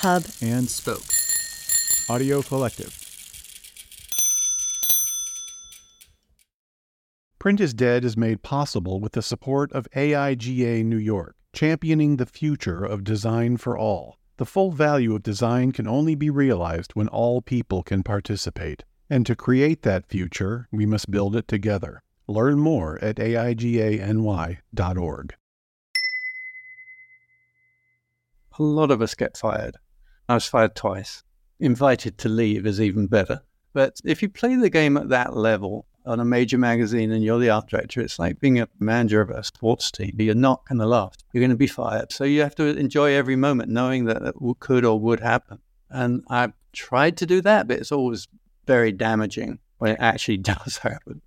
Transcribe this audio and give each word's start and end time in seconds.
Hub, 0.00 0.22
and 0.40 0.68
Spoke. 0.68 1.02
Audio 2.08 2.40
Collective. 2.40 2.96
Print 7.40 7.60
is 7.60 7.74
Dead 7.74 8.04
is 8.04 8.16
made 8.16 8.44
possible 8.44 9.00
with 9.00 9.14
the 9.14 9.22
support 9.22 9.72
of 9.72 9.90
AIGA 9.96 10.84
New 10.84 10.98
York, 10.98 11.34
championing 11.52 12.16
the 12.16 12.26
future 12.26 12.84
of 12.84 13.02
design 13.02 13.56
for 13.56 13.76
all. 13.76 14.18
The 14.36 14.46
full 14.46 14.70
value 14.70 15.16
of 15.16 15.24
design 15.24 15.72
can 15.72 15.88
only 15.88 16.14
be 16.14 16.30
realized 16.30 16.92
when 16.92 17.08
all 17.08 17.42
people 17.42 17.82
can 17.82 18.04
participate. 18.04 18.84
And 19.10 19.26
to 19.26 19.34
create 19.34 19.82
that 19.82 20.06
future, 20.06 20.68
we 20.70 20.86
must 20.86 21.10
build 21.10 21.34
it 21.34 21.48
together. 21.48 22.04
Learn 22.28 22.60
more 22.60 23.02
at 23.02 23.16
aigany.org. 23.16 24.14
A 28.60 28.62
lot 28.62 28.92
of 28.92 29.02
us 29.02 29.14
get 29.16 29.36
fired. 29.36 29.76
I 30.28 30.34
was 30.34 30.46
fired 30.46 30.74
twice. 30.74 31.22
Invited 31.58 32.18
to 32.18 32.28
leave 32.28 32.66
is 32.66 32.80
even 32.80 33.06
better. 33.06 33.42
But 33.72 34.00
if 34.04 34.22
you 34.22 34.28
play 34.28 34.56
the 34.56 34.70
game 34.70 34.96
at 34.96 35.08
that 35.08 35.36
level 35.36 35.86
on 36.04 36.20
a 36.20 36.24
major 36.24 36.58
magazine 36.58 37.12
and 37.12 37.22
you're 37.22 37.38
the 37.38 37.50
art 37.50 37.68
director, 37.68 38.00
it's 38.00 38.18
like 38.18 38.40
being 38.40 38.60
a 38.60 38.68
manager 38.78 39.20
of 39.20 39.30
a 39.30 39.42
sports 39.42 39.90
team. 39.90 40.14
You're 40.18 40.34
not 40.34 40.66
going 40.66 40.78
to 40.78 40.86
last. 40.86 41.24
You're 41.32 41.40
going 41.40 41.50
to 41.50 41.56
be 41.56 41.66
fired. 41.66 42.12
So 42.12 42.24
you 42.24 42.42
have 42.42 42.54
to 42.56 42.64
enjoy 42.64 43.12
every 43.12 43.36
moment 43.36 43.70
knowing 43.70 44.04
that 44.06 44.22
it 44.22 44.34
could 44.60 44.84
or 44.84 44.98
would 45.00 45.20
happen. 45.20 45.58
And 45.90 46.24
I've 46.28 46.52
tried 46.72 47.16
to 47.18 47.26
do 47.26 47.40
that, 47.42 47.68
but 47.68 47.78
it's 47.78 47.92
always 47.92 48.28
very 48.66 48.92
damaging 48.92 49.58
when 49.78 49.92
it 49.92 50.00
actually 50.00 50.36
does 50.52 50.78
happen. 50.78 51.22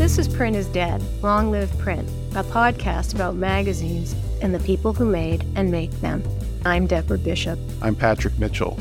This 0.00 0.16
is 0.16 0.28
Print 0.28 0.56
is 0.56 0.66
Dead, 0.68 1.04
Long 1.22 1.50
Live 1.50 1.76
Print, 1.76 2.08
a 2.34 2.42
podcast 2.42 3.14
about 3.14 3.34
magazines 3.36 4.14
and 4.40 4.54
the 4.54 4.58
people 4.60 4.94
who 4.94 5.04
made 5.04 5.44
and 5.56 5.70
make 5.70 5.90
them. 6.00 6.22
I'm 6.64 6.86
Deborah 6.86 7.18
Bishop. 7.18 7.58
I'm 7.82 7.94
Patrick 7.94 8.38
Mitchell. 8.38 8.80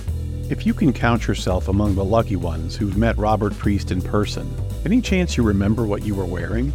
If 0.50 0.66
you 0.66 0.74
can 0.74 0.94
count 0.94 1.28
yourself 1.28 1.68
among 1.68 1.96
the 1.96 2.06
lucky 2.06 2.38
ones 2.38 2.78
who've 2.78 2.96
met 2.96 3.18
Robert 3.18 3.54
Priest 3.58 3.92
in 3.92 4.02
person, 4.02 4.50
any 4.86 5.02
chance 5.02 5.36
you 5.36 5.44
remember 5.44 5.86
what 5.86 6.04
you 6.04 6.16
were 6.16 6.24
wearing? 6.24 6.72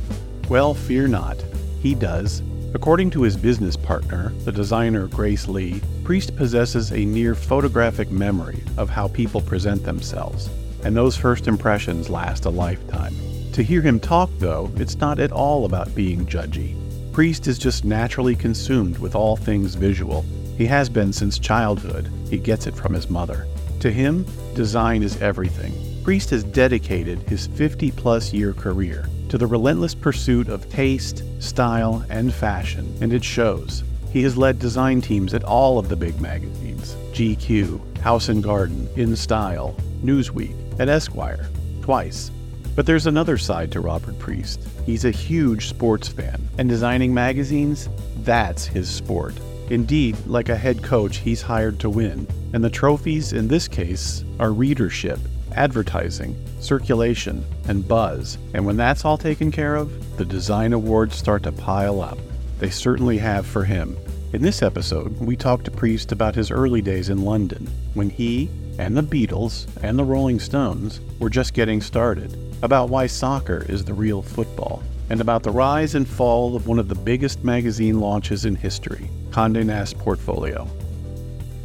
Well, 0.51 0.75
fear 0.75 1.09
not. 1.09 1.43
He 1.81 1.95
does. 1.95 2.43
According 2.75 3.13
to 3.13 3.23
his 3.23 3.39
business 3.39 3.79
partner, 3.79 4.29
the 4.45 4.53
designer 4.53 5.07
Grace 5.07 5.49
Lee, 5.49 5.81
Priest 6.05 6.37
possesses 6.37 6.93
a 6.93 7.03
near 7.03 7.35
photographic 7.35 8.11
memory 8.11 8.63
of 8.77 8.91
how 8.91 9.09
people 9.09 9.41
present 9.41 9.85
themselves, 9.85 10.51
and 10.83 10.95
those 10.95 11.17
first 11.17 11.49
impressions 11.49 12.11
last 12.11 12.45
a 12.45 12.51
lifetime. 12.51 13.17
To 13.55 13.63
hear 13.63 13.83
him 13.83 14.01
talk, 14.01 14.31
though, 14.41 14.69
it's 14.75 14.97
not 14.97 15.21
at 15.21 15.31
all 15.31 15.65
about 15.65 15.95
being 15.95 16.27
judgy. 16.27 16.75
Priest 17.13 17.47
is 17.47 17.57
just 17.57 17.85
naturally 17.85 18.35
consumed 18.35 18.99
with 18.99 19.15
all 19.15 19.37
things 19.37 19.77
visual. 19.77 20.25
He 20.59 20.67
has 20.67 20.89
been 20.89 21.13
since 21.13 21.39
childhood. 21.39 22.11
He 22.29 22.37
gets 22.37 22.67
it 22.67 22.75
from 22.75 22.93
his 22.93 23.09
mother. 23.09 23.47
To 23.79 23.93
him, 23.93 24.27
design 24.55 25.05
is 25.05 25.23
everything. 25.23 25.73
Priest 26.03 26.31
has 26.31 26.43
dedicated 26.43 27.21
his 27.21 27.47
50 27.47 27.93
plus 27.93 28.33
year 28.33 28.55
career 28.55 29.09
to 29.29 29.39
the 29.39 29.47
relentless 29.47 29.95
pursuit 29.95 30.49
of 30.49 30.69
taste, 30.69 31.23
style, 31.39 32.05
and 32.11 32.35
fashion, 32.35 32.93
and 33.01 33.13
it 33.13 33.23
shows. 33.23 33.85
He 34.11 34.25
has 34.25 34.37
led 34.37 34.59
design 34.59 35.01
teams 35.01 35.33
at 35.33 35.45
all 35.45 35.79
of 35.79 35.89
the 35.89 35.95
big 35.95 36.21
magazines 36.21 36.97
GQ, 37.13 37.99
House 37.99 38.29
and 38.29 38.43
Garden, 38.43 38.89
In 38.97 39.15
Style, 39.15 39.77
Newsweek, 40.03 40.57
and 40.81 40.91
Esquire, 40.91 41.49
twice. 41.83 42.33
But 42.75 42.87
there's 42.87 43.07
another 43.07 43.39
side 43.39 43.71
to 43.73 43.81
Robert 43.81 44.19
Priest. 44.19 44.61
He's 44.85 45.05
a 45.05 45.11
huge 45.11 45.69
sports 45.69 46.09
fan, 46.09 46.49
and 46.59 46.69
designing 46.69 47.15
magazines, 47.15 47.89
that's 48.19 48.67
his 48.67 48.91
sport. 48.91 49.35
Indeed, 49.71 50.17
like 50.27 50.49
a 50.49 50.57
head 50.57 50.83
coach, 50.83 51.19
he's 51.19 51.41
hired 51.41 51.79
to 51.81 51.91
win, 51.91 52.27
and 52.53 52.63
the 52.63 52.71
trophies 52.71 53.33
in 53.33 53.49
this 53.49 53.69
case 53.69 54.25
are 54.39 54.53
readership, 54.53 55.19
advertising, 55.53 56.37
circulation, 56.61 57.45
and 57.69 57.87
buzz. 57.87 58.39
And 58.55 58.67
when 58.67 58.77
that's 58.77 59.05
all 59.05 59.19
taken 59.19 59.53
care 59.53 59.77
of, 59.77 60.17
the 60.17 60.25
design 60.25 60.73
awards 60.73 61.15
start 61.15 61.45
to 61.45 61.53
pile 61.53 62.01
up. 62.01 62.19
They 62.59 62.71
certainly 62.71 63.19
have 63.19 63.47
for 63.47 63.65
him. 63.65 63.97
In 64.33 64.43
this 64.43 64.63
episode, 64.63 65.17
we 65.21 65.37
talk 65.37 65.63
to 65.63 65.71
Priest 65.71 66.11
about 66.11 66.35
his 66.35 66.51
early 66.51 66.83
days 66.83 67.09
in 67.09 67.25
London, 67.25 67.69
when 67.95 68.11
he 68.11 68.51
and 68.79 68.97
the 68.97 69.03
Beatles 69.03 69.67
and 69.83 69.99
the 69.99 70.05
Rolling 70.05 70.41
Stones 70.41 71.01
were 71.19 71.31
just 71.31 71.55
getting 71.55 71.81
started 71.81 72.37
about 72.63 72.89
why 72.89 73.07
soccer 73.07 73.65
is 73.69 73.85
the 73.85 73.95
real 73.95 74.23
football, 74.23 74.83
and 75.11 75.21
about 75.21 75.43
the 75.43 75.51
rise 75.51 75.95
and 75.95 76.09
fall 76.09 76.57
of 76.57 76.67
one 76.67 76.79
of 76.79 76.89
the 76.89 76.95
biggest 76.95 77.45
magazine 77.45 78.01
launches 78.01 78.45
in 78.45 78.55
history, 78.55 79.11
Condé 79.31 79.65
Nast 79.65 79.99
Portfolio. 79.99 80.69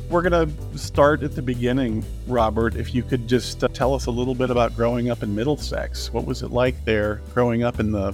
We're 0.09 0.24
going 0.28 0.50
to 0.50 0.78
start 0.78 1.22
at 1.24 1.36
the 1.36 1.42
beginning, 1.42 2.03
Robert. 2.28 2.75
If 2.75 2.96
you 2.96 3.03
could 3.03 3.28
just 3.28 3.64
uh, 3.64 3.68
tell 3.68 3.94
us 3.94 4.08
a 4.08 4.12
little 4.12 4.34
bit 4.34 4.50
about 4.50 4.75
growing 4.75 5.12
up 5.12 5.22
in 5.22 5.36
Middlesex. 5.36 6.12
What 6.12 6.25
was 6.25 6.42
it 6.42 6.50
like 6.50 6.84
there 6.84 7.22
growing 7.34 7.64
up 7.64 7.80
in 7.80 7.92
the 7.92 8.14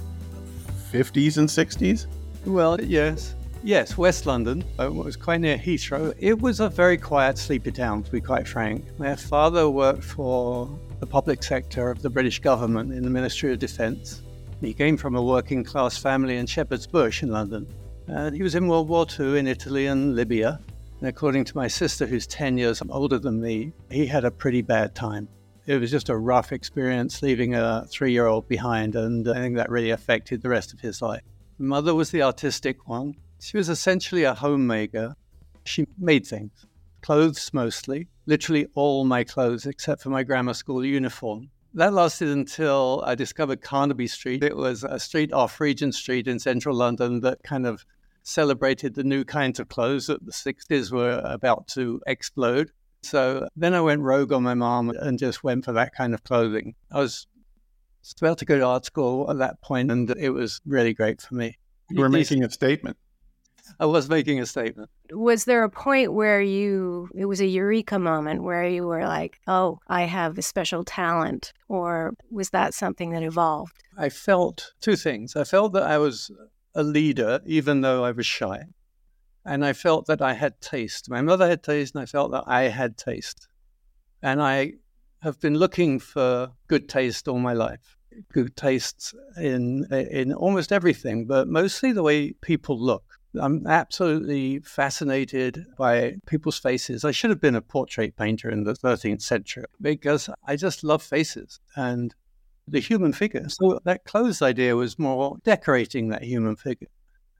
50s 0.92 1.38
and 1.38 1.48
60s? 1.48 2.06
Well, 2.44 2.78
yes. 2.82 3.34
Yes, 3.66 3.98
West 3.98 4.26
London. 4.26 4.62
Uh, 4.78 4.86
it 4.86 4.94
was 4.94 5.16
quite 5.16 5.40
near 5.40 5.58
Heathrow. 5.58 6.14
It 6.20 6.40
was 6.40 6.60
a 6.60 6.68
very 6.68 6.96
quiet, 6.96 7.36
sleepy 7.36 7.72
town, 7.72 8.04
to 8.04 8.12
be 8.12 8.20
quite 8.20 8.46
frank. 8.46 8.84
My 8.96 9.16
father 9.16 9.68
worked 9.68 10.04
for 10.04 10.70
the 11.00 11.06
public 11.08 11.42
sector 11.42 11.90
of 11.90 12.00
the 12.00 12.08
British 12.08 12.38
government 12.38 12.92
in 12.92 13.02
the 13.02 13.10
Ministry 13.10 13.52
of 13.52 13.58
Defence. 13.58 14.22
He 14.60 14.72
came 14.72 14.96
from 14.96 15.16
a 15.16 15.20
working 15.20 15.64
class 15.64 15.98
family 15.98 16.36
in 16.36 16.46
Shepherd's 16.46 16.86
Bush 16.86 17.24
in 17.24 17.32
London. 17.32 17.66
He 18.32 18.44
was 18.44 18.54
in 18.54 18.68
World 18.68 18.88
War 18.88 19.04
II 19.18 19.36
in 19.36 19.48
Italy 19.48 19.86
and 19.86 20.14
Libya. 20.14 20.60
And 21.00 21.08
according 21.08 21.44
to 21.46 21.56
my 21.56 21.66
sister, 21.66 22.06
who's 22.06 22.28
10 22.28 22.56
years 22.58 22.80
older 22.88 23.18
than 23.18 23.40
me, 23.40 23.72
he 23.90 24.06
had 24.06 24.24
a 24.24 24.30
pretty 24.30 24.62
bad 24.62 24.94
time. 24.94 25.26
It 25.66 25.80
was 25.80 25.90
just 25.90 26.08
a 26.08 26.16
rough 26.16 26.52
experience 26.52 27.20
leaving 27.20 27.56
a 27.56 27.84
three 27.90 28.12
year 28.12 28.26
old 28.26 28.46
behind, 28.46 28.94
and 28.94 29.28
I 29.28 29.34
think 29.34 29.56
that 29.56 29.70
really 29.70 29.90
affected 29.90 30.40
the 30.40 30.50
rest 30.50 30.72
of 30.72 30.78
his 30.78 31.02
life. 31.02 31.22
Mother 31.58 31.96
was 31.96 32.12
the 32.12 32.22
artistic 32.22 32.86
one. 32.86 33.16
She 33.40 33.56
was 33.56 33.68
essentially 33.68 34.24
a 34.24 34.34
homemaker. 34.34 35.14
She 35.64 35.86
made 35.98 36.26
things, 36.26 36.66
clothes 37.02 37.50
mostly, 37.52 38.08
literally 38.26 38.66
all 38.74 39.04
my 39.04 39.24
clothes 39.24 39.66
except 39.66 40.02
for 40.02 40.10
my 40.10 40.22
grammar 40.22 40.54
school 40.54 40.84
uniform. 40.84 41.50
That 41.74 41.92
lasted 41.92 42.28
until 42.28 43.02
I 43.04 43.14
discovered 43.14 43.60
Carnaby 43.60 44.06
Street. 44.06 44.42
It 44.42 44.56
was 44.56 44.82
a 44.82 44.98
street 44.98 45.32
off 45.32 45.60
Regent 45.60 45.94
Street 45.94 46.26
in 46.26 46.38
central 46.38 46.74
London 46.74 47.20
that 47.20 47.42
kind 47.42 47.66
of 47.66 47.84
celebrated 48.22 48.94
the 48.94 49.04
new 49.04 49.24
kinds 49.24 49.60
of 49.60 49.68
clothes 49.68 50.06
that 50.06 50.24
the 50.24 50.32
60s 50.32 50.90
were 50.90 51.20
about 51.24 51.68
to 51.68 52.00
explode. 52.06 52.72
So 53.02 53.46
then 53.54 53.74
I 53.74 53.80
went 53.82 54.00
rogue 54.00 54.32
on 54.32 54.42
my 54.42 54.54
mom 54.54 54.90
and 54.90 55.18
just 55.18 55.44
went 55.44 55.64
for 55.64 55.72
that 55.72 55.94
kind 55.94 56.14
of 56.14 56.24
clothing. 56.24 56.74
I 56.90 56.98
was 56.98 57.26
about 58.20 58.38
to 58.38 58.44
go 58.44 58.58
to 58.58 58.64
art 58.64 58.84
school 58.86 59.30
at 59.30 59.38
that 59.38 59.60
point, 59.60 59.90
and 59.90 60.10
it 60.10 60.30
was 60.30 60.60
really 60.66 60.94
great 60.94 61.20
for 61.20 61.34
me. 61.34 61.58
You 61.90 62.00
were 62.00 62.08
making 62.08 62.42
a 62.42 62.50
statement. 62.50 62.96
I 63.78 63.86
was 63.86 64.08
making 64.08 64.40
a 64.40 64.46
statement. 64.46 64.90
Was 65.10 65.44
there 65.44 65.64
a 65.64 65.70
point 65.70 66.12
where 66.12 66.40
you, 66.40 67.08
it 67.14 67.26
was 67.26 67.40
a 67.40 67.46
eureka 67.46 67.98
moment 67.98 68.42
where 68.42 68.66
you 68.68 68.86
were 68.86 69.04
like, 69.06 69.38
oh, 69.46 69.78
I 69.88 70.02
have 70.02 70.38
a 70.38 70.42
special 70.42 70.84
talent? 70.84 71.52
Or 71.68 72.14
was 72.30 72.50
that 72.50 72.74
something 72.74 73.10
that 73.10 73.22
evolved? 73.22 73.76
I 73.98 74.08
felt 74.08 74.72
two 74.80 74.96
things. 74.96 75.36
I 75.36 75.44
felt 75.44 75.72
that 75.74 75.84
I 75.84 75.98
was 75.98 76.30
a 76.74 76.82
leader, 76.82 77.40
even 77.46 77.80
though 77.80 78.04
I 78.04 78.12
was 78.12 78.26
shy. 78.26 78.64
And 79.44 79.64
I 79.64 79.72
felt 79.72 80.06
that 80.06 80.20
I 80.20 80.32
had 80.32 80.60
taste. 80.60 81.08
My 81.08 81.22
mother 81.22 81.48
had 81.48 81.62
taste, 81.62 81.94
and 81.94 82.02
I 82.02 82.06
felt 82.06 82.32
that 82.32 82.44
I 82.46 82.64
had 82.64 82.96
taste. 82.96 83.48
And 84.22 84.42
I 84.42 84.72
have 85.22 85.40
been 85.40 85.54
looking 85.54 85.98
for 85.98 86.50
good 86.68 86.88
taste 86.88 87.28
all 87.28 87.38
my 87.38 87.52
life. 87.52 87.96
Good 88.32 88.56
taste 88.56 89.14
in 89.36 89.86
in 89.92 90.32
almost 90.32 90.72
everything, 90.72 91.26
but 91.26 91.48
mostly 91.48 91.92
the 91.92 92.02
way 92.02 92.32
people 92.32 92.80
look. 92.80 93.04
I'm 93.40 93.66
absolutely 93.66 94.60
fascinated 94.60 95.66
by 95.76 96.16
people's 96.26 96.58
faces. 96.58 97.04
I 97.04 97.10
should 97.10 97.30
have 97.30 97.40
been 97.40 97.54
a 97.54 97.62
portrait 97.62 98.16
painter 98.16 98.50
in 98.50 98.64
the 98.64 98.74
13th 98.74 99.22
century 99.22 99.64
because 99.80 100.28
I 100.46 100.56
just 100.56 100.84
love 100.84 101.02
faces 101.02 101.60
and 101.76 102.14
the 102.68 102.80
human 102.80 103.12
figure. 103.12 103.48
So 103.48 103.80
that 103.84 104.04
clothes 104.04 104.42
idea 104.42 104.76
was 104.76 104.98
more 104.98 105.36
decorating 105.44 106.08
that 106.08 106.22
human 106.22 106.56
figure. 106.56 106.88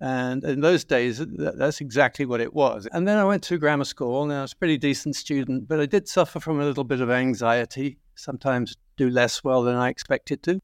And 0.00 0.44
in 0.44 0.60
those 0.60 0.84
days, 0.84 1.24
that's 1.26 1.80
exactly 1.80 2.26
what 2.26 2.40
it 2.40 2.52
was. 2.52 2.86
And 2.92 3.08
then 3.08 3.16
I 3.18 3.24
went 3.24 3.42
to 3.44 3.58
grammar 3.58 3.84
school 3.84 4.22
and 4.24 4.32
I 4.32 4.42
was 4.42 4.52
a 4.52 4.56
pretty 4.56 4.76
decent 4.76 5.16
student, 5.16 5.68
but 5.68 5.80
I 5.80 5.86
did 5.86 6.06
suffer 6.06 6.38
from 6.38 6.60
a 6.60 6.64
little 6.64 6.84
bit 6.84 7.00
of 7.00 7.10
anxiety, 7.10 7.96
sometimes 8.14 8.76
do 8.96 9.08
less 9.08 9.42
well 9.42 9.62
than 9.62 9.74
I 9.74 9.88
expected 9.88 10.42
to. 10.44 10.60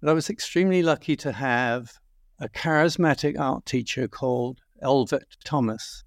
But 0.00 0.10
I 0.10 0.12
was 0.12 0.30
extremely 0.30 0.82
lucky 0.82 1.16
to 1.16 1.32
have 1.32 1.98
a 2.40 2.48
charismatic 2.48 3.38
art 3.38 3.66
teacher 3.66 4.08
called 4.08 4.60
Elvet 4.82 5.36
Thomas. 5.44 6.04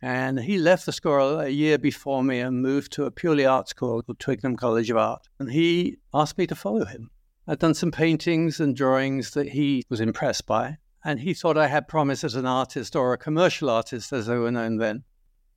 And 0.00 0.38
he 0.38 0.58
left 0.58 0.86
the 0.86 0.92
school 0.92 1.40
a 1.40 1.48
year 1.48 1.78
before 1.78 2.22
me 2.22 2.38
and 2.38 2.62
moved 2.62 2.92
to 2.92 3.04
a 3.04 3.10
purely 3.10 3.44
art 3.44 3.68
school 3.68 4.02
called 4.02 4.20
Twickenham 4.20 4.56
College 4.56 4.90
of 4.90 4.96
Art. 4.96 5.26
And 5.38 5.50
he 5.50 5.96
asked 6.12 6.38
me 6.38 6.46
to 6.46 6.54
follow 6.54 6.84
him. 6.84 7.10
I'd 7.48 7.58
done 7.58 7.74
some 7.74 7.90
paintings 7.90 8.60
and 8.60 8.76
drawings 8.76 9.32
that 9.32 9.48
he 9.48 9.84
was 9.88 10.00
impressed 10.00 10.46
by, 10.46 10.78
and 11.04 11.20
he 11.20 11.34
thought 11.34 11.58
I 11.58 11.66
had 11.66 11.88
promise 11.88 12.22
as 12.22 12.36
an 12.36 12.46
artist 12.46 12.94
or 12.94 13.12
a 13.12 13.18
commercial 13.18 13.68
artist, 13.68 14.12
as 14.12 14.26
they 14.26 14.36
were 14.36 14.50
known 14.50 14.76
then. 14.76 15.04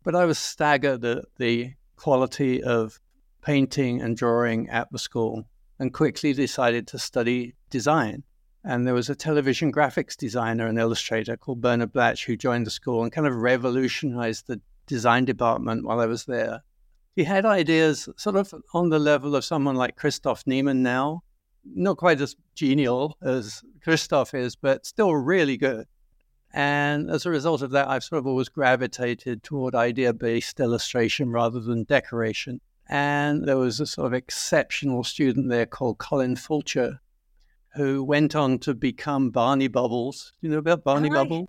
But 0.04 0.16
I 0.16 0.26
was 0.26 0.40
staggered 0.40 1.06
at 1.06 1.26
the 1.38 1.74
quality 1.96 2.64
of 2.64 3.00
painting 3.42 4.02
and 4.02 4.18
drawing 4.18 4.68
at 4.70 4.92
the 4.92 5.00
school 5.00 5.48
and 5.80 5.94
quickly 5.94 6.34
decided 6.34 6.88
to 6.88 7.00
study 7.00 7.54
design. 7.70 8.24
And 8.68 8.86
there 8.86 8.94
was 8.94 9.10
a 9.10 9.16
television 9.16 9.72
graphics 9.72 10.18
designer 10.18 10.68
and 10.68 10.78
illustrator 10.78 11.38
called 11.38 11.62
Bernard 11.62 11.94
Blatch 11.94 12.26
who 12.26 12.36
joined 12.36 12.68
the 12.68 12.72
school 12.72 13.02
and 13.02 13.14
kind 13.14 13.26
of 13.26 13.34
revolutionized 13.34 14.48
the 14.48 14.60
design 14.88 15.24
department 15.24 15.86
while 15.86 16.02
I 16.02 16.06
was 16.06 16.26
there. 16.26 16.64
He 17.16 17.24
had 17.24 17.46
ideas 17.46 18.10
sort 18.18 18.36
of 18.36 18.54
on 18.74 18.90
the 18.90 19.00
level 19.00 19.38
of 19.38 19.46
someone 19.46 19.78
like 19.78 19.96
Christoph 19.96 20.46
Niemann 20.46 20.84
now, 20.84 21.24
not 21.64 21.96
quite 21.96 22.20
as 22.20 22.36
genial 22.56 23.16
as 23.22 23.64
Christoph 23.82 24.34
is, 24.34 24.58
but 24.58 24.86
still 24.86 25.16
really 25.16 25.56
good. 25.56 25.86
And 26.54 27.10
as 27.10 27.26
a 27.26 27.30
result 27.30 27.62
of 27.62 27.72
that, 27.72 27.88
I've 27.88 28.04
sort 28.04 28.20
of 28.20 28.28
always 28.28 28.50
gravitated 28.50 29.44
toward 29.44 29.76
idea 29.76 30.12
based 30.12 30.60
illustration 30.60 31.32
rather 31.32 31.62
than 31.62 31.86
decoration. 31.86 32.60
And 32.90 33.48
there 33.48 33.58
was 33.58 33.80
a 33.80 33.86
sort 33.86 34.08
of 34.08 34.14
exceptional 34.14 35.06
student 35.06 35.48
there 35.48 35.66
called 35.66 36.00
Colin 36.00 36.36
Fulcher, 36.36 37.00
who 37.76 38.04
went 38.04 38.36
on 38.36 38.60
to 38.60 38.74
become 38.74 39.30
Barney 39.30 39.68
Bubbles. 39.68 40.34
You 40.42 40.50
know 40.50 40.58
about 40.58 40.84
Barney 40.84 41.10
Bubbles? 41.10 41.48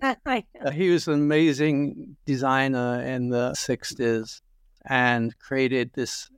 Uh, 0.63 0.71
he 0.71 0.89
was 0.89 1.07
an 1.07 1.15
amazing 1.15 2.17
designer 2.25 3.01
in 3.01 3.29
the 3.29 3.51
60s 3.51 4.41
and 4.85 5.37
created 5.39 5.91
this 5.93 6.29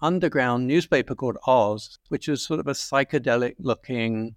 underground 0.00 0.66
newspaper 0.66 1.14
called 1.14 1.36
Oz, 1.46 1.98
which 2.08 2.28
was 2.28 2.42
sort 2.42 2.60
of 2.60 2.66
a 2.66 2.72
psychedelic 2.72 3.54
looking, 3.58 4.36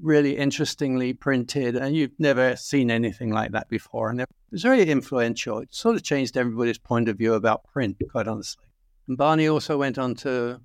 really 0.00 0.36
interestingly 0.36 1.12
printed, 1.12 1.76
and 1.76 1.94
you've 1.94 2.18
never 2.18 2.56
seen 2.56 2.90
anything 2.90 3.30
like 3.30 3.52
that 3.52 3.68
before. 3.68 4.10
And 4.10 4.20
it 4.20 4.28
was 4.50 4.62
very 4.62 4.82
influential. 4.88 5.58
It 5.58 5.74
sort 5.74 5.96
of 5.96 6.02
changed 6.02 6.36
everybody's 6.36 6.78
point 6.78 7.08
of 7.08 7.18
view 7.18 7.34
about 7.34 7.64
print, 7.64 7.96
quite 8.10 8.28
honestly. 8.28 8.64
And 9.08 9.16
Barney 9.16 9.48
also 9.48 9.76
went 9.78 9.98
on 9.98 10.14
to 10.16 10.60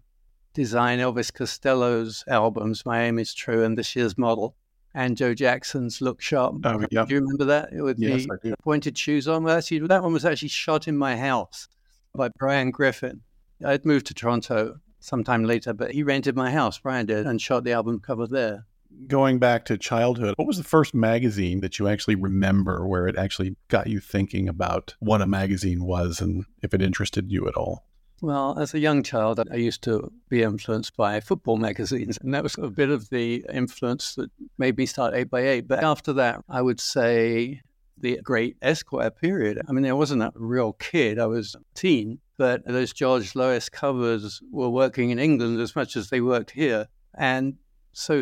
design 0.53 0.99
Elvis 0.99 1.33
Costello's 1.33 2.23
albums, 2.27 2.85
My 2.85 3.03
Aim 3.03 3.19
is 3.19 3.33
True 3.33 3.63
and 3.63 3.77
This 3.77 3.95
Year's 3.95 4.17
Model, 4.17 4.55
and 4.93 5.15
Joe 5.15 5.33
Jackson's 5.33 6.01
Look 6.01 6.21
Sharp. 6.21 6.55
Oh, 6.65 6.83
yeah. 6.91 7.05
Do 7.05 7.13
you 7.13 7.21
remember 7.21 7.45
that? 7.45 7.69
With 7.71 7.99
Yes, 7.99 8.25
the 8.25 8.33
I 8.33 8.47
do. 8.49 8.55
pointed 8.61 8.97
shoes 8.97 9.27
on. 9.27 9.43
Well, 9.43 9.57
actually, 9.57 9.79
that 9.87 10.03
one 10.03 10.13
was 10.13 10.25
actually 10.25 10.49
shot 10.49 10.87
in 10.87 10.97
my 10.97 11.15
house 11.15 11.67
by 12.13 12.29
Brian 12.37 12.71
Griffin. 12.71 13.21
I'd 13.65 13.85
moved 13.85 14.07
to 14.07 14.13
Toronto 14.13 14.79
sometime 14.99 15.45
later, 15.45 15.73
but 15.73 15.91
he 15.91 16.03
rented 16.03 16.35
my 16.35 16.51
house, 16.51 16.77
Brian 16.77 17.05
did, 17.05 17.25
and 17.25 17.41
shot 17.41 17.63
the 17.63 17.71
album 17.71 17.99
cover 17.99 18.27
there. 18.27 18.65
Going 19.07 19.39
back 19.39 19.63
to 19.65 19.77
childhood, 19.77 20.33
what 20.35 20.47
was 20.47 20.57
the 20.57 20.63
first 20.65 20.93
magazine 20.93 21.61
that 21.61 21.79
you 21.79 21.87
actually 21.87 22.15
remember 22.15 22.85
where 22.85 23.07
it 23.07 23.15
actually 23.15 23.55
got 23.69 23.87
you 23.87 24.01
thinking 24.01 24.49
about 24.49 24.95
what 24.99 25.21
a 25.21 25.27
magazine 25.27 25.85
was 25.85 26.19
and 26.19 26.43
if 26.61 26.73
it 26.73 26.81
interested 26.81 27.31
you 27.31 27.47
at 27.47 27.55
all? 27.55 27.85
Well, 28.21 28.59
as 28.59 28.75
a 28.75 28.79
young 28.79 29.01
child, 29.01 29.39
I 29.51 29.55
used 29.55 29.81
to 29.83 30.11
be 30.29 30.43
influenced 30.43 30.95
by 30.95 31.19
football 31.19 31.57
magazines, 31.69 32.19
and 32.21 32.33
that 32.35 32.43
was 32.43 32.55
a 32.57 32.69
bit 32.69 32.91
of 32.91 33.09
the 33.09 33.43
influence 33.51 34.13
that 34.13 34.29
made 34.59 34.77
me 34.77 34.85
start 34.85 35.15
8 35.15 35.23
by 35.23 35.47
8 35.47 35.67
But 35.67 35.83
after 35.83 36.13
that, 36.13 36.43
I 36.47 36.61
would 36.61 36.79
say 36.79 37.61
the 37.97 38.19
great 38.23 38.57
Esquire 38.61 39.09
period. 39.09 39.61
I 39.67 39.71
mean, 39.71 39.87
I 39.87 39.93
wasn't 39.93 40.21
a 40.21 40.31
real 40.35 40.73
kid, 40.73 41.17
I 41.17 41.25
was 41.25 41.55
a 41.55 41.59
teen, 41.73 42.19
but 42.37 42.63
those 42.65 42.93
George 42.93 43.35
Lois 43.35 43.69
covers 43.69 44.39
were 44.51 44.69
working 44.69 45.09
in 45.09 45.17
England 45.17 45.59
as 45.59 45.75
much 45.75 45.95
as 45.95 46.09
they 46.09 46.21
worked 46.21 46.51
here, 46.51 46.87
and 47.15 47.55
so 47.91 48.21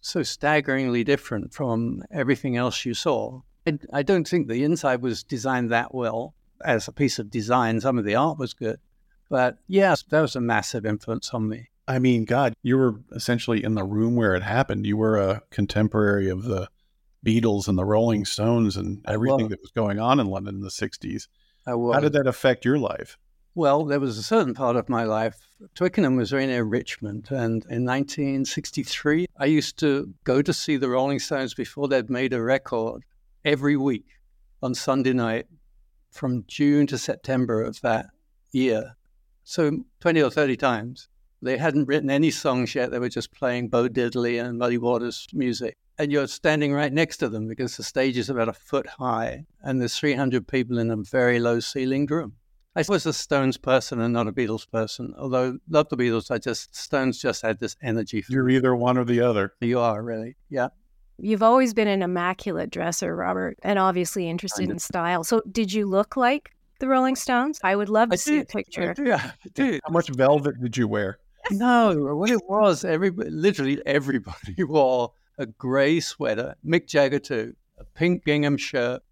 so 0.00 0.22
staggeringly 0.22 1.04
different 1.04 1.52
from 1.52 2.02
everything 2.10 2.56
else 2.56 2.86
you 2.86 2.94
saw. 2.94 3.40
I, 3.66 3.78
I 3.92 4.02
don't 4.02 4.26
think 4.26 4.48
the 4.48 4.64
inside 4.64 5.02
was 5.02 5.22
designed 5.22 5.70
that 5.70 5.94
well 5.94 6.34
as 6.64 6.88
a 6.88 6.92
piece 6.92 7.18
of 7.18 7.30
design. 7.30 7.80
Some 7.80 7.98
of 7.98 8.04
the 8.04 8.14
art 8.14 8.38
was 8.38 8.54
good. 8.54 8.78
But 9.30 9.58
yes, 9.68 10.04
that 10.10 10.20
was 10.20 10.36
a 10.36 10.40
massive 10.40 10.84
influence 10.84 11.30
on 11.32 11.48
me. 11.48 11.68
I 11.88 11.98
mean, 11.98 12.24
God, 12.24 12.54
you 12.62 12.76
were 12.76 13.00
essentially 13.12 13.64
in 13.64 13.74
the 13.74 13.84
room 13.84 14.16
where 14.16 14.34
it 14.34 14.42
happened. 14.42 14.86
You 14.86 14.96
were 14.96 15.16
a 15.16 15.42
contemporary 15.50 16.28
of 16.28 16.44
the 16.44 16.68
Beatles 17.24 17.68
and 17.68 17.78
the 17.78 17.84
Rolling 17.84 18.20
mm-hmm. 18.20 18.26
Stones 18.26 18.76
and 18.76 19.02
everything 19.06 19.48
that 19.48 19.60
was 19.60 19.70
going 19.70 19.98
on 19.98 20.20
in 20.20 20.26
London 20.26 20.56
in 20.56 20.60
the 20.60 20.68
60s. 20.68 21.28
I 21.66 21.74
was. 21.74 21.94
How 21.94 22.00
did 22.00 22.12
that 22.12 22.26
affect 22.26 22.64
your 22.64 22.78
life? 22.78 23.16
Well, 23.54 23.84
there 23.84 24.00
was 24.00 24.18
a 24.18 24.22
certain 24.22 24.54
part 24.54 24.76
of 24.76 24.88
my 24.88 25.04
life. 25.04 25.36
Twickenham 25.74 26.16
was 26.16 26.30
very 26.30 26.46
near 26.46 26.62
Richmond. 26.64 27.28
And 27.30 27.64
in 27.66 27.84
1963, 27.84 29.26
I 29.38 29.44
used 29.46 29.78
to 29.80 30.12
go 30.24 30.42
to 30.42 30.52
see 30.52 30.76
the 30.76 30.88
Rolling 30.88 31.18
Stones 31.18 31.54
before 31.54 31.88
they'd 31.88 32.10
made 32.10 32.32
a 32.32 32.40
record 32.40 33.04
every 33.44 33.76
week 33.76 34.06
on 34.62 34.74
Sunday 34.74 35.12
night 35.12 35.46
from 36.10 36.44
June 36.46 36.86
to 36.88 36.98
September 36.98 37.62
of 37.62 37.80
that 37.80 38.06
year. 38.52 38.96
So 39.44 39.84
20 40.00 40.22
or 40.22 40.30
30 40.30 40.56
times. 40.56 41.08
They 41.42 41.56
hadn't 41.56 41.88
written 41.88 42.10
any 42.10 42.30
songs 42.30 42.74
yet. 42.74 42.90
They 42.90 42.98
were 42.98 43.08
just 43.08 43.32
playing 43.32 43.68
Bo 43.68 43.88
Diddley 43.88 44.44
and 44.44 44.58
Muddy 44.58 44.76
Waters 44.76 45.26
music. 45.32 45.76
And 45.98 46.12
you're 46.12 46.26
standing 46.26 46.72
right 46.72 46.92
next 46.92 47.18
to 47.18 47.28
them 47.28 47.48
because 47.48 47.76
the 47.76 47.82
stage 47.82 48.18
is 48.18 48.28
about 48.28 48.48
a 48.48 48.52
foot 48.52 48.86
high 48.86 49.46
and 49.62 49.80
there's 49.80 49.96
300 49.96 50.46
people 50.46 50.78
in 50.78 50.90
a 50.90 50.96
very 50.96 51.40
low 51.40 51.58
ceilinged 51.58 52.10
room. 52.10 52.34
I 52.76 52.84
was 52.88 53.04
a 53.04 53.12
Stones 53.12 53.56
person 53.56 54.00
and 54.00 54.12
not 54.12 54.28
a 54.28 54.32
Beatles 54.32 54.70
person. 54.70 55.12
Although 55.18 55.58
love 55.68 55.88
the 55.88 55.96
Beatles, 55.96 56.30
I 56.30 56.38
just 56.38 56.74
Stones 56.76 57.20
just 57.20 57.42
had 57.42 57.58
this 57.58 57.76
energy. 57.82 58.24
You're 58.28 58.48
either 58.48 58.76
one 58.76 58.96
or 58.96 59.04
the 59.04 59.20
other. 59.20 59.54
You 59.60 59.80
are 59.80 60.02
really, 60.02 60.36
yeah. 60.50 60.68
You've 61.18 61.42
always 61.42 61.74
been 61.74 61.88
an 61.88 62.02
immaculate 62.02 62.70
dresser, 62.70 63.14
Robert, 63.14 63.58
and 63.62 63.78
obviously 63.78 64.28
interested 64.28 64.70
in 64.70 64.78
style. 64.78 65.24
So, 65.24 65.42
did 65.50 65.72
you 65.72 65.86
look 65.86 66.16
like 66.16 66.52
the 66.80 66.88
Rolling 66.88 67.16
Stones? 67.16 67.60
I 67.62 67.76
would 67.76 67.88
love 67.88 68.10
to 68.10 68.14
I 68.14 68.16
see 68.16 68.36
a 68.36 68.40
did. 68.40 68.48
picture. 68.48 68.94
Yeah, 69.04 69.32
I 69.44 69.48
did. 69.54 69.80
How 69.86 69.92
much 69.92 70.08
velvet 70.08 70.60
did 70.60 70.76
you 70.76 70.88
wear? 70.88 71.18
No, 71.50 72.14
what 72.14 72.30
it 72.30 72.40
was, 72.48 72.84
everybody, 72.84 73.30
literally 73.30 73.80
everybody 73.86 74.54
wore 74.64 75.12
a 75.38 75.46
grey 75.46 76.00
sweater, 76.00 76.54
Mick 76.64 76.86
Jagger 76.86 77.18
too, 77.18 77.54
a 77.78 77.84
pink 77.84 78.24
gingham 78.24 78.56
shirt, 78.56 79.02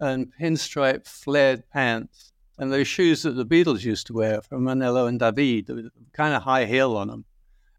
and 0.00 0.32
pinstripe 0.40 1.06
flared 1.06 1.62
pants, 1.72 2.32
and 2.58 2.72
those 2.72 2.88
shoes 2.88 3.22
that 3.22 3.32
the 3.32 3.46
Beatles 3.46 3.84
used 3.84 4.06
to 4.08 4.12
wear 4.14 4.42
from 4.42 4.64
Manello 4.64 5.08
and 5.08 5.18
David, 5.20 5.90
kind 6.12 6.34
of 6.34 6.42
high 6.42 6.66
heel 6.66 6.96
on 6.96 7.08
them. 7.08 7.24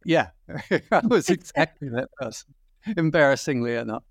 Yeah, 0.05 0.29
I 0.91 1.01
was 1.05 1.29
exactly 1.29 1.89
that 1.89 2.09
person, 2.13 2.53
embarrassingly 2.97 3.75
enough. 3.75 4.03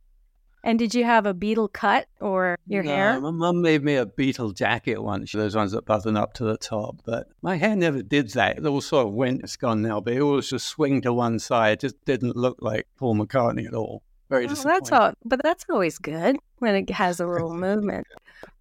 And 0.62 0.78
did 0.78 0.94
you 0.94 1.04
have 1.04 1.24
a 1.26 1.32
Beatle 1.32 1.72
cut 1.72 2.06
or 2.20 2.58
your 2.66 2.82
No, 2.82 2.90
hair? 2.90 3.20
My 3.20 3.30
mum 3.30 3.62
made 3.62 3.82
me 3.82 3.96
a 3.96 4.04
Beatle 4.06 4.54
jacket 4.54 5.02
once, 5.02 5.32
those 5.32 5.56
ones 5.56 5.72
that 5.72 5.86
button 5.86 6.16
up 6.16 6.34
to 6.34 6.44
the 6.44 6.58
top. 6.58 6.96
But 7.06 7.28
my 7.42 7.56
hair 7.56 7.74
never 7.74 8.02
did 8.02 8.30
that. 8.32 8.58
It 8.58 8.66
all 8.66 8.80
sort 8.80 9.06
of 9.06 9.12
went, 9.14 9.42
it's 9.42 9.56
gone 9.56 9.80
now, 9.82 10.00
but 10.00 10.12
it 10.14 10.20
always 10.20 10.50
just 10.50 10.66
swing 10.66 11.00
to 11.02 11.12
one 11.12 11.38
side. 11.38 11.72
It 11.74 11.80
just 11.80 12.04
didn't 12.04 12.36
look 12.36 12.58
like 12.60 12.86
Paul 12.98 13.16
McCartney 13.16 13.66
at 13.66 13.74
all. 13.74 14.02
Very 14.28 14.44
Oh, 14.44 14.48
disappointing. 14.48 14.78
that's 14.80 14.92
all, 14.92 15.12
but 15.24 15.40
that's 15.42 15.64
always 15.70 15.98
good 15.98 16.36
when 16.58 16.74
it 16.76 16.90
has 16.90 17.20
a 17.20 17.26
little 17.26 17.54
movement. 17.54 18.06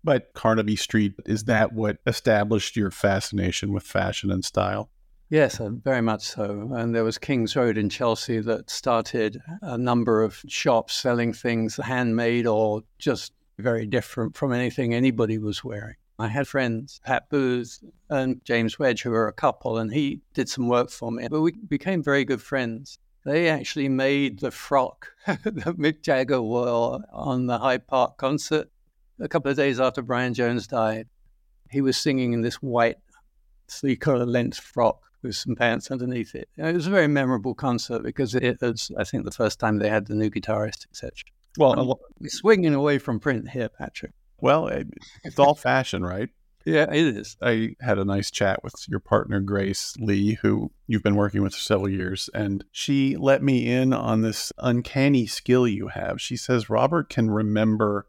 But 0.03 0.33
Carnaby 0.33 0.77
Street, 0.77 1.13
is 1.25 1.43
that 1.43 1.73
what 1.73 1.97
established 2.07 2.75
your 2.75 2.91
fascination 2.91 3.73
with 3.73 3.83
fashion 3.83 4.31
and 4.31 4.43
style? 4.43 4.89
Yes, 5.29 5.59
uh, 5.59 5.69
very 5.69 6.01
much 6.01 6.23
so. 6.23 6.71
And 6.73 6.95
there 6.95 7.03
was 7.03 7.19
King's 7.19 7.55
Road 7.55 7.77
in 7.77 7.87
Chelsea 7.87 8.39
that 8.39 8.69
started 8.71 9.39
a 9.61 9.77
number 9.77 10.23
of 10.23 10.41
shops 10.47 10.95
selling 10.95 11.33
things 11.33 11.77
handmade 11.77 12.47
or 12.47 12.81
just 12.97 13.33
very 13.59 13.85
different 13.85 14.35
from 14.35 14.51
anything 14.51 14.93
anybody 14.93 15.37
was 15.37 15.63
wearing. 15.63 15.95
I 16.17 16.29
had 16.29 16.47
friends, 16.47 16.99
Pat 17.05 17.29
Booth 17.29 17.79
and 18.09 18.43
James 18.43 18.79
Wedge, 18.79 19.03
who 19.03 19.11
were 19.11 19.27
a 19.27 19.33
couple, 19.33 19.77
and 19.77 19.93
he 19.93 20.19
did 20.33 20.49
some 20.49 20.67
work 20.67 20.89
for 20.89 21.11
me. 21.11 21.27
But 21.29 21.41
we 21.41 21.51
became 21.51 22.01
very 22.01 22.25
good 22.25 22.41
friends. 22.41 22.97
They 23.23 23.49
actually 23.49 23.87
made 23.87 24.39
the 24.39 24.49
frock 24.49 25.11
that 25.27 25.77
Mick 25.77 26.01
Jagger 26.01 26.41
wore 26.41 27.01
on 27.13 27.45
the 27.45 27.59
Hyde 27.59 27.85
Park 27.85 28.17
concert 28.17 28.69
a 29.19 29.27
couple 29.27 29.51
of 29.51 29.57
days 29.57 29.79
after 29.79 30.01
Brian 30.01 30.33
Jones 30.33 30.65
died. 30.65 31.07
He 31.69 31.81
was 31.81 31.97
singing 31.97 32.33
in 32.33 32.41
this 32.41 32.55
white 32.55 32.97
three 33.67 33.97
length 34.05 34.57
frock 34.57 35.08
with 35.21 35.35
some 35.35 35.55
pants 35.55 35.91
underneath 35.91 36.35
it. 36.35 36.49
It 36.57 36.75
was 36.75 36.87
a 36.87 36.91
very 36.91 37.07
memorable 37.07 37.53
concert 37.53 38.03
because 38.03 38.35
it 38.35 38.61
was, 38.61 38.91
I 38.97 39.03
think, 39.03 39.25
the 39.25 39.31
first 39.31 39.59
time 39.59 39.77
they 39.79 39.89
had 39.89 40.07
the 40.07 40.15
new 40.15 40.29
guitarist, 40.29 40.85
etc. 40.89 41.11
Well, 41.57 41.79
Um, 41.79 41.93
We're 42.19 42.29
swinging 42.29 42.73
away 42.73 42.99
from 42.99 43.19
print 43.19 43.49
here, 43.49 43.69
Patrick. 43.69 44.13
well, 44.39 44.67
it- 44.67 44.87
it's 45.23 45.39
all 45.39 45.55
fashion, 45.55 46.03
right? 46.03 46.29
Yeah, 46.65 46.91
it 46.91 47.15
is. 47.17 47.35
I 47.41 47.75
had 47.79 47.97
a 47.97 48.05
nice 48.05 48.29
chat 48.29 48.63
with 48.63 48.75
your 48.87 48.99
partner, 48.99 49.39
Grace 49.39 49.95
Lee, 49.97 50.35
who 50.41 50.71
you've 50.87 51.01
been 51.03 51.15
working 51.15 51.41
with 51.41 51.53
for 51.55 51.59
several 51.61 51.89
years, 51.89 52.29
and 52.33 52.63
she 52.71 53.15
let 53.15 53.41
me 53.41 53.71
in 53.71 53.91
on 53.93 54.21
this 54.21 54.51
uncanny 54.59 55.25
skill 55.25 55.67
you 55.67 55.87
have. 55.87 56.21
She 56.21 56.35
says 56.37 56.69
Robert 56.69 57.09
can 57.09 57.31
remember 57.31 58.07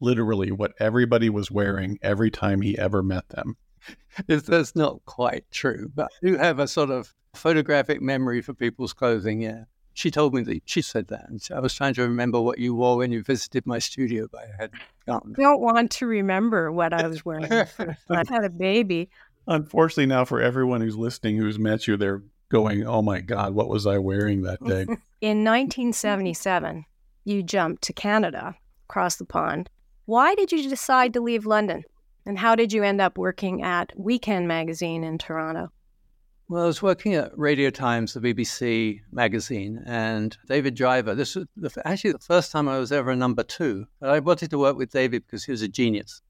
literally 0.00 0.50
what 0.52 0.72
everybody 0.78 1.30
was 1.30 1.50
wearing 1.50 1.98
every 2.02 2.30
time 2.30 2.60
he 2.60 2.76
ever 2.76 3.02
met 3.02 3.28
them. 3.30 3.56
It's, 4.28 4.46
that's 4.46 4.74
not 4.74 5.04
quite 5.04 5.44
true, 5.50 5.90
but 5.94 6.06
I 6.22 6.26
do 6.26 6.36
have 6.38 6.58
a 6.58 6.66
sort 6.66 6.88
of 6.88 7.14
photographic 7.34 8.00
memory 8.00 8.40
for 8.40 8.54
people's 8.54 8.94
clothing, 8.94 9.42
yeah. 9.42 9.64
She 9.92 10.10
told 10.10 10.34
me 10.34 10.42
that 10.42 10.62
she 10.64 10.80
said 10.80 11.08
that. 11.08 11.28
And 11.28 11.40
I 11.54 11.60
was 11.60 11.74
trying 11.74 11.92
to 11.94 12.02
remember 12.02 12.40
what 12.40 12.58
you 12.58 12.74
wore 12.74 12.96
when 12.96 13.12
you 13.12 13.22
visited 13.22 13.66
my 13.66 13.78
studio, 13.78 14.26
but 14.32 14.42
I 14.42 14.62
had 14.62 14.70
forgotten. 15.00 15.34
I 15.38 15.42
don't 15.42 15.60
want 15.60 15.90
to 15.92 16.06
remember 16.06 16.72
what 16.72 16.94
I 16.94 17.06
was 17.06 17.26
wearing. 17.26 17.50
I 18.10 18.24
had 18.28 18.44
a 18.44 18.50
baby. 18.50 19.10
Unfortunately, 19.46 20.06
now 20.06 20.24
for 20.24 20.40
everyone 20.40 20.80
who's 20.80 20.96
listening 20.96 21.36
who's 21.36 21.58
met 21.58 21.86
you, 21.86 21.96
they're 21.96 22.22
going, 22.48 22.86
oh 22.86 23.02
my 23.02 23.20
God, 23.20 23.54
what 23.54 23.68
was 23.68 23.86
I 23.86 23.98
wearing 23.98 24.42
that 24.42 24.62
day? 24.64 24.82
In 25.20 25.44
1977, 25.44 26.84
you 27.24 27.42
jumped 27.42 27.82
to 27.84 27.92
Canada, 27.92 28.54
across 28.88 29.16
the 29.16 29.24
pond. 29.24 29.70
Why 30.04 30.34
did 30.34 30.52
you 30.52 30.68
decide 30.68 31.12
to 31.14 31.20
leave 31.20 31.46
London? 31.46 31.84
And 32.26 32.36
how 32.36 32.56
did 32.56 32.72
you 32.72 32.82
end 32.82 33.00
up 33.00 33.16
working 33.16 33.62
at 33.62 33.92
Weekend 33.96 34.48
Magazine 34.48 35.04
in 35.04 35.16
Toronto? 35.16 35.70
Well, 36.48 36.64
I 36.64 36.66
was 36.66 36.82
working 36.82 37.14
at 37.14 37.36
Radio 37.38 37.70
Times, 37.70 38.14
the 38.14 38.20
BBC 38.20 39.00
magazine, 39.12 39.82
and 39.86 40.36
David 40.48 40.74
Driver. 40.74 41.14
This 41.14 41.36
was 41.36 41.78
actually 41.84 42.12
the 42.12 42.18
first 42.18 42.52
time 42.52 42.68
I 42.68 42.78
was 42.78 42.92
ever 42.92 43.12
a 43.12 43.16
number 43.16 43.44
two. 43.44 43.86
But 44.00 44.10
I 44.10 44.18
wanted 44.18 44.50
to 44.50 44.58
work 44.58 44.76
with 44.76 44.90
David 44.90 45.24
because 45.24 45.44
he 45.44 45.52
was 45.52 45.62
a 45.62 45.68
genius. 45.68 46.20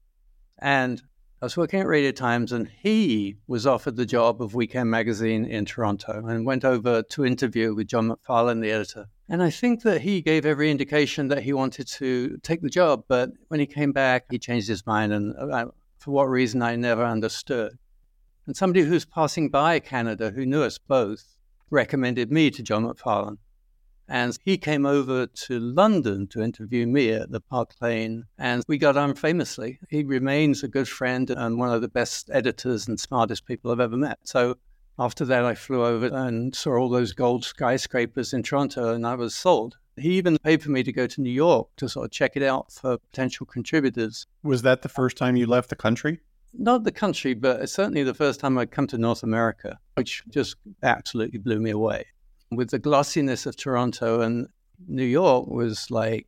And 0.59 1.01
I 1.41 1.45
was 1.45 1.57
working 1.57 1.79
at 1.81 1.87
Radio 1.87 2.11
Times, 2.11 2.51
and 2.51 2.67
he 2.67 3.37
was 3.47 3.67
offered 3.67 3.95
the 3.95 4.07
job 4.07 4.41
of 4.41 4.55
Weekend 4.55 4.89
Magazine 4.89 5.45
in 5.45 5.65
Toronto 5.65 6.25
and 6.25 6.45
went 6.45 6.65
over 6.65 7.03
to 7.03 7.25
interview 7.25 7.75
with 7.75 7.87
John 7.87 8.09
McFarlane, 8.09 8.61
the 8.61 8.71
editor. 8.71 9.07
And 9.29 9.43
I 9.43 9.51
think 9.51 9.83
that 9.83 10.01
he 10.01 10.21
gave 10.21 10.45
every 10.45 10.71
indication 10.71 11.27
that 11.27 11.43
he 11.43 11.53
wanted 11.53 11.87
to 11.87 12.37
take 12.41 12.61
the 12.61 12.69
job, 12.69 13.03
but 13.07 13.31
when 13.49 13.59
he 13.59 13.67
came 13.67 13.91
back, 13.91 14.25
he 14.31 14.39
changed 14.39 14.67
his 14.67 14.85
mind, 14.87 15.13
and 15.13 15.35
uh, 15.37 15.65
for 16.07 16.11
what 16.11 16.29
reason, 16.29 16.61
I 16.61 16.77
never 16.77 17.03
understood. 17.03 17.77
And 18.45 18.55
somebody 18.55 18.85
who's 18.85 19.03
passing 19.03 19.49
by 19.49 19.81
Canada, 19.81 20.31
who 20.31 20.45
knew 20.45 20.63
us 20.63 20.77
both, 20.77 21.35
recommended 21.69 22.31
me 22.31 22.49
to 22.49 22.63
John 22.63 22.85
McFarlane. 22.85 23.39
And 24.07 24.39
he 24.45 24.57
came 24.57 24.85
over 24.85 25.27
to 25.27 25.59
London 25.59 26.25
to 26.27 26.41
interview 26.41 26.87
me 26.87 27.11
at 27.11 27.29
the 27.29 27.41
Park 27.41 27.73
Lane, 27.81 28.23
and 28.37 28.63
we 28.69 28.77
got 28.77 28.95
on 28.95 29.15
famously. 29.15 29.79
He 29.89 30.05
remains 30.05 30.63
a 30.63 30.69
good 30.69 30.87
friend 30.87 31.29
and 31.29 31.59
one 31.59 31.73
of 31.73 31.81
the 31.81 31.89
best 31.89 32.29
editors 32.31 32.87
and 32.87 32.97
smartest 32.97 33.45
people 33.45 33.69
I've 33.69 33.81
ever 33.81 33.97
met. 33.97 34.19
So 34.23 34.55
after 34.97 35.25
that, 35.25 35.43
I 35.43 35.55
flew 35.55 35.83
over 35.83 36.05
and 36.05 36.55
saw 36.55 36.77
all 36.77 36.87
those 36.87 37.11
gold 37.11 37.43
skyscrapers 37.43 38.31
in 38.31 38.43
Toronto, 38.43 38.93
and 38.93 39.05
I 39.05 39.15
was 39.15 39.35
sold. 39.35 39.75
He 39.99 40.11
even 40.11 40.37
paid 40.37 40.61
for 40.61 40.71
me 40.71 40.83
to 40.83 40.91
go 40.91 41.07
to 41.07 41.21
New 41.21 41.31
York 41.31 41.69
to 41.77 41.89
sort 41.89 42.05
of 42.05 42.11
check 42.11 42.35
it 42.35 42.43
out 42.43 42.71
for 42.71 42.97
potential 42.97 43.45
contributors. 43.45 44.25
Was 44.43 44.61
that 44.61 44.81
the 44.81 44.89
first 44.89 45.17
time 45.17 45.35
you 45.35 45.47
left 45.47 45.69
the 45.69 45.75
country? 45.75 46.19
Not 46.53 46.83
the 46.83 46.91
country, 46.91 47.33
but 47.33 47.69
certainly 47.69 48.03
the 48.03 48.13
first 48.13 48.39
time 48.39 48.57
I'd 48.57 48.71
come 48.71 48.87
to 48.87 48.97
North 48.97 49.23
America, 49.23 49.79
which 49.95 50.23
just 50.29 50.55
absolutely 50.81 51.39
blew 51.39 51.59
me 51.59 51.71
away 51.71 52.05
with 52.51 52.69
the 52.69 52.79
glossiness 52.79 53.45
of 53.45 53.55
Toronto 53.55 54.21
and 54.21 54.47
New 54.87 55.05
York 55.05 55.47
was 55.47 55.89
like 55.91 56.27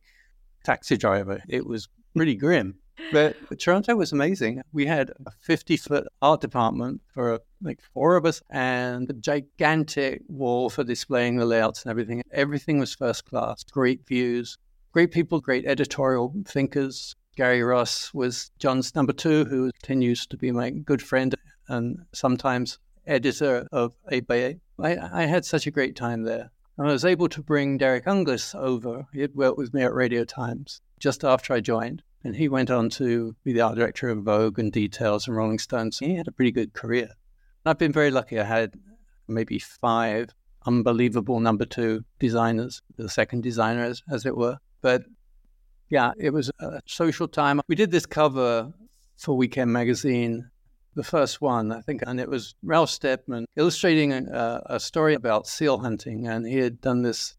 taxi 0.64 0.96
driver. 0.96 1.42
It 1.48 1.66
was 1.66 1.88
pretty 2.14 2.34
grim. 2.34 2.76
But 3.12 3.36
Toronto 3.58 3.96
was 3.96 4.12
amazing. 4.12 4.62
We 4.72 4.86
had 4.86 5.10
a 5.26 5.30
50 5.40 5.76
foot 5.76 6.06
art 6.22 6.40
department 6.40 7.00
for 7.12 7.40
like 7.62 7.80
four 7.92 8.16
of 8.16 8.24
us 8.24 8.42
and 8.50 9.10
a 9.10 9.14
gigantic 9.14 10.22
wall 10.28 10.70
for 10.70 10.84
displaying 10.84 11.36
the 11.36 11.44
layouts 11.44 11.82
and 11.82 11.90
everything. 11.90 12.22
Everything 12.32 12.78
was 12.78 12.94
first 12.94 13.24
class, 13.24 13.64
great 13.64 14.06
views, 14.06 14.58
great 14.92 15.10
people, 15.10 15.40
great 15.40 15.66
editorial 15.66 16.34
thinkers. 16.46 17.14
Gary 17.36 17.62
Ross 17.62 18.12
was 18.12 18.50
John's 18.58 18.94
number 18.94 19.12
two, 19.12 19.44
who 19.44 19.70
continues 19.72 20.26
to 20.26 20.36
be 20.36 20.50
my 20.50 20.70
good 20.70 21.02
friend 21.02 21.34
and 21.68 22.04
sometimes 22.12 22.78
editor 23.06 23.66
of 23.72 23.92
ABA. 24.12 24.56
I, 24.78 24.96
I 25.12 25.26
had 25.26 25.44
such 25.44 25.66
a 25.66 25.70
great 25.70 25.96
time 25.96 26.22
there. 26.22 26.50
And 26.76 26.88
I 26.88 26.92
was 26.92 27.04
able 27.04 27.28
to 27.28 27.42
bring 27.42 27.78
Derek 27.78 28.06
Ungless 28.06 28.54
over. 28.54 29.06
He 29.12 29.20
had 29.20 29.34
worked 29.34 29.58
with 29.58 29.74
me 29.74 29.82
at 29.82 29.92
Radio 29.92 30.24
Times 30.24 30.80
just 30.98 31.24
after 31.24 31.52
I 31.52 31.60
joined. 31.60 32.02
And 32.22 32.36
he 32.36 32.48
went 32.48 32.70
on 32.70 32.90
to 32.90 33.34
be 33.44 33.52
the 33.52 33.62
art 33.62 33.76
director 33.76 34.08
of 34.08 34.24
Vogue 34.24 34.58
and 34.58 34.70
Details 34.70 35.26
and 35.26 35.36
Rolling 35.36 35.58
Stones. 35.58 35.98
He 35.98 36.16
had 36.16 36.28
a 36.28 36.32
pretty 36.32 36.52
good 36.52 36.74
career. 36.74 37.10
I've 37.64 37.78
been 37.78 37.92
very 37.92 38.10
lucky. 38.10 38.38
I 38.38 38.44
had 38.44 38.74
maybe 39.26 39.58
five 39.58 40.34
unbelievable 40.66 41.40
number 41.40 41.64
two 41.64 42.04
designers, 42.18 42.82
the 42.96 43.08
second 43.08 43.42
designer, 43.42 43.84
as, 43.84 44.02
as 44.10 44.26
it 44.26 44.36
were. 44.36 44.58
But 44.82 45.04
yeah, 45.88 46.12
it 46.18 46.30
was 46.30 46.50
a 46.60 46.80
social 46.86 47.28
time. 47.28 47.60
We 47.68 47.74
did 47.74 47.90
this 47.90 48.06
cover 48.06 48.72
for 49.16 49.36
Weekend 49.36 49.72
Magazine 49.72 50.50
the 50.94 51.04
first 51.04 51.40
one, 51.40 51.72
I 51.72 51.80
think, 51.80 52.02
and 52.06 52.18
it 52.18 52.28
was 52.28 52.54
Ralph 52.62 52.90
Steadman 52.90 53.46
illustrating 53.56 54.12
a, 54.12 54.62
a, 54.66 54.80
story 54.80 55.14
about 55.14 55.46
seal 55.46 55.78
hunting. 55.78 56.26
And 56.26 56.46
he 56.46 56.58
had 56.58 56.80
done 56.80 57.02
this 57.02 57.36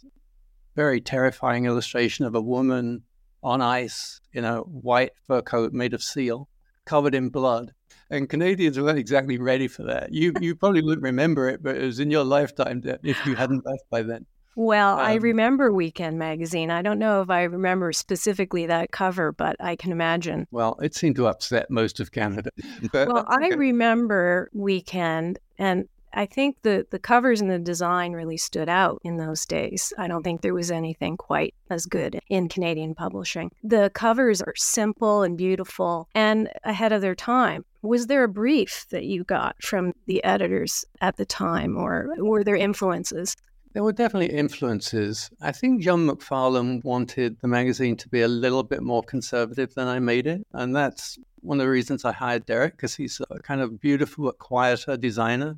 very 0.76 1.02
terrifying 1.02 1.66
illustration 1.66 2.26
of 2.26 2.34
a 2.34 2.42
woman 2.42 3.04
on 3.44 3.62
ice 3.62 4.22
in 4.34 4.46
a 4.46 4.60
white 4.60 5.12
fur 5.28 5.42
coat 5.42 5.74
made 5.74 5.94
of 5.94 6.04
seal, 6.04 6.48
covered 6.86 7.16
in 7.16 7.30
blood. 7.30 7.74
And 8.10 8.30
Canadians 8.30 8.80
weren't 8.80 9.00
exactly 9.00 9.38
ready 9.38 9.68
for 9.68 9.84
that. 9.84 10.12
You 10.12 10.34
you 10.42 10.56
probably 10.56 10.82
wouldn't 10.82 11.04
remember 11.04 11.48
it, 11.48 11.64
but 11.64 11.78
it 11.78 11.86
was 11.86 12.00
in 12.00 12.12
your 12.12 12.24
lifetime 12.24 12.82
if 13.04 13.26
you 13.26 13.36
hadn't 13.36 13.66
left 13.66 13.84
by 13.90 14.02
then. 14.02 14.26
Well, 14.56 15.00
um, 15.00 15.06
I 15.06 15.14
remember 15.16 15.72
Weekend 15.72 16.20
Magazine. 16.20 16.72
I 16.72 16.82
don't 16.82 17.00
know 17.00 17.22
if 17.22 17.30
I 17.30 17.44
remember 17.44 17.94
specifically 17.94 18.66
that 18.66 18.92
cover, 18.92 19.32
but 19.32 19.56
I 19.60 19.76
can 19.76 19.92
imagine. 19.92 20.48
Well, 20.52 20.78
it 20.82 20.94
seemed 20.94 21.16
to 21.18 21.28
upset 21.28 21.70
most 21.70 22.00
of 22.00 22.12
Canada. 22.12 22.50
But, 22.92 23.08
well, 23.08 23.26
I 23.28 23.50
remember 23.50 24.50
Weekend, 24.54 25.40
and 25.58 25.88
I 26.14 26.26
think 26.26 26.58
the, 26.64 26.86
the 26.90 27.00
covers 27.00 27.42
and 27.42 27.50
the 27.50 27.60
design 27.60 28.14
really 28.14 28.38
stood 28.38 28.70
out 28.70 29.00
in 29.04 29.18
those 29.18 29.46
days. 29.46 29.94
I 29.98 30.08
don't 30.08 30.24
think 30.24 30.42
there 30.42 30.54
was 30.54 30.72
anything 30.72 31.18
quite 31.18 31.54
as 31.70 31.86
good 31.86 32.20
in 32.30 32.50
Canadian 32.50 32.96
publishing. 32.96 33.52
The 33.64 33.92
covers 33.94 34.42
are 34.42 34.54
simple 34.56 35.24
and 35.24 35.38
beautiful 35.38 36.08
and 36.14 36.50
ahead 36.64 36.92
of 36.92 37.02
their 37.02 37.16
time. 37.16 37.66
Was 37.82 38.08
there 38.08 38.24
a 38.24 38.30
brief 38.30 38.86
that 38.92 39.06
you 39.06 39.24
got 39.24 39.62
from 39.64 39.94
the 40.06 40.24
editors 40.24 40.86
at 41.00 41.18
the 41.18 41.26
time, 41.26 41.78
or 41.78 42.14
were 42.18 42.44
there 42.44 42.56
influences? 42.56 43.36
There 43.74 43.84
were 43.84 43.94
definitely 43.94 44.36
influences. 44.36 45.30
I 45.42 45.54
think 45.54 45.82
John 45.82 46.08
McFarlane 46.08 46.84
wanted 46.84 47.40
the 47.40 47.48
magazine 47.48 47.96
to 47.96 48.10
be 48.10 48.22
a 48.22 48.28
little 48.28 48.64
bit 48.64 48.84
more 48.84 49.02
conservative 49.02 49.74
than 49.74 49.88
I 49.88 50.00
made 50.00 50.28
it. 50.28 50.46
And 50.52 50.76
that's 50.76 51.18
one 51.40 51.60
of 51.60 51.66
the 51.66 51.72
reasons 51.72 52.04
I 52.04 52.12
hired 52.12 52.46
Derek, 52.46 52.76
because 52.76 52.96
he's 52.96 53.22
a 53.32 53.40
kind 53.40 53.62
of 53.62 53.80
beautiful 53.80 54.26
but 54.26 54.40
quieter 54.40 54.98
designer. 54.98 55.58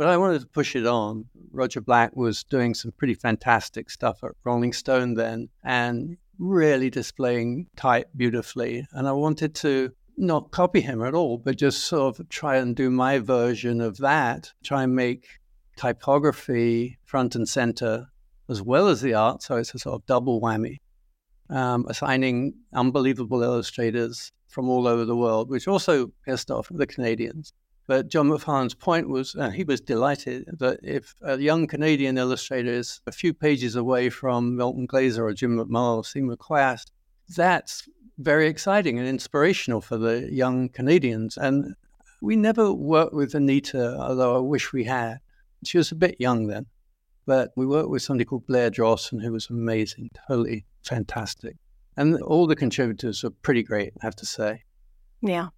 But 0.00 0.08
I 0.08 0.16
wanted 0.16 0.40
to 0.40 0.46
push 0.46 0.76
it 0.76 0.86
on. 0.86 1.26
Roger 1.52 1.82
Black 1.82 2.16
was 2.16 2.42
doing 2.44 2.72
some 2.72 2.90
pretty 2.90 3.12
fantastic 3.12 3.90
stuff 3.90 4.24
at 4.24 4.30
Rolling 4.44 4.72
Stone 4.72 5.12
then 5.12 5.50
and 5.62 6.16
really 6.38 6.88
displaying 6.88 7.66
type 7.76 8.08
beautifully. 8.16 8.86
And 8.92 9.06
I 9.06 9.12
wanted 9.12 9.54
to 9.56 9.92
not 10.16 10.52
copy 10.52 10.80
him 10.80 11.02
at 11.02 11.12
all, 11.12 11.36
but 11.36 11.58
just 11.58 11.84
sort 11.84 12.18
of 12.18 12.30
try 12.30 12.56
and 12.56 12.74
do 12.74 12.88
my 12.88 13.18
version 13.18 13.82
of 13.82 13.98
that, 13.98 14.50
try 14.64 14.84
and 14.84 14.96
make 14.96 15.26
typography 15.76 16.98
front 17.04 17.34
and 17.34 17.46
center, 17.46 18.06
as 18.48 18.62
well 18.62 18.88
as 18.88 19.02
the 19.02 19.12
art. 19.12 19.42
So 19.42 19.56
it's 19.56 19.74
a 19.74 19.78
sort 19.78 19.96
of 19.96 20.06
double 20.06 20.40
whammy, 20.40 20.78
um, 21.50 21.84
assigning 21.90 22.54
unbelievable 22.72 23.42
illustrators 23.42 24.32
from 24.48 24.70
all 24.70 24.86
over 24.86 25.04
the 25.04 25.14
world, 25.14 25.50
which 25.50 25.68
also 25.68 26.10
pissed 26.24 26.50
off 26.50 26.68
the 26.70 26.86
Canadians. 26.86 27.52
But 27.86 28.08
John 28.08 28.28
McFarlane's 28.28 28.74
point 28.74 29.08
was 29.08 29.34
uh, 29.34 29.50
he 29.50 29.64
was 29.64 29.80
delighted 29.80 30.44
that 30.58 30.78
if 30.82 31.14
a 31.22 31.38
young 31.38 31.66
Canadian 31.66 32.18
illustrator 32.18 32.70
is 32.70 33.00
a 33.06 33.12
few 33.12 33.34
pages 33.34 33.74
away 33.74 34.10
from 34.10 34.56
Milton 34.56 34.86
Glaser 34.86 35.26
or 35.26 35.32
Jim 35.32 35.56
McMullan 35.56 35.96
or 35.96 36.04
Seymour 36.04 36.36
Chwast, 36.36 36.86
that's 37.28 37.88
very 38.18 38.46
exciting 38.46 38.98
and 38.98 39.08
inspirational 39.08 39.80
for 39.80 39.96
the 39.96 40.28
young 40.32 40.68
Canadians. 40.68 41.36
And 41.36 41.74
we 42.20 42.36
never 42.36 42.72
worked 42.72 43.14
with 43.14 43.34
Anita, 43.34 43.96
although 43.98 44.36
I 44.36 44.40
wish 44.40 44.72
we 44.72 44.84
had. 44.84 45.18
She 45.64 45.78
was 45.78 45.90
a 45.90 45.96
bit 45.96 46.16
young 46.18 46.46
then, 46.46 46.66
but 47.26 47.50
we 47.56 47.66
worked 47.66 47.90
with 47.90 48.02
somebody 48.02 48.24
called 48.24 48.46
Blair 48.46 48.70
Drawson, 48.70 49.20
who 49.20 49.32
was 49.32 49.48
amazing, 49.50 50.10
totally 50.28 50.64
fantastic. 50.82 51.56
And 51.96 52.20
all 52.22 52.46
the 52.46 52.56
contributors 52.56 53.22
were 53.22 53.30
pretty 53.30 53.62
great, 53.62 53.92
I 54.00 54.06
have 54.06 54.16
to 54.16 54.26
say. 54.26 54.62
Yeah. 55.22 55.48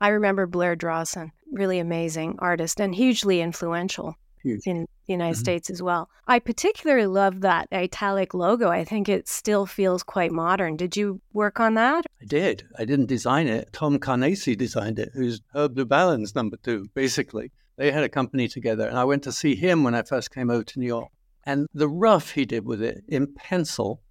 I 0.00 0.08
remember 0.08 0.46
Blair 0.46 0.76
Drawson, 0.76 1.32
really 1.52 1.78
amazing 1.78 2.36
artist 2.38 2.80
and 2.80 2.94
hugely 2.94 3.40
influential 3.40 4.16
Huge. 4.42 4.66
in 4.66 4.86
the 5.06 5.12
United 5.12 5.34
mm-hmm. 5.34 5.40
States 5.40 5.70
as 5.70 5.82
well. 5.82 6.08
I 6.26 6.38
particularly 6.38 7.06
love 7.06 7.42
that 7.42 7.68
italic 7.72 8.32
logo. 8.32 8.68
I 8.68 8.84
think 8.84 9.08
it 9.08 9.28
still 9.28 9.66
feels 9.66 10.02
quite 10.02 10.32
modern. 10.32 10.76
Did 10.76 10.96
you 10.96 11.20
work 11.32 11.60
on 11.60 11.74
that? 11.74 12.06
I 12.22 12.24
did. 12.24 12.66
I 12.78 12.84
didn't 12.84 13.06
design 13.06 13.46
it. 13.46 13.72
Tom 13.72 13.98
Carnase 13.98 14.56
designed 14.56 14.98
it, 14.98 15.10
who's 15.14 15.42
Herb 15.54 15.76
Lubalin's 15.76 16.34
number 16.34 16.56
two, 16.56 16.88
basically. 16.94 17.52
They 17.76 17.90
had 17.90 18.04
a 18.04 18.08
company 18.08 18.48
together, 18.48 18.86
and 18.86 18.98
I 18.98 19.04
went 19.04 19.22
to 19.24 19.32
see 19.32 19.54
him 19.54 19.84
when 19.84 19.94
I 19.94 20.02
first 20.02 20.30
came 20.30 20.50
over 20.50 20.64
to 20.64 20.78
New 20.78 20.86
York. 20.86 21.08
And 21.44 21.66
the 21.72 21.88
rough 21.88 22.30
he 22.32 22.44
did 22.44 22.64
with 22.64 22.82
it 22.82 23.02
in 23.08 23.34
pencil, 23.34 24.02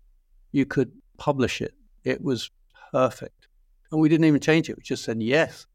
you 0.52 0.66
could 0.66 0.92
publish 1.18 1.62
it. 1.62 1.74
It 2.04 2.22
was 2.24 2.50
perfect. 2.92 3.48
And 3.92 4.02
we 4.02 4.10
didn't 4.10 4.26
even 4.26 4.40
change 4.40 4.70
it. 4.70 4.78
We 4.78 4.84
just 4.84 5.04
said 5.04 5.22
yes. 5.22 5.66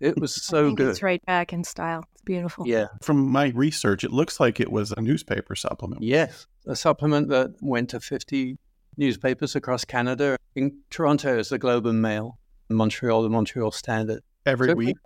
It 0.00 0.18
was 0.18 0.34
so 0.34 0.74
good. 0.74 0.88
It's 0.88 1.02
right 1.02 1.24
back 1.26 1.52
in 1.52 1.62
style. 1.62 2.04
It's 2.14 2.22
beautiful. 2.22 2.66
Yeah. 2.66 2.86
From 3.02 3.28
my 3.28 3.48
research, 3.54 4.02
it 4.02 4.10
looks 4.12 4.40
like 4.40 4.58
it 4.58 4.72
was 4.72 4.92
a 4.96 5.00
newspaper 5.00 5.54
supplement. 5.54 6.02
Yes. 6.02 6.46
A 6.66 6.74
supplement 6.74 7.28
that 7.28 7.54
went 7.60 7.90
to 7.90 8.00
50 8.00 8.56
newspapers 8.96 9.54
across 9.54 9.84
Canada. 9.84 10.36
In 10.54 10.78
Toronto, 10.90 11.38
it's 11.38 11.50
the 11.50 11.58
Globe 11.58 11.86
and 11.86 12.00
Mail. 12.00 12.38
In 12.70 12.76
Montreal, 12.76 13.22
the 13.22 13.28
Montreal 13.28 13.70
Standard. 13.72 14.22
Every 14.46 14.68
So- 14.68 14.74
week, 14.74 14.96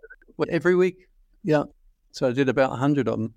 every 0.48 0.76
week? 0.76 1.08
Yeah. 1.42 1.64
So 2.12 2.28
I 2.28 2.32
did 2.32 2.48
about 2.48 2.70
100 2.70 3.08
of 3.08 3.18
them. 3.18 3.34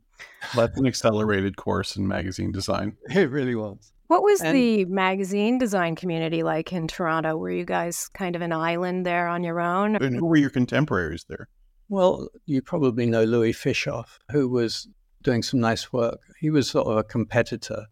That's 0.55 0.77
an 0.77 0.85
accelerated 0.85 1.57
course 1.57 1.95
in 1.95 2.07
magazine 2.07 2.51
design. 2.51 2.97
It 3.09 3.29
really 3.29 3.55
was. 3.55 3.91
What 4.07 4.23
was 4.23 4.41
And- 4.41 4.55
the 4.55 4.85
magazine 4.85 5.57
design 5.57 5.95
community 5.95 6.43
like 6.43 6.71
in 6.71 6.87
Toronto? 6.87 7.35
Were 7.35 7.51
you 7.51 7.65
guys 7.65 8.07
kind 8.13 8.35
of 8.35 8.41
an 8.41 8.53
island 8.53 9.05
there 9.05 9.27
on 9.27 9.43
your 9.43 9.59
own? 9.59 9.95
And 9.97 10.15
who 10.15 10.25
were 10.25 10.37
your 10.37 10.49
contemporaries 10.49 11.25
there? 11.27 11.49
Well, 11.89 12.29
you 12.45 12.61
probably 12.61 13.05
know 13.05 13.23
Louis 13.23 13.53
Fishauf, 13.53 14.19
who 14.31 14.47
was 14.49 14.87
doing 15.23 15.43
some 15.43 15.59
nice 15.59 15.91
work. 15.91 16.19
He 16.39 16.49
was 16.49 16.69
sort 16.69 16.87
of 16.87 16.97
a 16.97 17.03
competitor. 17.03 17.85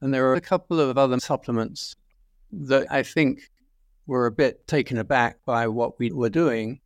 And 0.00 0.12
there 0.12 0.22
were 0.24 0.34
a 0.34 0.40
couple 0.40 0.80
of 0.80 0.98
other 0.98 1.18
supplements 1.20 1.94
that 2.52 2.86
I 2.90 3.02
think 3.02 3.40
were 4.06 4.26
a 4.26 4.30
bit 4.32 4.66
taken 4.66 4.98
aback 4.98 5.38
by 5.44 5.66
what 5.68 5.98
we 5.98 6.10
were 6.12 6.28
doing. 6.30 6.80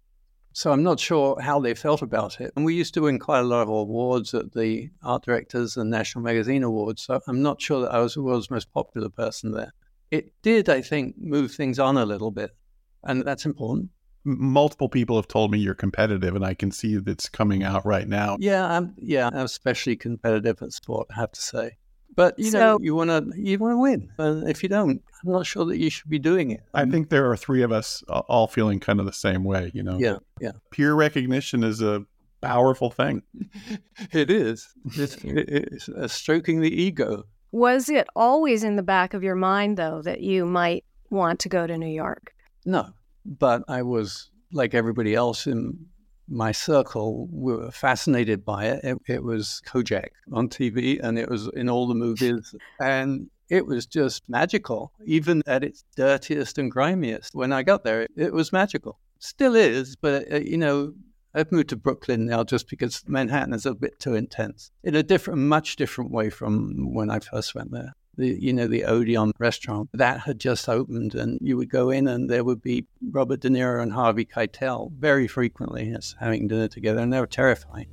So 0.59 0.73
I'm 0.73 0.83
not 0.83 0.99
sure 0.99 1.41
how 1.41 1.61
they 1.61 1.73
felt 1.73 2.03
about 2.03 2.41
it. 2.41 2.53
And 2.57 2.65
we 2.65 2.75
used 2.75 2.93
to 2.95 3.03
win 3.03 3.21
quite 3.21 3.39
a 3.39 3.45
lot 3.45 3.63
of 3.63 3.69
awards 3.69 4.35
at 4.35 4.55
the 4.55 4.91
Art 5.05 5.25
Directors 5.25 5.77
and 5.77 5.89
National 5.89 6.25
Magazine 6.25 6.65
Awards. 6.65 7.03
So 7.03 7.21
I'm 7.29 7.43
not 7.43 7.63
sure 7.63 7.83
that 7.83 7.95
I 7.95 8.01
was 8.01 8.15
the 8.15 8.23
world's 8.23 8.51
most 8.51 8.73
popular 8.73 9.09
person 9.09 9.53
there. 9.53 9.73
It 10.11 10.33
did, 10.43 10.69
I 10.69 10.81
think, 10.81 11.15
move 11.17 11.53
things 11.53 11.79
on 11.79 11.97
a 11.97 12.05
little 12.05 12.33
bit. 12.33 12.57
And 13.05 13.25
that's 13.25 13.47
important. 13.47 13.91
Multiple 14.25 14.89
people 14.89 15.15
have 15.15 15.29
told 15.29 15.53
me 15.53 15.61
you're 15.61 15.77
competitive, 15.77 16.35
and 16.35 16.45
I 16.45 16.55
can 16.55 16.73
see 16.73 16.97
that's 16.97 17.29
coming 17.29 17.63
out 17.63 17.87
right 17.87 18.09
now. 18.09 18.37
Yeah, 18.41 18.67
I'm 18.67 18.95
yeah, 18.99 19.29
I'm 19.29 19.45
especially 19.45 19.95
competitive 19.95 20.61
at 20.61 20.73
sport, 20.73 21.07
I 21.13 21.21
have 21.21 21.31
to 21.31 21.41
say. 21.41 21.77
But 22.19 22.37
you 22.37 22.51
So- 22.51 22.59
know, 22.59 22.79
you 22.83 22.97
wanna 22.97 23.23
you 23.37 23.57
wanna 23.61 23.79
win. 23.79 24.11
And 24.19 24.49
if 24.49 24.65
you 24.65 24.69
don't, 24.69 25.01
I'm 25.25 25.33
not 25.33 25.47
sure 25.47 25.65
that 25.67 25.79
you 25.79 25.89
should 25.89 26.11
be 26.11 26.19
doing 26.19 26.51
it. 26.51 26.63
I 26.75 26.85
think 26.85 27.11
there 27.11 27.31
are 27.31 27.37
three 27.37 27.63
of 27.63 27.71
us 27.71 28.03
all 28.09 28.49
feeling 28.49 28.81
kind 28.81 28.99
of 28.99 29.07
the 29.07 29.13
same 29.13 29.45
way. 29.45 29.71
You 29.73 29.85
know, 29.85 29.99
Yeah, 29.99 30.17
yeah. 30.41 30.53
peer 30.73 30.95
recognition 30.95 31.63
is 31.63 31.81
a 31.81 32.05
powerful 32.41 32.91
thing. 32.91 33.23
It 34.13 34.31
is. 34.31 34.67
It's, 34.97 35.17
it's 35.25 35.89
uh, 35.89 36.09
stroking 36.09 36.61
the 36.61 36.75
ego. 36.83 37.23
Was 37.53 37.89
it 37.89 38.07
always 38.17 38.65
in 38.65 38.75
the 38.75 38.83
back 38.83 39.15
of 39.15 39.23
your 39.23 39.37
mind, 39.37 39.77
though, 39.79 40.03
that 40.03 40.21
you 40.21 40.45
might 40.45 40.85
want 41.11 41.39
to 41.41 41.49
go 41.49 41.67
to 41.69 41.79
New 41.79 41.87
York? 42.05 42.33
No, 42.67 42.89
but 43.25 43.63
I 43.69 43.83
was 43.83 44.31
like 44.53 44.75
everybody 44.75 45.15
else 45.15 45.47
in 45.47 45.87
my 46.29 46.53
circle. 46.53 47.29
Were 47.31 47.71
fascinated 47.71 48.45
by 48.45 48.67
it. 48.67 48.81
It, 48.85 48.99
it 49.07 49.23
was 49.23 49.63
Kojak 49.67 50.11
on 50.33 50.49
TV, 50.49 51.01
and 51.03 51.19
it 51.19 51.29
was 51.29 51.49
in 51.55 51.69
all 51.69 51.87
the 51.87 51.95
movies, 51.95 52.55
and 52.81 53.29
it 53.49 53.67
was 53.67 53.87
just 53.87 54.23
magical. 54.29 54.93
Even 55.05 55.43
at 55.47 55.65
its 55.65 55.85
dirtiest 55.97 56.59
and 56.59 56.71
grimiest, 56.71 57.35
when 57.35 57.53
I 57.53 57.63
got 57.63 57.85
there, 57.85 58.03
it, 58.03 58.11
it 58.17 58.33
was 58.33 58.53
magical. 58.53 58.99
Still 59.19 59.55
is, 59.55 59.97
but 59.97 60.33
uh, 60.33 60.39
you 60.39 60.57
know. 60.57 60.95
I've 61.35 61.53
moved 61.53 61.69
to 61.69 61.77
Brooklyn 61.77 62.25
now 62.25 62.43
just 62.43 62.71
because 62.71 63.05
Manhattan 63.07 63.53
is 63.53 63.67
a 63.67 63.75
bit 63.75 64.01
too 64.01 64.15
intense 64.15 64.71
in 64.83 64.95
a 64.97 65.03
different, 65.03 65.41
much 65.41 65.77
different 65.77 66.11
way 66.11 66.31
from 66.31 66.95
when 66.95 67.11
I 67.11 67.21
first 67.21 67.55
went 67.55 67.71
there 67.71 67.93
the 68.19 68.37
you 68.39 68.53
know 68.53 68.67
the 68.67 68.85
Odeon 68.85 69.33
restaurant 69.39 69.89
that 69.95 70.21
had 70.21 70.39
just 70.39 70.69
opened, 70.69 71.15
and 71.15 71.39
you 71.41 71.57
would 71.57 71.71
go 71.71 71.89
in, 71.91 72.07
and 72.09 72.29
there 72.29 72.45
would 72.45 72.61
be 72.61 72.87
Robert 73.11 73.41
De 73.41 73.49
Niro 73.49 73.83
and 73.83 73.93
Harvey 73.93 74.27
Keitel 74.27 74.93
very 74.93 75.27
frequently 75.27 75.93
as 75.97 76.15
having 76.21 76.49
dinner 76.49 76.69
together, 76.69 77.01
and 77.01 77.13
they 77.13 77.21
were 77.21 77.27
terrifying. 77.27 77.87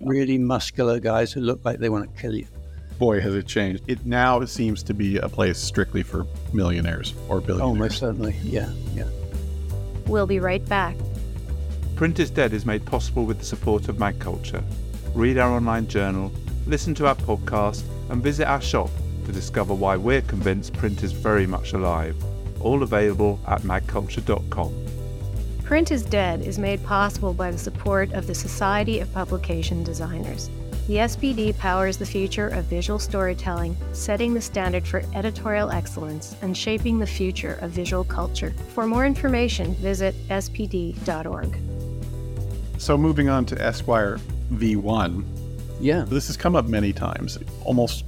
Really 0.00 0.38
muscular 0.38 1.00
guys 1.00 1.32
who 1.32 1.40
looked 1.40 1.64
like 1.64 1.78
they 1.80 1.88
want 1.88 2.14
to 2.14 2.20
kill 2.20 2.34
you. 2.34 2.46
Boy, 2.98 3.20
has 3.20 3.34
it 3.34 3.46
changed. 3.46 3.82
It 3.86 4.04
now 4.06 4.44
seems 4.44 4.82
to 4.84 4.94
be 4.94 5.16
a 5.16 5.28
place 5.28 5.58
strictly 5.58 6.02
for 6.02 6.26
millionaires 6.52 7.14
or 7.28 7.38
Oh, 7.38 7.40
billionaires. 7.40 7.78
most 7.78 7.98
certainly, 7.98 8.34
yeah, 8.42 8.70
yeah. 8.94 9.04
We'll 10.06 10.26
be 10.26 10.38
right 10.38 10.64
back. 10.68 10.96
Print 11.96 12.18
is 12.18 12.30
Dead 12.30 12.52
is 12.52 12.64
made 12.66 12.84
possible 12.84 13.24
with 13.24 13.38
the 13.38 13.44
support 13.44 13.88
of 13.88 13.98
Mag 13.98 14.18
Culture. 14.18 14.62
Read 15.14 15.38
our 15.38 15.50
online 15.50 15.86
journal, 15.86 16.30
listen 16.66 16.94
to 16.96 17.06
our 17.06 17.14
podcast, 17.14 17.82
and 18.10 18.22
visit 18.22 18.46
our 18.46 18.60
shop 18.60 18.90
to 19.26 19.32
discover 19.32 19.74
why 19.74 19.96
we're 19.96 20.22
convinced 20.22 20.74
print 20.74 21.02
is 21.02 21.12
very 21.12 21.46
much 21.46 21.72
alive. 21.72 22.16
All 22.60 22.82
available 22.82 23.40
at 23.46 23.62
magculture.com. 23.62 24.86
Print 25.64 25.92
is 25.92 26.02
Dead 26.02 26.40
is 26.40 26.58
made 26.58 26.84
possible 26.84 27.32
by 27.32 27.50
the 27.50 27.58
support 27.58 28.12
of 28.12 28.26
the 28.26 28.34
Society 28.34 28.98
of 28.98 29.12
Publication 29.14 29.84
Designers. 29.84 30.50
The 30.88 30.96
SPD 30.96 31.56
powers 31.56 31.96
the 31.96 32.04
future 32.04 32.48
of 32.48 32.64
visual 32.64 32.98
storytelling, 32.98 33.76
setting 33.92 34.34
the 34.34 34.40
standard 34.40 34.84
for 34.84 35.04
editorial 35.14 35.70
excellence 35.70 36.34
and 36.42 36.56
shaping 36.56 36.98
the 36.98 37.06
future 37.06 37.54
of 37.60 37.70
visual 37.70 38.02
culture. 38.02 38.52
For 38.74 38.88
more 38.88 39.06
information, 39.06 39.76
visit 39.76 40.16
spd.org. 40.28 41.56
So 42.78 42.98
moving 42.98 43.28
on 43.28 43.46
to 43.46 43.62
Esquire 43.62 44.18
V1, 44.52 45.22
Yeah, 45.78 46.04
this 46.04 46.26
has 46.26 46.36
come 46.36 46.56
up 46.56 46.66
many 46.66 46.92
times, 46.92 47.38
almost 47.64 48.04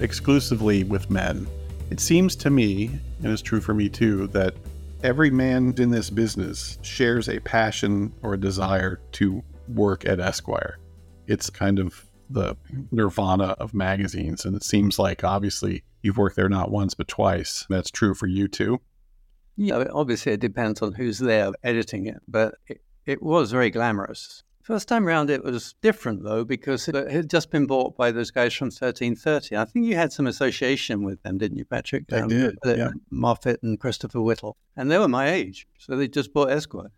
exclusively 0.00 0.84
with 0.84 1.10
men. 1.10 1.46
It 1.90 2.00
seems 2.00 2.34
to 2.36 2.50
me, 2.50 2.86
and 3.22 3.32
it's 3.32 3.42
true 3.42 3.60
for 3.60 3.74
me 3.74 3.88
too, 3.88 4.26
that 4.28 4.54
every 5.02 5.30
man 5.30 5.74
in 5.78 5.90
this 5.90 6.10
business 6.10 6.78
shares 6.82 7.28
a 7.28 7.38
passion 7.40 8.12
or 8.22 8.34
a 8.34 8.40
desire 8.40 9.00
to 9.12 9.42
work 9.68 10.06
at 10.06 10.20
Esquire. 10.20 10.78
It's 11.26 11.50
kind 11.50 11.78
of 11.78 12.04
the 12.30 12.56
nirvana 12.90 13.54
of 13.58 13.74
magazines, 13.74 14.44
and 14.44 14.56
it 14.56 14.64
seems 14.64 14.98
like 14.98 15.24
obviously 15.24 15.84
you've 16.02 16.16
worked 16.18 16.36
there 16.36 16.48
not 16.48 16.70
once 16.70 16.94
but 16.94 17.08
twice. 17.08 17.66
That's 17.68 17.90
true 17.90 18.14
for 18.14 18.26
you 18.26 18.48
too. 18.48 18.80
yeah. 19.56 19.84
Obviously, 19.92 20.32
it 20.32 20.40
depends 20.40 20.82
on 20.82 20.92
who's 20.94 21.18
there 21.18 21.52
editing 21.62 22.06
it, 22.06 22.20
but 22.26 22.54
it, 22.66 22.80
it 23.06 23.22
was 23.22 23.52
very 23.52 23.70
glamorous. 23.70 24.42
First 24.64 24.88
time 24.88 25.04
round, 25.04 25.28
it 25.28 25.44
was 25.44 25.74
different 25.82 26.24
though 26.24 26.42
because 26.42 26.88
it 26.88 26.94
had 27.10 27.28
just 27.28 27.50
been 27.50 27.66
bought 27.66 27.98
by 27.98 28.10
those 28.10 28.30
guys 28.30 28.54
from 28.54 28.68
1330. 28.68 29.58
I 29.58 29.66
think 29.66 29.84
you 29.84 29.94
had 29.94 30.10
some 30.10 30.26
association 30.26 31.04
with 31.04 31.22
them, 31.22 31.36
didn't 31.36 31.58
you, 31.58 31.66
Patrick? 31.66 32.10
I 32.10 32.20
um, 32.20 32.28
did, 32.28 32.56
uh, 32.64 32.74
yeah. 32.74 32.90
Moffitt 33.10 33.62
and 33.62 33.78
Christopher 33.78 34.22
Whittle, 34.22 34.56
and 34.74 34.90
they 34.90 34.96
were 34.96 35.06
my 35.06 35.30
age, 35.30 35.68
so 35.78 35.94
they 35.94 36.08
just 36.08 36.32
bought 36.32 36.50
Esquire, 36.50 36.90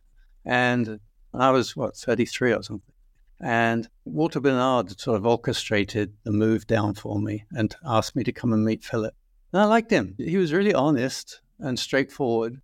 and 0.45 1.01
I 1.35 1.51
was 1.51 1.75
what 1.75 1.97
33 1.97 2.53
or 2.53 2.63
something. 2.63 2.93
And 3.41 3.89
Walter 4.05 4.39
Bernard 4.39 5.01
sort 5.01 5.17
of 5.17 5.27
orchestrated 5.27 6.13
the 6.23 6.31
move 6.31 6.69
down 6.69 6.95
for 6.95 7.21
me 7.21 7.47
and 7.51 7.75
asked 7.85 8.15
me 8.15 8.23
to 8.23 8.33
come 8.33 8.53
and 8.53 8.65
meet 8.65 8.85
Philip. 8.85 9.15
And 9.53 9.61
I 9.61 9.65
liked 9.65 9.91
him. 9.91 10.15
He 10.19 10.37
was 10.37 10.53
really 10.53 10.73
honest 10.73 11.41
and 11.59 11.77
straightforward. 11.77 12.63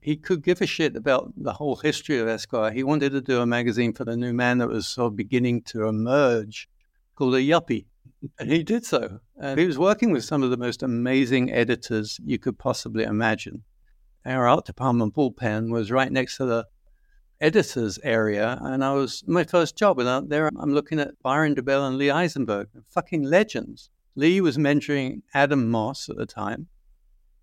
He 0.00 0.16
could 0.16 0.42
give 0.42 0.60
a 0.60 0.66
shit 0.66 0.96
about 0.96 1.32
the 1.36 1.52
whole 1.52 1.76
history 1.76 2.18
of 2.18 2.28
Esquire. 2.28 2.72
He 2.72 2.82
wanted 2.82 3.12
to 3.12 3.20
do 3.20 3.40
a 3.40 3.46
magazine 3.46 3.92
for 3.92 4.04
the 4.04 4.16
new 4.16 4.32
man 4.32 4.58
that 4.58 4.68
was 4.68 4.86
sort 4.86 5.12
of 5.12 5.16
beginning 5.16 5.62
to 5.62 5.86
emerge 5.86 6.68
called 7.14 7.34
a 7.34 7.38
Yuppie. 7.38 7.84
And 8.38 8.50
he 8.50 8.62
did 8.62 8.84
so. 8.84 9.20
And 9.38 9.58
he 9.58 9.66
was 9.66 9.78
working 9.78 10.10
with 10.10 10.24
some 10.24 10.42
of 10.42 10.50
the 10.50 10.56
most 10.56 10.82
amazing 10.82 11.52
editors 11.52 12.18
you 12.24 12.38
could 12.38 12.58
possibly 12.58 13.04
imagine. 13.04 13.64
Our 14.24 14.48
art 14.48 14.66
department 14.66 15.14
bullpen 15.14 15.70
was 15.70 15.90
right 15.90 16.10
next 16.10 16.36
to 16.38 16.46
the 16.46 16.66
editors 17.40 17.98
area, 18.02 18.58
and 18.60 18.84
I 18.84 18.92
was 18.92 19.24
my 19.26 19.44
first 19.44 19.76
job. 19.76 19.98
And 19.98 20.08
out 20.08 20.28
there, 20.28 20.50
I'm 20.58 20.74
looking 20.74 21.00
at 21.00 21.20
Byron 21.22 21.54
Dobell 21.54 21.86
and 21.86 21.96
Lee 21.96 22.10
Eisenberg, 22.10 22.68
fucking 22.88 23.22
legends. 23.22 23.90
Lee 24.14 24.40
was 24.40 24.58
mentoring 24.58 25.22
Adam 25.32 25.70
Moss 25.70 26.08
at 26.08 26.16
the 26.16 26.26
time. 26.26 26.68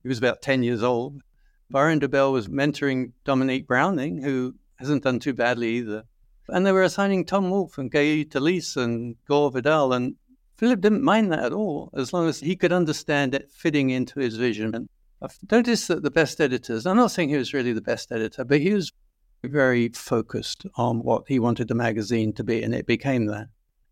He 0.04 0.08
was 0.08 0.20
about 0.20 0.42
10 0.42 0.64
years 0.64 0.84
old. 0.84 1.22
Byron 1.70 2.00
Dobell 2.00 2.32
was 2.32 2.48
mentoring 2.48 3.12
Dominique 3.26 3.68
Browning, 3.68 4.22
who 4.22 4.56
hasn't 4.78 5.04
done 5.04 5.20
too 5.20 5.34
badly 5.34 5.70
either. 5.78 6.04
And 6.50 6.66
they 6.66 6.72
were 6.72 6.84
assigning 6.84 7.26
Tom 7.26 7.50
Wolfe 7.50 7.78
and 7.78 7.92
Gay 7.92 8.24
Talese 8.24 8.78
and 8.78 9.16
Gore 9.28 9.52
Vidal. 9.52 9.92
And 9.92 10.16
Philip 10.58 10.80
didn't 10.80 11.04
mind 11.04 11.32
that 11.32 11.44
at 11.44 11.54
all, 11.54 11.90
as 11.94 12.14
long 12.14 12.28
as 12.30 12.40
he 12.40 12.56
could 12.56 12.72
understand 12.72 13.36
it 13.36 13.52
fitting 13.52 13.90
into 13.90 14.20
his 14.20 14.38
vision. 14.38 14.74
And 14.74 14.88
I've 15.22 15.38
noticed 15.52 15.90
that 15.90 16.04
the 16.04 16.12
best 16.12 16.40
editors, 16.40 16.86
I'm 16.86 16.96
not 16.96 17.12
saying 17.12 17.30
he 17.30 17.38
was 17.38 17.54
really 17.54 17.74
the 17.74 17.82
best 17.82 18.12
editor, 18.12 18.46
but 18.46 18.62
he 18.62 18.74
was 18.74 18.92
very 19.44 19.90
focused 19.90 20.66
on 20.76 21.00
what 21.00 21.24
he 21.28 21.38
wanted 21.38 21.68
the 21.68 21.76
magazine 21.76 22.34
to 22.34 22.44
be, 22.44 22.64
and 22.64 22.74
it 22.74 22.86
became 22.88 23.26
that. 23.26 23.48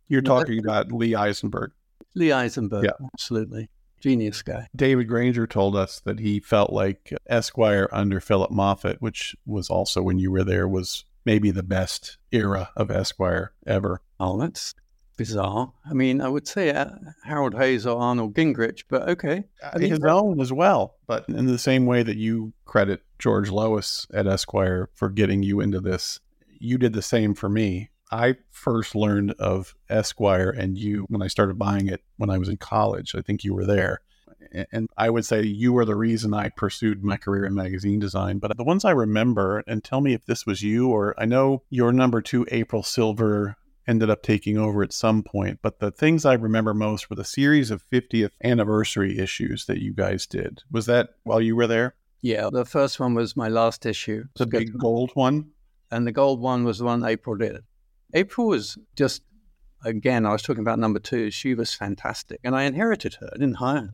You're 0.08 0.22
talking 0.22 0.60
about 0.60 0.92
Lee 0.92 1.16
Eisenberg. 1.16 1.72
Lee 2.14 2.32
Eisenberg, 2.32 2.86
Yeah. 2.86 2.92
absolutely. 3.14 3.70
Genius 4.06 4.44
guy. 4.44 4.68
David 4.76 5.08
Granger 5.08 5.48
told 5.48 5.76
us 5.76 6.00
that 6.02 6.20
he 6.20 6.40
felt 6.40 6.72
like 6.72 7.12
Esquire 7.26 7.90
under 7.92 8.20
Philip 8.20 8.52
Moffitt, 8.52 9.02
which 9.02 9.36
was 9.48 9.68
also 9.68 10.04
when 10.04 10.20
you 10.20 10.30
were 10.30 10.44
there, 10.44 10.68
was 10.68 11.06
maybe 11.26 11.50
the 11.50 11.64
best 11.64 12.20
era 12.32 12.70
of 12.76 12.92
Esquire 12.92 13.54
ever. 13.66 14.04
Oh, 14.20 14.38
that's 14.40 14.76
bizarre. 15.18 15.74
I 15.90 15.94
mean, 15.94 16.22
I 16.22 16.28
would 16.28 16.48
say 16.48 16.70
uh, 16.70 16.92
Harold 17.24 17.56
Hayes 17.56 17.88
or 17.88 18.00
Arnold 18.00 18.36
Gingrich, 18.36 18.84
but 18.88 19.10
okay. 19.10 19.46
I 19.74 19.80
mean, 19.80 19.90
His 19.90 20.04
own 20.04 20.40
as 20.40 20.54
well, 20.54 20.98
but 21.08 21.28
in 21.28 21.48
the 21.48 21.58
same 21.58 21.88
way 21.88 22.04
that 22.04 22.18
you 22.18 22.54
credit 22.66 23.02
George 23.18 23.50
Lois 23.50 24.06
at 24.14 24.28
Esquire 24.28 24.88
for 24.94 25.10
getting 25.10 25.42
you 25.42 25.62
into 25.62 25.80
this, 25.80 26.20
you 26.60 26.78
did 26.78 26.94
the 26.94 27.02
same 27.02 27.34
for 27.34 27.50
me. 27.50 27.90
I 28.16 28.36
first 28.50 28.96
learned 28.96 29.34
of 29.40 29.76
Esquire 29.90 30.50
and 30.50 30.78
you 30.78 31.06
when 31.10 31.22
I 31.22 31.28
started 31.28 31.60
buying 31.60 31.90
it 31.90 32.02
when 32.16 32.30
I 32.30 32.38
was 32.38 32.48
in 32.48 32.56
college. 32.56 33.14
I 33.14 33.22
think 33.22 33.44
you 33.44 33.54
were 33.54 33.66
there. 33.66 34.00
And 34.72 34.90
I 34.98 35.10
would 35.10 35.26
say 35.26 35.44
you 35.44 35.74
were 35.74 35.84
the 35.84 35.98
reason 35.98 36.34
I 36.34 36.48
pursued 36.48 37.04
my 37.04 37.18
career 37.18 37.46
in 37.46 37.56
magazine 37.56 38.00
design. 38.00 38.40
But 38.40 38.56
the 38.56 38.64
ones 38.64 38.86
I 38.86 38.92
remember, 38.92 39.64
and 39.68 39.84
tell 39.84 40.00
me 40.00 40.14
if 40.14 40.26
this 40.26 40.46
was 40.46 40.64
you 40.64 40.90
or 40.90 41.14
I 41.18 41.26
know 41.26 41.64
your 41.70 41.92
number 41.92 42.22
two, 42.22 42.48
April 42.52 42.84
Silver, 42.84 43.58
ended 43.86 44.10
up 44.10 44.24
taking 44.24 44.58
over 44.58 44.82
at 44.82 44.94
some 44.94 45.22
point. 45.22 45.60
But 45.62 45.80
the 45.80 45.92
things 45.92 46.24
I 46.24 46.36
remember 46.36 46.74
most 46.74 47.10
were 47.10 47.18
the 47.18 47.26
series 47.26 47.70
of 47.70 47.84
50th 47.92 48.32
anniversary 48.46 49.20
issues 49.20 49.66
that 49.66 49.82
you 49.82 49.94
guys 49.94 50.26
did. 50.26 50.62
Was 50.72 50.86
that 50.86 51.10
while 51.24 51.42
you 51.42 51.58
were 51.58 51.68
there? 51.68 51.96
Yeah, 52.22 52.50
the 52.50 52.64
first 52.64 52.98
one 52.98 53.14
was 53.14 53.36
my 53.36 53.50
last 53.50 53.86
issue. 53.86 54.24
The 54.38 54.46
big 54.46 54.78
gold 54.78 55.12
one? 55.16 55.52
And 55.92 56.08
the 56.08 56.14
gold 56.14 56.40
one 56.40 56.64
was 56.64 56.78
the 56.80 56.86
one 56.86 57.04
April 57.04 57.36
did. 57.36 57.58
April 58.16 58.48
was 58.48 58.78
just, 58.96 59.24
again, 59.84 60.26
I 60.26 60.32
was 60.32 60.42
talking 60.42 60.62
about 60.62 60.80
number 60.80 61.00
two. 61.00 61.30
She 61.32 61.54
was 61.54 61.74
fantastic. 61.74 62.40
And 62.46 62.56
I 62.56 62.64
inherited 62.64 63.16
her, 63.16 63.30
I 63.34 63.38
didn't 63.38 63.58
hire 63.58 63.82
her. 63.82 63.94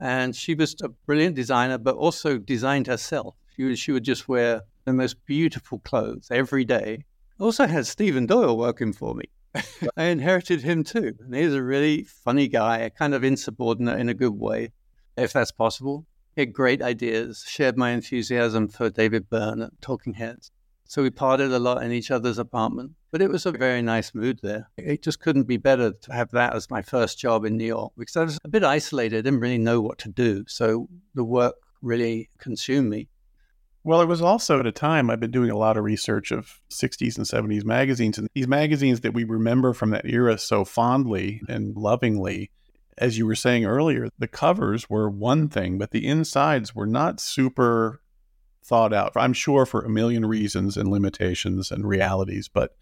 And 0.00 0.34
she 0.34 0.54
was 0.54 0.74
a 0.82 0.88
brilliant 0.88 1.36
designer, 1.36 1.76
but 1.76 1.94
also 1.94 2.38
designed 2.38 2.86
herself. 2.86 3.34
She 3.54 3.64
would, 3.64 3.78
she 3.78 3.92
would 3.92 4.04
just 4.04 4.26
wear 4.26 4.62
the 4.86 4.94
most 4.94 5.22
beautiful 5.26 5.80
clothes 5.80 6.28
every 6.30 6.64
day. 6.64 7.04
Also 7.38 7.66
had 7.66 7.86
Stephen 7.86 8.24
Doyle 8.24 8.56
working 8.56 8.94
for 8.94 9.14
me. 9.14 9.24
I 9.96 10.04
inherited 10.04 10.62
him 10.62 10.82
too. 10.82 11.14
And 11.20 11.34
he's 11.34 11.52
a 11.52 11.62
really 11.62 12.04
funny 12.04 12.48
guy, 12.48 12.88
kind 12.96 13.12
of 13.12 13.22
insubordinate 13.22 14.00
in 14.00 14.08
a 14.08 14.14
good 14.14 14.38
way, 14.38 14.72
if 15.16 15.34
that's 15.34 15.52
possible. 15.52 16.06
He 16.34 16.42
had 16.42 16.54
great 16.54 16.80
ideas, 16.80 17.44
shared 17.46 17.76
my 17.76 17.90
enthusiasm 17.90 18.68
for 18.68 18.88
David 18.88 19.28
Byrne 19.28 19.60
at 19.60 19.80
Talking 19.82 20.14
Heads. 20.14 20.52
So 20.88 21.02
we 21.02 21.10
parted 21.10 21.52
a 21.52 21.58
lot 21.58 21.82
in 21.82 21.92
each 21.92 22.10
other's 22.10 22.38
apartment, 22.38 22.92
but 23.10 23.20
it 23.20 23.28
was 23.28 23.44
a 23.44 23.52
very 23.52 23.82
nice 23.82 24.14
mood 24.14 24.40
there. 24.42 24.70
It 24.78 25.02
just 25.02 25.20
couldn't 25.20 25.42
be 25.42 25.58
better 25.58 25.92
to 25.92 26.12
have 26.14 26.30
that 26.30 26.56
as 26.56 26.70
my 26.70 26.80
first 26.80 27.18
job 27.18 27.44
in 27.44 27.58
New 27.58 27.66
York 27.66 27.92
because 27.98 28.16
I 28.16 28.24
was 28.24 28.38
a 28.42 28.48
bit 28.48 28.64
isolated, 28.64 29.18
I 29.18 29.20
didn't 29.20 29.40
really 29.40 29.58
know 29.58 29.82
what 29.82 29.98
to 29.98 30.08
do. 30.08 30.46
So 30.48 30.88
the 31.14 31.24
work 31.24 31.56
really 31.82 32.30
consumed 32.38 32.88
me. 32.88 33.08
Well, 33.84 34.00
it 34.00 34.06
was 34.06 34.22
also 34.22 34.60
at 34.60 34.66
a 34.66 34.72
time 34.72 35.10
I've 35.10 35.20
been 35.20 35.30
doing 35.30 35.50
a 35.50 35.58
lot 35.58 35.76
of 35.76 35.84
research 35.84 36.30
of 36.30 36.58
60s 36.70 37.18
and 37.18 37.26
70s 37.26 37.64
magazines, 37.66 38.16
and 38.16 38.26
these 38.34 38.48
magazines 38.48 39.02
that 39.02 39.12
we 39.12 39.24
remember 39.24 39.74
from 39.74 39.90
that 39.90 40.06
era 40.06 40.38
so 40.38 40.64
fondly 40.64 41.42
and 41.50 41.76
lovingly. 41.76 42.50
As 42.96 43.18
you 43.18 43.26
were 43.26 43.34
saying 43.34 43.66
earlier, 43.66 44.08
the 44.18 44.26
covers 44.26 44.88
were 44.88 45.10
one 45.10 45.50
thing, 45.50 45.76
but 45.76 45.90
the 45.90 46.06
insides 46.06 46.74
were 46.74 46.86
not 46.86 47.20
super 47.20 48.00
thought 48.68 48.92
out. 48.92 49.12
I'm 49.16 49.32
sure 49.32 49.64
for 49.64 49.82
a 49.82 49.88
million 49.88 50.26
reasons 50.26 50.76
and 50.76 50.90
limitations 50.90 51.70
and 51.70 51.88
realities, 51.88 52.48
but 52.48 52.76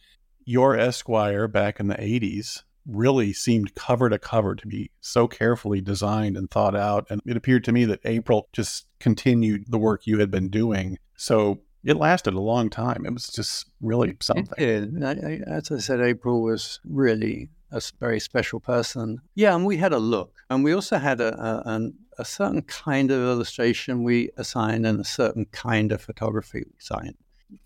your 0.44 0.76
Esquire 0.76 1.48
back 1.48 1.78
in 1.80 1.86
the 1.88 1.94
80s 1.94 2.62
really 2.86 3.32
seemed 3.32 3.74
cover 3.74 4.08
to 4.08 4.18
cover 4.18 4.54
to 4.54 4.66
be 4.66 4.90
so 5.00 5.26
carefully 5.26 5.80
designed 5.80 6.36
and 6.36 6.50
thought 6.50 6.76
out. 6.76 7.06
And 7.10 7.20
it 7.26 7.36
appeared 7.36 7.64
to 7.64 7.72
me 7.72 7.84
that 7.86 8.00
April 8.04 8.48
just 8.52 8.86
continued 9.00 9.64
the 9.68 9.78
work 9.78 10.06
you 10.06 10.20
had 10.20 10.30
been 10.30 10.48
doing. 10.48 10.98
So 11.16 11.62
it 11.84 11.96
lasted 11.96 12.34
a 12.34 12.40
long 12.40 12.70
time. 12.70 13.04
It 13.06 13.12
was 13.12 13.28
just 13.28 13.70
really 13.80 14.16
something. 14.20 14.54
It 14.58 14.90
I, 15.04 15.40
as 15.48 15.70
I 15.70 15.78
said, 15.78 16.00
April 16.00 16.42
was 16.42 16.80
really 16.84 17.50
a 17.70 17.80
very 17.98 18.20
special 18.20 18.60
person. 18.60 19.20
Yeah, 19.34 19.54
and 19.54 19.66
we 19.66 19.76
had 19.76 19.92
a 19.92 19.98
look, 19.98 20.44
and 20.50 20.64
we 20.64 20.72
also 20.72 20.98
had 20.98 21.20
a, 21.20 21.34
a, 21.68 21.90
a 22.18 22.24
certain 22.24 22.62
kind 22.62 23.10
of 23.10 23.20
illustration 23.20 24.02
we 24.02 24.30
assigned 24.36 24.86
and 24.86 25.00
a 25.00 25.04
certain 25.04 25.46
kind 25.46 25.92
of 25.92 26.00
photography 26.00 26.64
we 26.66 26.72
assigned. 26.80 27.16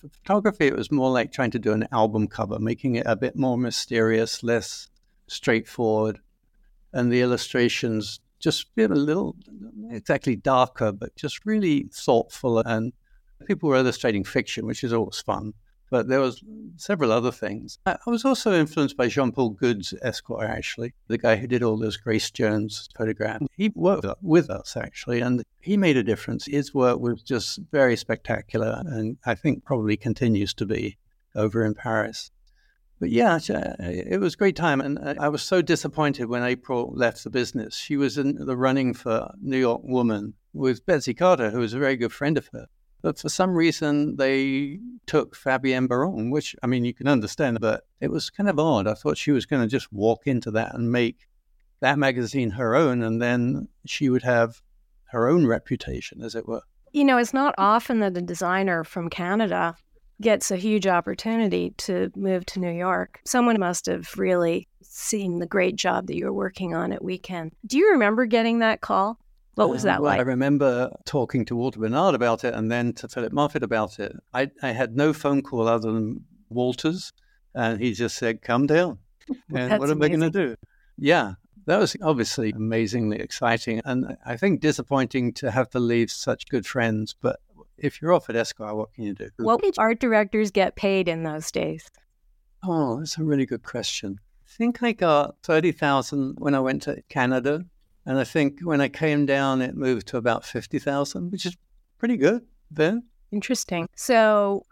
For 0.00 0.08
photography, 0.08 0.66
it 0.66 0.76
was 0.76 0.90
more 0.90 1.10
like 1.10 1.32
trying 1.32 1.50
to 1.52 1.58
do 1.58 1.72
an 1.72 1.88
album 1.92 2.28
cover, 2.28 2.58
making 2.58 2.96
it 2.96 3.06
a 3.06 3.16
bit 3.16 3.36
more 3.36 3.56
mysterious, 3.56 4.42
less 4.42 4.88
straightforward, 5.26 6.20
and 6.92 7.12
the 7.12 7.22
illustrations 7.22 8.20
just 8.40 8.66
a 8.78 8.88
little 8.88 9.36
exactly 9.90 10.34
darker, 10.34 10.92
but 10.92 11.14
just 11.14 11.44
really 11.44 11.88
thoughtful. 11.92 12.58
And 12.58 12.92
people 13.46 13.68
were 13.68 13.76
illustrating 13.76 14.24
fiction, 14.24 14.66
which 14.66 14.82
is 14.82 14.92
always 14.92 15.20
fun. 15.20 15.52
But 15.90 16.08
there 16.08 16.20
was 16.20 16.42
several 16.76 17.12
other 17.12 17.32
things. 17.32 17.78
I 17.84 17.96
was 18.06 18.24
also 18.24 18.52
influenced 18.52 18.96
by 18.96 19.08
Jean 19.08 19.32
Paul 19.32 19.50
Goude's 19.50 19.92
Esquire, 20.02 20.46
actually, 20.46 20.94
the 21.08 21.18
guy 21.18 21.36
who 21.36 21.46
did 21.46 21.62
all 21.62 21.76
those 21.76 21.96
Grace 21.96 22.30
Jones 22.30 22.88
photographs. 22.96 23.46
He 23.56 23.72
worked 23.74 24.06
with 24.22 24.48
us, 24.50 24.76
actually, 24.76 25.20
and 25.20 25.42
he 25.60 25.76
made 25.76 25.96
a 25.96 26.04
difference. 26.04 26.46
His 26.46 26.72
work 26.72 27.00
was 27.00 27.22
just 27.22 27.58
very 27.72 27.96
spectacular, 27.96 28.82
and 28.86 29.18
I 29.26 29.34
think 29.34 29.64
probably 29.64 29.96
continues 29.96 30.54
to 30.54 30.66
be 30.66 30.96
over 31.34 31.64
in 31.64 31.74
Paris 31.74 32.30
but 33.00 33.08
yeah, 33.08 33.36
uh, 33.48 33.74
it 33.78 34.20
was 34.20 34.34
a 34.34 34.36
great 34.36 34.56
time. 34.56 34.80
And 34.82 34.98
uh, 34.98 35.14
I 35.18 35.30
was 35.30 35.42
so 35.42 35.62
disappointed 35.62 36.26
when 36.26 36.42
April 36.42 36.92
left 36.94 37.24
the 37.24 37.30
business. 37.30 37.74
She 37.74 37.96
was 37.96 38.18
in 38.18 38.34
the 38.34 38.56
running 38.56 38.92
for 38.92 39.32
New 39.40 39.56
York 39.56 39.80
Woman 39.82 40.34
with 40.52 40.84
Betsy 40.84 41.14
Carter, 41.14 41.50
who 41.50 41.60
was 41.60 41.72
a 41.72 41.78
very 41.78 41.96
good 41.96 42.12
friend 42.12 42.36
of 42.36 42.50
her. 42.52 42.66
But 43.02 43.18
for 43.18 43.28
some 43.28 43.54
reason, 43.54 44.16
they 44.16 44.78
took 45.06 45.34
Fabien 45.34 45.86
Baron, 45.86 46.30
which, 46.30 46.54
I 46.62 46.66
mean, 46.66 46.84
you 46.84 46.92
can 46.92 47.08
understand, 47.08 47.60
but 47.60 47.84
it 48.00 48.10
was 48.10 48.30
kind 48.30 48.48
of 48.48 48.58
odd. 48.58 48.86
I 48.86 48.94
thought 48.94 49.18
she 49.18 49.32
was 49.32 49.46
going 49.46 49.62
to 49.62 49.68
just 49.68 49.92
walk 49.92 50.26
into 50.26 50.50
that 50.52 50.74
and 50.74 50.92
make 50.92 51.26
that 51.80 51.98
magazine 51.98 52.50
her 52.50 52.76
own, 52.76 53.02
and 53.02 53.20
then 53.20 53.68
she 53.86 54.10
would 54.10 54.22
have 54.22 54.60
her 55.04 55.28
own 55.28 55.46
reputation, 55.46 56.22
as 56.22 56.34
it 56.34 56.46
were. 56.46 56.62
You 56.92 57.04
know, 57.04 57.18
it's 57.18 57.34
not 57.34 57.54
often 57.56 58.00
that 58.00 58.16
a 58.16 58.22
designer 58.22 58.84
from 58.84 59.08
Canada 59.08 59.76
gets 60.20 60.50
a 60.50 60.56
huge 60.56 60.86
opportunity 60.86 61.72
to 61.78 62.10
move 62.14 62.44
to 62.44 62.60
New 62.60 62.70
York. 62.70 63.20
Someone 63.24 63.58
must 63.58 63.86
have 63.86 64.12
really 64.18 64.68
seen 64.82 65.38
the 65.38 65.46
great 65.46 65.76
job 65.76 66.06
that 66.06 66.16
you 66.16 66.26
were 66.26 66.32
working 66.32 66.74
on 66.74 66.92
at 66.92 67.02
Weekend. 67.02 67.52
Do 67.66 67.78
you 67.78 67.92
remember 67.92 68.26
getting 68.26 68.58
that 68.58 68.82
call? 68.82 69.18
What 69.60 69.70
was 69.70 69.82
that 69.82 70.00
well, 70.00 70.12
like? 70.12 70.20
I 70.20 70.22
remember 70.22 70.90
talking 71.04 71.44
to 71.46 71.56
Walter 71.56 71.80
Bernard 71.80 72.14
about 72.14 72.44
it 72.44 72.54
and 72.54 72.70
then 72.70 72.94
to 72.94 73.08
Philip 73.08 73.32
Moffitt 73.32 73.62
about 73.62 73.98
it. 73.98 74.16
I, 74.32 74.50
I 74.62 74.70
had 74.70 74.96
no 74.96 75.12
phone 75.12 75.42
call 75.42 75.68
other 75.68 75.92
than 75.92 76.24
Walter's, 76.48 77.12
and 77.54 77.78
he 77.78 77.92
just 77.92 78.16
said, 78.16 78.42
Come 78.42 78.66
down. 78.66 78.98
And 79.54 79.78
what 79.78 79.90
am 79.90 80.02
I 80.02 80.08
going 80.08 80.20
to 80.20 80.30
do? 80.30 80.56
Yeah, 80.96 81.34
that 81.66 81.78
was 81.78 81.94
obviously 82.02 82.50
amazingly 82.50 83.18
exciting 83.18 83.80
and 83.84 84.16
I 84.26 84.36
think 84.36 84.60
disappointing 84.60 85.34
to 85.34 85.50
have 85.50 85.70
to 85.70 85.78
leave 85.78 86.10
such 86.10 86.48
good 86.48 86.66
friends, 86.66 87.14
but 87.20 87.38
if 87.78 88.00
you're 88.00 88.12
off 88.12 88.28
at 88.28 88.36
Esquire, 88.36 88.74
what 88.74 88.92
can 88.92 89.04
you 89.04 89.14
do? 89.14 89.28
What 89.36 89.62
did 89.62 89.78
art 89.78 90.00
directors 90.00 90.50
get 90.50 90.74
paid 90.74 91.06
in 91.06 91.22
those 91.22 91.50
days? 91.50 91.88
Oh, 92.64 92.98
that's 92.98 93.18
a 93.18 93.22
really 93.22 93.46
good 93.46 93.62
question. 93.62 94.18
I 94.44 94.48
think 94.48 94.82
I 94.82 94.92
got 94.92 95.36
30,000 95.44 96.36
when 96.38 96.54
I 96.54 96.60
went 96.60 96.82
to 96.82 97.02
Canada. 97.08 97.64
And 98.06 98.18
I 98.18 98.24
think 98.24 98.60
when 98.62 98.80
I 98.80 98.88
came 98.88 99.26
down, 99.26 99.62
it 99.62 99.76
moved 99.76 100.08
to 100.08 100.16
about 100.16 100.44
50,000, 100.44 101.30
which 101.30 101.46
is 101.46 101.56
pretty 101.98 102.16
good 102.16 102.42
then. 102.70 103.04
Interesting. 103.30 103.88
So 103.94 104.66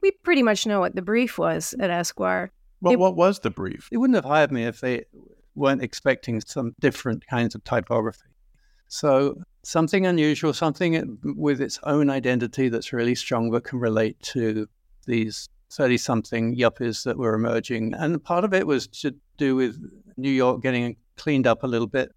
we 0.00 0.12
pretty 0.22 0.42
much 0.42 0.66
know 0.66 0.80
what 0.80 0.94
the 0.94 1.02
brief 1.02 1.38
was 1.38 1.74
at 1.80 1.90
Esquire. 1.90 2.52
Well, 2.80 2.92
it, 2.92 2.98
what 2.98 3.16
was 3.16 3.40
the 3.40 3.50
brief? 3.50 3.88
They 3.90 3.96
wouldn't 3.96 4.16
have 4.16 4.24
hired 4.24 4.52
me 4.52 4.64
if 4.64 4.80
they 4.80 5.04
weren't 5.54 5.82
expecting 5.82 6.40
some 6.40 6.74
different 6.80 7.26
kinds 7.26 7.54
of 7.54 7.64
typography. 7.64 8.28
So 8.88 9.42
something 9.62 10.06
unusual, 10.06 10.52
something 10.52 11.18
with 11.22 11.60
its 11.60 11.78
own 11.84 12.10
identity 12.10 12.68
that's 12.68 12.92
really 12.92 13.14
strong 13.14 13.50
but 13.50 13.64
can 13.64 13.78
relate 13.78 14.20
to 14.20 14.68
these 15.06 15.48
30 15.70 15.98
something 15.98 16.56
yuppies 16.56 17.04
that 17.04 17.18
were 17.18 17.34
emerging. 17.34 17.94
And 17.94 18.22
part 18.22 18.44
of 18.44 18.54
it 18.54 18.66
was 18.66 18.86
to 18.88 19.14
do 19.36 19.56
with 19.56 19.80
New 20.16 20.30
York 20.30 20.62
getting 20.62 20.96
cleaned 21.16 21.46
up 21.46 21.62
a 21.64 21.66
little 21.66 21.86
bit. 21.86 22.12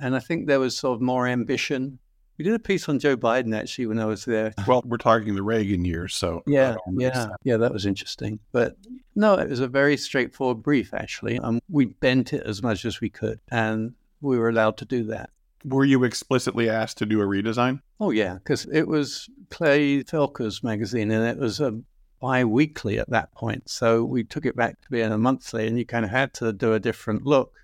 And 0.00 0.16
I 0.16 0.20
think 0.20 0.46
there 0.46 0.60
was 0.60 0.76
sort 0.76 0.96
of 0.96 1.02
more 1.02 1.26
ambition. 1.26 1.98
We 2.38 2.44
did 2.44 2.54
a 2.54 2.58
piece 2.58 2.88
on 2.88 2.98
Joe 2.98 3.16
Biden 3.16 3.54
actually 3.54 3.86
when 3.86 3.98
I 3.98 4.06
was 4.06 4.24
there. 4.24 4.54
Well, 4.66 4.82
we're 4.84 4.96
talking 4.96 5.34
the 5.34 5.42
Reagan 5.42 5.84
years, 5.84 6.14
so 6.14 6.42
yeah, 6.46 6.76
yeah, 6.92 7.28
yeah, 7.44 7.58
that 7.58 7.72
was 7.72 7.84
interesting. 7.84 8.40
But 8.52 8.76
no, 9.14 9.34
it 9.34 9.48
was 9.50 9.60
a 9.60 9.68
very 9.68 9.96
straightforward 9.96 10.62
brief 10.62 10.94
actually. 10.94 11.38
Um, 11.38 11.60
we 11.68 11.86
bent 11.86 12.32
it 12.32 12.44
as 12.46 12.62
much 12.62 12.84
as 12.84 13.00
we 13.00 13.10
could, 13.10 13.40
and 13.50 13.94
we 14.20 14.38
were 14.38 14.48
allowed 14.48 14.78
to 14.78 14.84
do 14.84 15.04
that. 15.04 15.30
Were 15.64 15.84
you 15.84 16.04
explicitly 16.04 16.70
asked 16.70 16.98
to 16.98 17.06
do 17.06 17.20
a 17.20 17.26
redesign? 17.26 17.82
Oh, 17.98 18.10
yeah, 18.10 18.34
because 18.34 18.66
it 18.72 18.88
was 18.88 19.28
Clay 19.50 20.02
Felker's 20.04 20.62
magazine 20.62 21.10
and 21.10 21.26
it 21.26 21.36
was 21.38 21.60
a 21.60 21.78
bi 22.20 22.44
weekly 22.44 22.98
at 22.98 23.10
that 23.10 23.34
point. 23.34 23.68
So 23.68 24.04
we 24.04 24.24
took 24.24 24.46
it 24.46 24.56
back 24.56 24.80
to 24.80 24.90
being 24.90 25.12
a 25.12 25.18
monthly 25.18 25.66
and 25.66 25.78
you 25.78 25.84
kind 25.84 26.04
of 26.04 26.10
had 26.10 26.32
to 26.34 26.52
do 26.52 26.72
a 26.72 26.80
different 26.80 27.26
look 27.26 27.54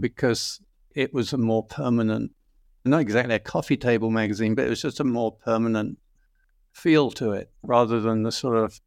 because 0.00 0.60
it 0.96 1.14
was 1.14 1.32
a 1.32 1.38
more 1.38 1.62
permanent, 1.62 2.32
not 2.84 3.00
exactly 3.00 3.34
a 3.34 3.38
coffee 3.38 3.76
table 3.76 4.10
magazine, 4.10 4.54
but 4.54 4.66
it 4.66 4.70
was 4.70 4.82
just 4.82 4.98
a 4.98 5.04
more 5.04 5.32
permanent 5.32 5.98
feel 6.72 7.10
to 7.12 7.32
it 7.32 7.50
rather 7.62 8.00
than 8.00 8.22
the 8.22 8.32
sort 8.32 8.56
of, 8.56 8.80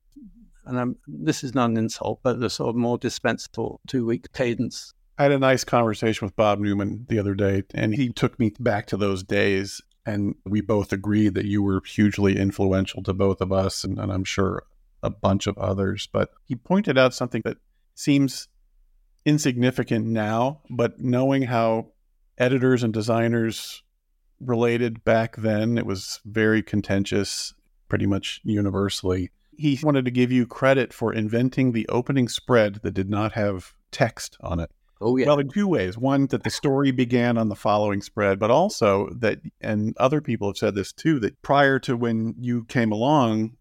and 0.65 0.79
I'm, 0.79 0.97
this 1.07 1.43
is 1.43 1.55
not 1.55 1.69
an 1.69 1.77
insult, 1.77 2.19
but 2.23 2.39
the 2.39 2.49
sort 2.49 2.69
of 2.69 2.75
more 2.75 2.97
dispensable 2.97 3.79
two 3.87 4.05
week 4.05 4.31
cadence 4.33 4.93
I 5.19 5.23
had 5.23 5.33
a 5.33 5.39
nice 5.39 5.65
conversation 5.65 6.25
with 6.25 6.37
Bob 6.37 6.59
Newman 6.59 7.05
the 7.09 7.19
other 7.19 7.35
day, 7.35 7.63
and 7.73 7.93
he 7.93 8.07
took 8.07 8.39
me 8.39 8.53
back 8.57 8.87
to 8.87 8.97
those 8.97 9.21
days. 9.21 9.81
And 10.05 10.35
we 10.45 10.61
both 10.61 10.93
agreed 10.93 11.33
that 11.33 11.43
you 11.43 11.61
were 11.61 11.81
hugely 11.85 12.37
influential 12.37 13.03
to 13.03 13.13
both 13.13 13.41
of 13.41 13.51
us, 13.51 13.83
and, 13.83 13.99
and 13.99 14.13
I'm 14.13 14.23
sure 14.23 14.63
a 15.03 15.09
bunch 15.09 15.45
of 15.45 15.57
others. 15.57 16.07
But 16.09 16.29
he 16.45 16.55
pointed 16.55 16.97
out 16.97 17.13
something 17.13 17.41
that 17.43 17.57
seems 17.95 18.47
insignificant 19.25 20.05
now, 20.05 20.61
but 20.69 21.01
knowing 21.01 21.41
how 21.43 21.87
editors 22.39 22.83
and 22.83 22.93
designers 22.93 23.83
related 24.39 25.03
back 25.03 25.35
then, 25.35 25.77
it 25.77 25.85
was 25.85 26.21
very 26.25 26.63
contentious, 26.63 27.53
pretty 27.89 28.05
much 28.05 28.39
universally. 28.43 29.31
He 29.57 29.77
wanted 29.83 30.05
to 30.05 30.11
give 30.11 30.31
you 30.31 30.47
credit 30.47 30.93
for 30.93 31.13
inventing 31.13 31.73
the 31.73 31.87
opening 31.89 32.29
spread 32.29 32.75
that 32.83 32.93
did 32.93 33.09
not 33.09 33.33
have 33.33 33.73
text 33.91 34.37
on 34.41 34.59
it. 34.59 34.71
Oh, 35.01 35.17
yeah. 35.17 35.27
Well, 35.27 35.39
in 35.39 35.49
two 35.49 35.67
ways. 35.67 35.97
One, 35.97 36.27
that 36.27 36.43
the 36.43 36.49
story 36.49 36.91
began 36.91 37.37
on 37.37 37.49
the 37.49 37.55
following 37.55 38.01
spread, 38.01 38.39
but 38.39 38.51
also 38.51 39.09
that, 39.19 39.39
and 39.61 39.95
other 39.97 40.21
people 40.21 40.49
have 40.49 40.57
said 40.57 40.75
this 40.75 40.91
too, 40.91 41.19
that 41.19 41.41
prior 41.41 41.79
to 41.79 41.95
when 41.95 42.35
you 42.39 42.65
came 42.65 42.91
along, 42.91 43.57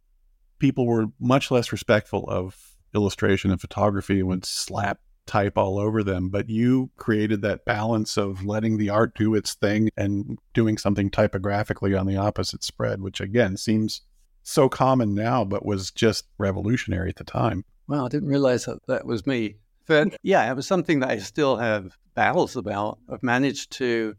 people 0.59 0.87
were 0.87 1.07
much 1.21 1.51
less 1.51 1.71
respectful 1.71 2.29
of 2.29 2.77
illustration 2.95 3.51
and 3.51 3.61
photography 3.61 4.19
and 4.19 4.29
would 4.29 4.45
slap 4.45 4.99
type 5.29 5.57
all 5.57 5.79
over 5.79 6.03
them. 6.03 6.29
But 6.29 6.49
you 6.49 6.91
created 6.97 7.43
that 7.43 7.65
balance 7.65 8.17
of 8.17 8.45
letting 8.45 8.79
the 8.79 8.91
art 8.91 9.15
do 9.15 9.35
its 9.35 9.55
thing 9.55 9.91
and 9.97 10.39
doing 10.55 10.77
something 10.77 11.11
typographically 11.11 11.95
on 11.95 12.07
the 12.07 12.17
opposite 12.17 12.65
spread, 12.65 13.01
which 13.01 13.21
again 13.21 13.57
seems 13.57 14.03
so 14.43 14.69
common 14.69 15.15
now, 15.15 15.45
but 15.45 15.65
was 15.65 15.91
just 15.91 16.27
revolutionary 16.39 17.11
at 17.11 17.17
the 17.17 17.25
time. 17.25 17.65
Well, 17.87 18.07
I 18.07 18.09
didn't 18.09 18.29
realize 18.29 18.65
that 18.65 18.87
that 18.89 19.07
was 19.07 19.27
me. 19.27 19.57
But 19.87 20.17
yeah, 20.23 20.51
it 20.51 20.57
was 20.57 20.67
something 20.67 21.01
that 21.01 21.11
I 21.11 21.19
still 21.19 21.57
have 21.57 21.97
battles 22.15 22.57
about. 22.57 22.99
I've 23.11 23.23
managed 23.23 23.71
to 23.73 24.17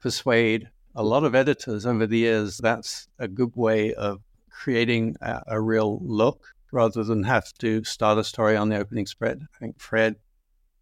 persuade 0.00 0.68
a 0.94 1.02
lot 1.02 1.24
of 1.24 1.34
editors 1.34 1.86
over 1.86 2.06
the 2.06 2.18
years 2.18 2.58
that's 2.58 3.08
a 3.18 3.28
good 3.28 3.52
way 3.56 3.94
of 3.94 4.20
creating 4.50 5.16
a, 5.20 5.42
a 5.46 5.60
real 5.60 5.98
look 6.02 6.54
rather 6.70 7.04
than 7.04 7.22
have 7.22 7.52
to 7.54 7.84
start 7.84 8.18
a 8.18 8.24
story 8.24 8.56
on 8.56 8.68
the 8.68 8.78
opening 8.78 9.06
spread. 9.06 9.40
I 9.42 9.58
think 9.58 9.80
Fred 9.80 10.16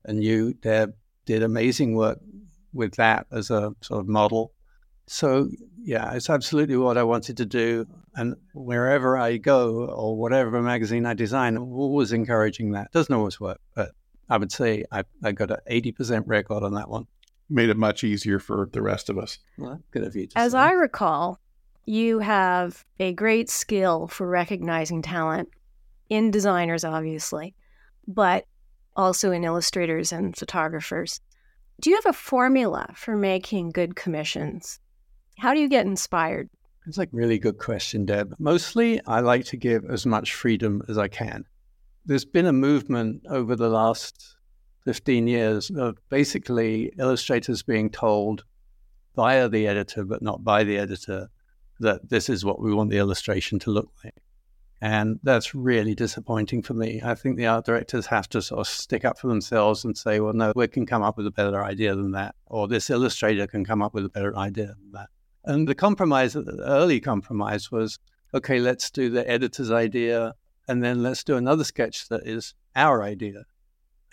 and 0.04 0.22
you, 0.22 0.54
Deb, 0.54 0.94
did 1.26 1.42
amazing 1.42 1.94
work 1.94 2.18
with 2.72 2.94
that 2.96 3.26
as 3.32 3.50
a 3.50 3.74
sort 3.80 4.00
of 4.00 4.08
model. 4.08 4.52
So, 5.06 5.48
yeah, 5.82 6.12
it's 6.14 6.30
absolutely 6.30 6.76
what 6.76 6.96
I 6.96 7.02
wanted 7.02 7.36
to 7.38 7.46
do. 7.46 7.86
And 8.14 8.36
wherever 8.54 9.16
I 9.18 9.36
go 9.36 9.86
or 9.86 10.16
whatever 10.16 10.60
magazine 10.62 11.06
I 11.06 11.14
design, 11.14 11.56
I'm 11.56 11.72
always 11.72 12.12
encouraging 12.12 12.72
that. 12.72 12.92
Doesn't 12.92 13.14
always 13.14 13.40
work, 13.40 13.60
but 13.74 13.90
I 14.28 14.36
would 14.36 14.52
say 14.52 14.84
I, 14.92 15.04
I 15.24 15.32
got 15.32 15.50
an 15.50 15.58
80% 15.68 16.24
record 16.26 16.62
on 16.62 16.74
that 16.74 16.88
one. 16.88 17.06
Made 17.48 17.70
it 17.70 17.76
much 17.76 18.04
easier 18.04 18.38
for 18.38 18.68
the 18.72 18.80
rest 18.80 19.10
of 19.10 19.18
us. 19.18 19.38
Well, 19.58 19.80
good 19.90 20.04
of 20.04 20.14
you. 20.14 20.28
As 20.36 20.52
say. 20.52 20.58
I 20.58 20.70
recall, 20.72 21.40
you 21.84 22.20
have 22.20 22.84
a 23.00 23.12
great 23.12 23.50
skill 23.50 24.06
for 24.06 24.28
recognizing 24.28 25.02
talent 25.02 25.48
in 26.08 26.30
designers, 26.30 26.84
obviously, 26.84 27.56
but 28.06 28.46
also 28.96 29.30
in 29.30 29.44
illustrators 29.44 30.12
and 30.12 30.36
photographers. 30.36 31.20
Do 31.80 31.90
you 31.90 31.96
have 31.96 32.06
a 32.06 32.12
formula 32.12 32.92
for 32.94 33.16
making 33.16 33.70
good 33.70 33.96
commissions? 33.96 34.80
How 35.38 35.54
do 35.54 35.60
you 35.60 35.68
get 35.68 35.86
inspired? 35.86 36.50
It's 36.86 36.98
a 36.98 37.06
really 37.12 37.38
good 37.38 37.58
question, 37.58 38.04
Deb. 38.04 38.34
Mostly, 38.38 39.00
I 39.06 39.20
like 39.20 39.44
to 39.46 39.56
give 39.56 39.84
as 39.88 40.06
much 40.06 40.34
freedom 40.34 40.82
as 40.88 40.98
I 40.98 41.08
can 41.08 41.44
there's 42.04 42.24
been 42.24 42.46
a 42.46 42.52
movement 42.52 43.22
over 43.28 43.54
the 43.54 43.68
last 43.68 44.36
15 44.84 45.26
years 45.26 45.70
of 45.70 45.98
basically 46.08 46.92
illustrators 46.98 47.62
being 47.62 47.90
told 47.90 48.44
via 49.14 49.48
the 49.48 49.66
editor, 49.66 50.04
but 50.04 50.22
not 50.22 50.42
by 50.42 50.64
the 50.64 50.78
editor, 50.78 51.28
that 51.78 52.08
this 52.08 52.28
is 52.28 52.44
what 52.44 52.60
we 52.60 52.74
want 52.74 52.90
the 52.90 52.98
illustration 52.98 53.58
to 53.60 53.70
look 53.70 53.90
like. 54.04 54.14
And 54.82 55.20
that's 55.22 55.54
really 55.54 55.94
disappointing 55.94 56.62
for 56.62 56.72
me. 56.72 57.02
I 57.04 57.14
think 57.14 57.36
the 57.36 57.46
art 57.46 57.66
directors 57.66 58.06
have 58.06 58.28
to 58.30 58.40
sort 58.40 58.60
of 58.60 58.66
stick 58.66 59.04
up 59.04 59.18
for 59.18 59.28
themselves 59.28 59.84
and 59.84 59.96
say, 59.96 60.20
well, 60.20 60.32
no, 60.32 60.52
we 60.56 60.68
can 60.68 60.86
come 60.86 61.02
up 61.02 61.18
with 61.18 61.26
a 61.26 61.30
better 61.30 61.62
idea 61.62 61.94
than 61.94 62.12
that. 62.12 62.34
Or 62.46 62.66
this 62.66 62.88
illustrator 62.88 63.46
can 63.46 63.64
come 63.64 63.82
up 63.82 63.92
with 63.92 64.06
a 64.06 64.08
better 64.08 64.34
idea 64.36 64.68
than 64.68 64.92
that. 64.92 65.08
And 65.44 65.68
the 65.68 65.74
compromise, 65.74 66.34
uh, 66.34 66.42
the 66.42 66.62
early 66.64 66.98
compromise 66.98 67.70
was, 67.70 67.98
okay, 68.32 68.58
let's 68.58 68.90
do 68.90 69.10
the 69.10 69.28
editor's 69.28 69.70
idea 69.70 70.34
and 70.66 70.82
then 70.82 71.02
let's 71.02 71.24
do 71.24 71.36
another 71.36 71.64
sketch 71.64 72.08
that 72.08 72.26
is 72.26 72.54
our 72.74 73.02
idea. 73.02 73.44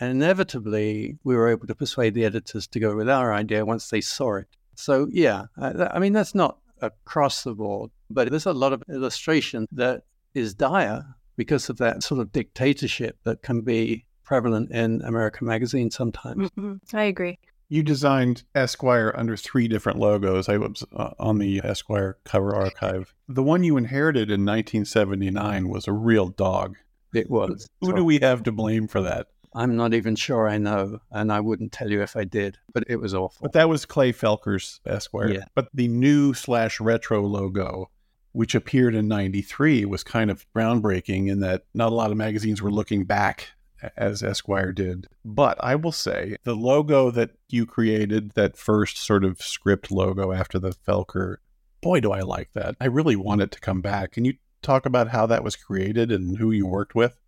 And 0.00 0.10
inevitably, 0.10 1.18
we 1.24 1.34
were 1.34 1.48
able 1.48 1.66
to 1.66 1.74
persuade 1.74 2.14
the 2.14 2.24
editors 2.24 2.66
to 2.68 2.80
go 2.80 2.94
with 2.94 3.08
our 3.08 3.32
idea 3.32 3.64
once 3.64 3.88
they 3.88 4.00
saw 4.00 4.36
it. 4.36 4.48
So, 4.74 5.08
yeah, 5.10 5.46
I, 5.56 5.90
I 5.94 5.98
mean, 5.98 6.12
that's 6.12 6.34
not 6.34 6.58
across 6.80 7.42
the 7.42 7.54
board, 7.54 7.90
but 8.10 8.30
there's 8.30 8.46
a 8.46 8.52
lot 8.52 8.72
of 8.72 8.82
illustration 8.88 9.66
that 9.72 10.02
is 10.38 10.54
dire 10.54 11.04
because 11.36 11.68
of 11.68 11.78
that 11.78 12.02
sort 12.02 12.20
of 12.20 12.32
dictatorship 12.32 13.18
that 13.24 13.42
can 13.42 13.60
be 13.60 14.04
prevalent 14.24 14.70
in 14.70 15.02
American 15.02 15.46
magazines 15.46 15.94
sometimes. 15.94 16.50
Mm-hmm. 16.50 16.96
I 16.96 17.04
agree. 17.04 17.38
You 17.70 17.82
designed 17.82 18.44
Esquire 18.54 19.12
under 19.14 19.36
three 19.36 19.68
different 19.68 19.98
logos. 19.98 20.48
I 20.48 20.56
was 20.56 20.84
uh, 20.94 21.10
on 21.18 21.38
the 21.38 21.60
Esquire 21.62 22.16
cover 22.24 22.54
archive. 22.54 23.14
The 23.28 23.42
one 23.42 23.62
you 23.62 23.76
inherited 23.76 24.30
in 24.30 24.46
1979 24.46 25.68
was 25.68 25.86
a 25.86 25.92
real 25.92 26.28
dog. 26.28 26.76
It 27.14 27.30
was. 27.30 27.68
Who 27.80 27.94
do 27.94 28.04
we 28.04 28.18
have 28.20 28.42
to 28.44 28.52
blame 28.52 28.88
for 28.88 29.02
that? 29.02 29.28
I'm 29.54 29.76
not 29.76 29.94
even 29.94 30.14
sure 30.14 30.48
I 30.48 30.58
know, 30.58 31.00
and 31.10 31.32
I 31.32 31.40
wouldn't 31.40 31.72
tell 31.72 31.90
you 31.90 32.02
if 32.02 32.16
I 32.16 32.24
did, 32.24 32.58
but 32.72 32.84
it 32.86 32.96
was 32.96 33.14
awful. 33.14 33.38
But 33.42 33.52
that 33.52 33.68
was 33.68 33.86
Clay 33.86 34.12
Felker's 34.12 34.80
Esquire. 34.86 35.30
Yeah. 35.30 35.44
But 35.54 35.68
the 35.72 35.88
new 35.88 36.34
slash 36.34 36.80
retro 36.80 37.22
logo, 37.22 37.90
which 38.38 38.54
appeared 38.54 38.94
in 38.94 39.08
93, 39.08 39.84
was 39.84 40.04
kind 40.04 40.30
of 40.30 40.46
groundbreaking 40.54 41.28
in 41.28 41.40
that 41.40 41.64
not 41.74 41.90
a 41.90 41.94
lot 41.96 42.12
of 42.12 42.16
magazines 42.16 42.62
were 42.62 42.70
looking 42.70 43.02
back 43.02 43.48
as 43.96 44.22
Esquire 44.22 44.70
did. 44.70 45.08
But 45.24 45.56
I 45.58 45.74
will 45.74 45.90
say 45.90 46.36
the 46.44 46.54
logo 46.54 47.10
that 47.10 47.32
you 47.48 47.66
created, 47.66 48.30
that 48.34 48.56
first 48.56 48.96
sort 48.96 49.24
of 49.24 49.42
script 49.42 49.90
logo 49.90 50.30
after 50.30 50.60
the 50.60 50.70
Felker, 50.70 51.38
boy, 51.80 51.98
do 51.98 52.12
I 52.12 52.20
like 52.20 52.52
that. 52.52 52.76
I 52.80 52.84
really 52.84 53.16
want 53.16 53.42
it 53.42 53.50
to 53.50 53.60
come 53.60 53.80
back. 53.80 54.12
Can 54.12 54.24
you 54.24 54.34
talk 54.62 54.86
about 54.86 55.08
how 55.08 55.26
that 55.26 55.42
was 55.42 55.56
created 55.56 56.12
and 56.12 56.38
who 56.38 56.52
you 56.52 56.64
worked 56.64 56.94
with? 56.94 57.18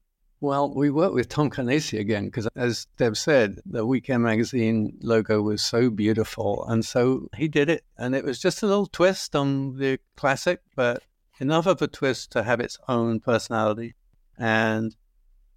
Well, 0.43 0.73
we 0.75 0.89
worked 0.89 1.15
with 1.15 1.29
Tom 1.29 1.51
Carnase 1.51 1.99
again 1.99 2.25
because, 2.25 2.49
as 2.57 2.87
Deb 2.97 3.17
said, 3.17 3.61
the 3.67 3.85
Weekend 3.85 4.23
Magazine 4.23 4.97
logo 5.03 5.43
was 5.43 5.61
so 5.61 5.91
beautiful. 5.91 6.65
And 6.67 6.83
so 6.83 7.29
he 7.37 7.47
did 7.47 7.69
it. 7.69 7.85
And 7.99 8.15
it 8.15 8.25
was 8.25 8.39
just 8.39 8.63
a 8.63 8.67
little 8.67 8.87
twist 8.87 9.37
on 9.37 9.77
the 9.77 9.99
classic, 10.17 10.61
but 10.75 11.03
enough 11.41 11.67
of 11.67 11.83
a 11.83 11.87
twist 11.87 12.33
to 12.33 12.43
have 12.43 12.59
its 12.59 12.79
own 12.89 13.21
personality. 13.21 13.95
And 14.39 14.97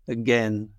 again, 0.07 0.71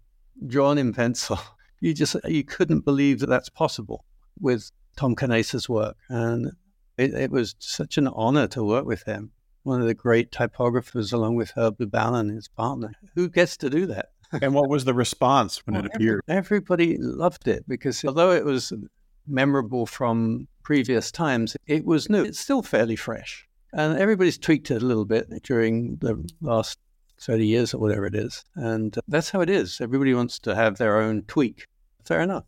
drawn 0.46 0.78
in 0.78 0.92
pencil. 0.92 1.38
You 1.80 1.92
just 1.92 2.16
you 2.24 2.44
couldn't 2.44 2.86
believe 2.86 3.18
that 3.18 3.28
that's 3.28 3.50
possible 3.50 4.06
with 4.40 4.70
Tom 4.96 5.14
Carnase's 5.14 5.68
work, 5.68 5.98
and 6.08 6.52
it, 6.96 7.12
it, 7.12 7.30
was 7.30 7.56
such 7.58 7.98
an 7.98 8.08
honor 8.08 8.46
to 8.46 8.64
work 8.64 8.86
with 8.86 9.02
him. 9.02 9.32
One 9.64 9.80
of 9.80 9.86
the 9.86 9.94
great 9.94 10.30
typographers, 10.30 11.12
along 11.12 11.36
with 11.36 11.52
Herb 11.56 11.78
Lubalin, 11.78 12.20
and 12.20 12.30
his 12.30 12.48
partner. 12.48 12.92
Who 13.14 13.28
gets 13.28 13.56
to 13.58 13.68
do 13.70 13.86
that? 13.86 14.10
and 14.42 14.54
what 14.54 14.68
was 14.68 14.84
the 14.84 14.94
response 14.94 15.66
when 15.66 15.74
well, 15.74 15.84
it 15.86 15.92
appeared? 15.94 16.22
Everybody 16.28 16.96
loved 16.98 17.48
it 17.48 17.64
because 17.68 18.04
although 18.04 18.30
it 18.30 18.44
was 18.44 18.72
memorable 19.26 19.86
from 19.86 20.48
previous 20.62 21.10
times, 21.10 21.56
it 21.66 21.84
was 21.84 22.08
new. 22.08 22.24
It's 22.24 22.40
still 22.40 22.62
fairly 22.62 22.96
fresh. 22.96 23.46
And 23.72 23.98
everybody's 23.98 24.38
tweaked 24.38 24.70
it 24.70 24.82
a 24.82 24.86
little 24.86 25.04
bit 25.04 25.28
during 25.42 25.96
the 25.96 26.24
last 26.40 26.78
30 27.20 27.46
years 27.46 27.74
or 27.74 27.78
whatever 27.78 28.06
it 28.06 28.14
is. 28.14 28.44
And 28.54 28.96
that's 29.08 29.30
how 29.30 29.40
it 29.40 29.50
is. 29.50 29.80
Everybody 29.80 30.14
wants 30.14 30.38
to 30.40 30.54
have 30.54 30.78
their 30.78 31.00
own 31.00 31.22
tweak. 31.22 31.66
Fair 32.04 32.20
enough. 32.20 32.44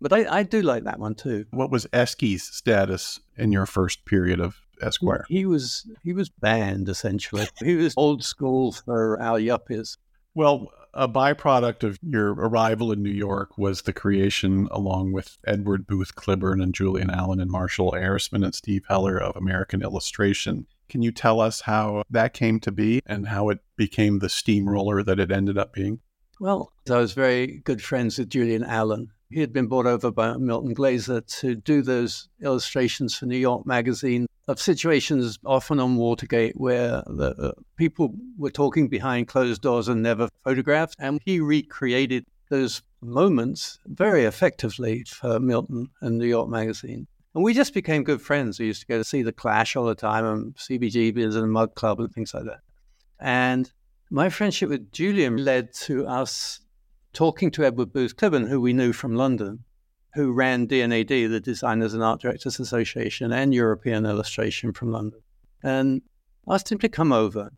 But 0.00 0.12
I, 0.12 0.38
I 0.38 0.42
do 0.42 0.62
like 0.62 0.84
that 0.84 0.98
one 0.98 1.14
too. 1.14 1.46
What 1.50 1.70
was 1.70 1.86
Esky's 1.92 2.42
status 2.42 3.20
in 3.36 3.52
your 3.52 3.66
first 3.66 4.04
period 4.04 4.40
of 4.40 4.56
Esquire? 4.82 5.24
He 5.28 5.46
was 5.46 5.86
he 6.02 6.12
was 6.12 6.28
banned 6.28 6.88
essentially. 6.88 7.46
he 7.64 7.76
was 7.76 7.94
old 7.96 8.24
school 8.24 8.72
for 8.72 9.20
our 9.20 9.38
yuppies. 9.38 9.96
Well, 10.34 10.70
a 10.94 11.08
byproduct 11.08 11.84
of 11.84 11.98
your 12.02 12.32
arrival 12.32 12.92
in 12.92 13.02
New 13.02 13.10
York 13.10 13.56
was 13.56 13.82
the 13.82 13.92
creation, 13.92 14.68
along 14.70 15.12
with 15.12 15.38
Edward 15.46 15.86
Booth 15.86 16.14
Clibborn 16.14 16.62
and 16.62 16.74
Julian 16.74 17.10
Allen 17.10 17.40
and 17.40 17.50
Marshall 17.50 17.94
Arisman 17.94 18.44
and 18.44 18.54
Steve 18.54 18.84
Heller 18.88 19.18
of 19.18 19.36
American 19.36 19.82
Illustration. 19.82 20.66
Can 20.88 21.02
you 21.02 21.12
tell 21.12 21.40
us 21.40 21.60
how 21.60 22.02
that 22.10 22.34
came 22.34 22.58
to 22.60 22.72
be 22.72 23.00
and 23.06 23.28
how 23.28 23.48
it 23.48 23.60
became 23.76 24.18
the 24.18 24.28
steamroller 24.28 25.02
that 25.04 25.20
it 25.20 25.30
ended 25.30 25.56
up 25.56 25.72
being? 25.72 26.00
Well, 26.40 26.72
I 26.90 26.96
was 26.96 27.12
very 27.12 27.60
good 27.64 27.82
friends 27.82 28.18
with 28.18 28.30
Julian 28.30 28.64
Allen. 28.64 29.12
He 29.30 29.40
had 29.40 29.52
been 29.52 29.68
brought 29.68 29.86
over 29.86 30.10
by 30.10 30.36
Milton 30.36 30.74
Glaser 30.74 31.20
to 31.20 31.54
do 31.54 31.82
those 31.82 32.28
illustrations 32.42 33.14
for 33.14 33.26
New 33.26 33.36
York 33.36 33.64
Magazine 33.64 34.26
of 34.50 34.60
situations 34.60 35.38
often 35.44 35.80
on 35.80 35.96
Watergate 35.96 36.54
where 36.56 37.02
the 37.06 37.34
uh, 37.38 37.52
people 37.76 38.14
were 38.36 38.50
talking 38.50 38.88
behind 38.88 39.28
closed 39.28 39.62
doors 39.62 39.88
and 39.88 40.02
never 40.02 40.28
photographed. 40.44 40.96
And 40.98 41.20
he 41.24 41.40
recreated 41.40 42.26
those 42.50 42.82
moments 43.00 43.78
very 43.86 44.24
effectively 44.24 45.04
for 45.06 45.38
Milton 45.40 45.88
and 46.00 46.18
New 46.18 46.26
York 46.26 46.48
Magazine. 46.48 47.06
And 47.34 47.44
we 47.44 47.54
just 47.54 47.72
became 47.72 48.02
good 48.02 48.20
friends. 48.20 48.58
We 48.58 48.66
used 48.66 48.80
to 48.80 48.86
go 48.86 48.98
to 48.98 49.04
see 49.04 49.22
The 49.22 49.32
Clash 49.32 49.76
all 49.76 49.86
the 49.86 49.94
time 49.94 50.24
and 50.24 50.54
CBGBs 50.56 51.36
and 51.36 51.52
Mudd 51.52 51.74
Club 51.74 52.00
and 52.00 52.12
things 52.12 52.34
like 52.34 52.44
that. 52.44 52.60
And 53.20 53.70
my 54.10 54.28
friendship 54.28 54.68
with 54.68 54.90
Julian 54.90 55.44
led 55.44 55.72
to 55.82 56.06
us 56.06 56.60
talking 57.12 57.50
to 57.52 57.64
Edward 57.64 57.92
Booth 57.92 58.16
Clibborn, 58.16 58.48
who 58.48 58.60
we 58.60 58.72
knew 58.72 58.92
from 58.92 59.14
London, 59.14 59.64
who 60.14 60.32
ran 60.32 60.66
D&AD, 60.66 61.08
the 61.08 61.40
Designers 61.40 61.94
and 61.94 62.02
Art 62.02 62.20
Directors 62.20 62.58
Association, 62.58 63.32
and 63.32 63.54
European 63.54 64.06
Illustration 64.06 64.72
from 64.72 64.90
London, 64.90 65.20
and 65.62 66.02
asked 66.48 66.70
him 66.70 66.78
to 66.78 66.88
come 66.88 67.12
over. 67.12 67.50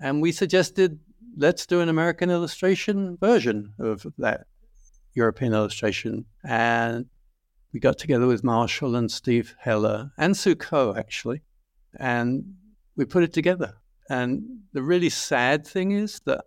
And 0.00 0.22
we 0.22 0.32
suggested, 0.32 0.98
let's 1.36 1.66
do 1.66 1.80
an 1.80 1.88
American 1.88 2.30
illustration 2.30 3.16
version 3.20 3.74
of 3.78 4.06
that 4.18 4.46
European 5.14 5.52
illustration. 5.52 6.24
And 6.42 7.06
we 7.72 7.80
got 7.80 7.98
together 7.98 8.26
with 8.26 8.44
Marshall 8.44 8.96
and 8.96 9.10
Steve 9.10 9.54
Heller 9.58 10.12
and 10.16 10.36
Sue 10.36 10.56
actually, 10.96 11.42
and 11.98 12.54
we 12.96 13.04
put 13.04 13.24
it 13.24 13.32
together. 13.32 13.74
And 14.08 14.60
the 14.72 14.82
really 14.82 15.10
sad 15.10 15.66
thing 15.66 15.92
is 15.92 16.20
that 16.26 16.44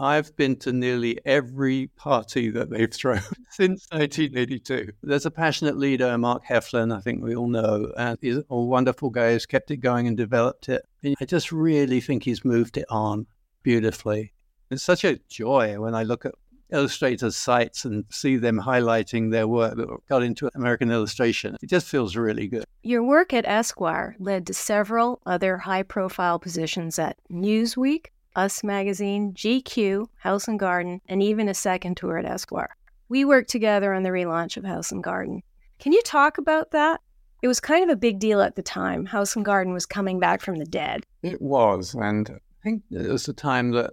I've 0.00 0.34
been 0.36 0.56
to 0.60 0.72
nearly 0.72 1.18
every 1.26 1.88
party 1.88 2.50
that 2.50 2.70
they've 2.70 2.90
thrown 2.92 3.20
since 3.50 3.86
1982. 3.90 4.92
There's 5.02 5.26
a 5.26 5.30
passionate 5.30 5.76
leader, 5.76 6.16
Mark 6.16 6.44
Heflin, 6.46 6.96
I 6.96 7.00
think 7.00 7.22
we 7.22 7.36
all 7.36 7.48
know, 7.48 7.92
and 7.98 8.18
he's 8.20 8.38
a 8.38 8.56
wonderful 8.56 9.10
guy 9.10 9.32
who's 9.32 9.44
kept 9.44 9.70
it 9.70 9.78
going 9.78 10.06
and 10.06 10.16
developed 10.16 10.70
it. 10.70 10.82
And 11.02 11.14
I 11.20 11.26
just 11.26 11.52
really 11.52 12.00
think 12.00 12.24
he's 12.24 12.44
moved 12.44 12.78
it 12.78 12.86
on 12.88 13.26
beautifully. 13.62 14.32
It's 14.70 14.82
such 14.82 15.04
a 15.04 15.18
joy 15.28 15.78
when 15.78 15.94
I 15.94 16.04
look 16.04 16.24
at 16.24 16.34
illustrators' 16.72 17.36
sites 17.36 17.84
and 17.84 18.04
see 18.10 18.36
them 18.36 18.60
highlighting 18.60 19.30
their 19.30 19.48
work 19.48 19.76
that 19.76 19.88
got 20.08 20.22
into 20.22 20.50
American 20.54 20.90
illustration. 20.90 21.56
It 21.62 21.68
just 21.68 21.88
feels 21.88 22.16
really 22.16 22.46
good. 22.46 22.64
Your 22.82 23.02
work 23.02 23.34
at 23.34 23.46
Esquire 23.46 24.16
led 24.18 24.46
to 24.46 24.54
several 24.54 25.20
other 25.26 25.58
high 25.58 25.82
profile 25.82 26.38
positions 26.38 26.98
at 26.98 27.18
Newsweek, 27.30 28.06
us 28.36 28.62
Magazine, 28.62 29.32
GQ, 29.32 30.06
House 30.18 30.48
and 30.48 30.58
Garden, 30.58 31.00
and 31.08 31.22
even 31.22 31.48
a 31.48 31.54
second 31.54 31.96
tour 31.96 32.18
at 32.18 32.24
Esquire. 32.24 32.76
We 33.08 33.24
worked 33.24 33.50
together 33.50 33.92
on 33.92 34.02
the 34.02 34.10
relaunch 34.10 34.56
of 34.56 34.64
House 34.64 34.92
and 34.92 35.02
Garden. 35.02 35.42
Can 35.78 35.92
you 35.92 36.02
talk 36.02 36.38
about 36.38 36.70
that? 36.70 37.00
It 37.42 37.48
was 37.48 37.60
kind 37.60 37.82
of 37.82 37.90
a 37.90 37.96
big 37.96 38.18
deal 38.18 38.40
at 38.42 38.54
the 38.54 38.62
time. 38.62 39.06
House 39.06 39.34
and 39.34 39.44
Garden 39.44 39.72
was 39.72 39.86
coming 39.86 40.20
back 40.20 40.42
from 40.42 40.56
the 40.56 40.66
dead. 40.66 41.06
It 41.22 41.40
was, 41.40 41.94
and 41.94 42.30
I 42.30 42.62
think 42.62 42.82
it 42.90 43.10
was 43.10 43.24
the 43.24 43.32
time 43.32 43.70
that 43.72 43.92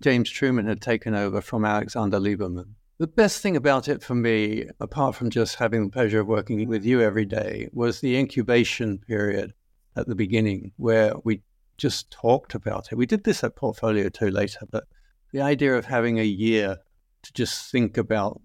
James 0.00 0.30
Truman 0.30 0.66
had 0.66 0.80
taken 0.80 1.14
over 1.14 1.40
from 1.40 1.64
Alexander 1.64 2.18
Liberman. 2.18 2.68
The 2.98 3.08
best 3.08 3.42
thing 3.42 3.56
about 3.56 3.88
it 3.88 4.02
for 4.02 4.14
me, 4.14 4.66
apart 4.78 5.16
from 5.16 5.28
just 5.28 5.56
having 5.56 5.84
the 5.84 5.90
pleasure 5.90 6.20
of 6.20 6.28
working 6.28 6.68
with 6.68 6.84
you 6.84 7.00
every 7.00 7.24
day, 7.24 7.68
was 7.72 8.00
the 8.00 8.16
incubation 8.16 8.98
period 8.98 9.52
at 9.96 10.06
the 10.06 10.14
beginning 10.14 10.72
where 10.76 11.14
we 11.24 11.42
just 11.76 12.10
talked 12.10 12.54
about 12.54 12.88
it. 12.90 12.96
We 12.96 13.06
did 13.06 13.24
this 13.24 13.44
at 13.44 13.56
Portfolio 13.56 14.08
2 14.08 14.30
later, 14.30 14.60
but 14.70 14.84
the 15.32 15.40
idea 15.40 15.74
of 15.74 15.84
having 15.84 16.18
a 16.18 16.24
year 16.24 16.78
to 17.22 17.32
just 17.32 17.70
think 17.70 17.96
about 17.96 18.40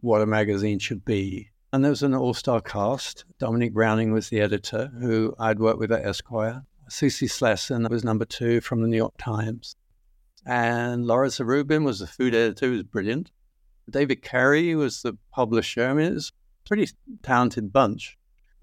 what 0.00 0.22
a 0.22 0.26
magazine 0.26 0.78
should 0.78 1.04
be. 1.04 1.50
And 1.72 1.84
there 1.84 1.90
was 1.90 2.02
an 2.02 2.14
all 2.14 2.34
star 2.34 2.60
cast. 2.60 3.24
Dominique 3.38 3.74
Browning 3.74 4.12
was 4.12 4.28
the 4.28 4.40
editor, 4.40 4.90
who 5.00 5.34
I'd 5.38 5.58
worked 5.58 5.78
with 5.78 5.92
at 5.92 6.04
Esquire. 6.04 6.64
Cece 6.90 7.28
Slesson 7.28 7.88
was 7.90 8.04
number 8.04 8.24
two 8.24 8.60
from 8.60 8.80
the 8.80 8.88
New 8.88 8.96
York 8.96 9.14
Times. 9.18 9.76
And 10.46 11.06
Lora 11.06 11.28
Zarubin 11.28 11.84
was 11.84 11.98
the 11.98 12.06
food 12.06 12.34
editor, 12.34 12.66
who 12.66 12.72
was 12.72 12.82
brilliant. 12.84 13.32
David 13.90 14.22
Carey 14.22 14.74
was 14.74 15.02
the 15.02 15.18
publisher. 15.32 15.86
I 15.86 15.94
mean, 15.94 16.06
it 16.06 16.14
was 16.14 16.32
a 16.64 16.68
pretty 16.68 16.88
talented 17.22 17.72
bunch. 17.72 18.16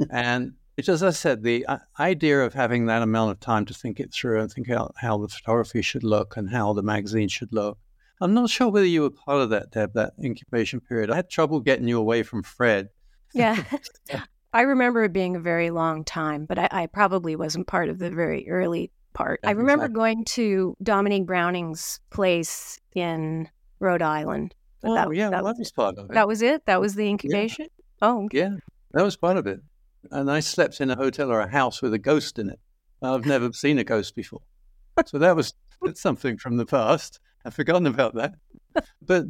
and 0.10 0.54
it's 0.76 0.90
as 0.90 1.04
I 1.04 1.12
said, 1.12 1.44
the 1.44 1.66
uh, 1.68 1.78
idea 2.00 2.42
of 2.42 2.54
having 2.54 2.88
that 2.88 3.02
amount 3.02 3.32
of 3.32 3.40
time 3.40 3.66
to 3.66 3.74
think 3.74 4.00
it 4.00 4.12
through 4.12 4.42
and 4.42 4.52
think 4.52 4.70
out 4.70 4.96
how 4.98 5.18
the 5.18 5.28
photography 5.28 5.82
should 5.82 6.04
look 6.04 6.36
and 6.36 6.50
how 6.50 6.74
the 6.74 6.82
magazine 6.82 7.28
should 7.28 7.54
look. 7.54 7.78
I'm 8.20 8.34
not 8.34 8.50
sure 8.50 8.70
whether 8.70 8.86
you 8.86 9.02
were 9.02 9.10
part 9.10 9.42
of 9.42 9.50
that, 9.52 9.72
Deb, 9.72 9.94
that 9.94 10.14
incubation 10.24 10.80
period. 10.80 11.12
I 11.12 11.16
had 11.18 11.30
trouble 11.30 11.60
getting 11.60 11.88
you 11.88 12.00
away 12.00 12.24
from 12.24 12.42
Fred. 12.42 12.90
Yeah. 13.34 13.64
I 14.54 14.62
remember 14.62 15.04
it 15.04 15.14
being 15.14 15.36
a 15.36 15.40
very 15.40 15.72
long 15.72 16.04
time, 16.04 16.46
but 16.46 16.58
I, 16.58 16.70
I 16.72 16.86
probably 16.88 17.36
wasn't 17.36 17.68
part 17.68 17.90
of 17.90 18.00
the 18.00 18.12
very 18.12 18.48
early 18.50 18.92
part. 19.14 19.40
I 19.44 19.52
remember 19.52 19.86
exactly. 19.86 20.00
going 20.00 20.26
to 20.26 20.78
Dominique 20.82 21.26
Browning's 21.26 22.00
place 22.12 22.80
in 22.96 23.50
Rhode 23.80 24.04
Island. 24.04 24.56
Oh, 24.84 24.94
that, 24.94 25.16
yeah, 25.16 25.30
that, 25.30 25.44
was 25.44 25.72
part 25.72 25.98
of 25.98 26.10
it. 26.10 26.14
That 26.14 26.28
was 26.28 26.42
it? 26.42 26.66
That 26.66 26.80
was 26.80 26.96
the 26.96 27.08
incubation? 27.08 27.66
Yeah. 27.66 28.08
Oh, 28.08 28.26
okay. 28.26 28.40
yeah, 28.40 28.56
that 28.92 29.04
was 29.04 29.18
part 29.18 29.38
of 29.38 29.48
it 29.48 29.60
and 30.12 30.30
I 30.30 30.40
slept 30.40 30.82
in 30.82 30.90
a 30.90 30.96
hotel 30.96 31.32
or 31.32 31.40
a 31.40 31.50
house 31.50 31.82
with 31.82 31.94
a 31.94 32.00
ghost 32.00 32.40
in 32.40 32.50
it. 32.50 32.60
I've 33.02 33.26
never 33.26 33.52
seen 33.52 33.78
a 33.78 33.84
ghost 33.84 34.16
before. 34.16 34.42
So 35.06 35.18
that 35.20 35.36
was 35.36 35.54
something 35.96 36.38
from 36.38 36.58
the 36.58 36.66
past. 36.66 37.20
I've 37.46 37.54
forgotten 37.54 37.88
about 37.88 38.16
that. 38.16 38.36
But 39.02 39.26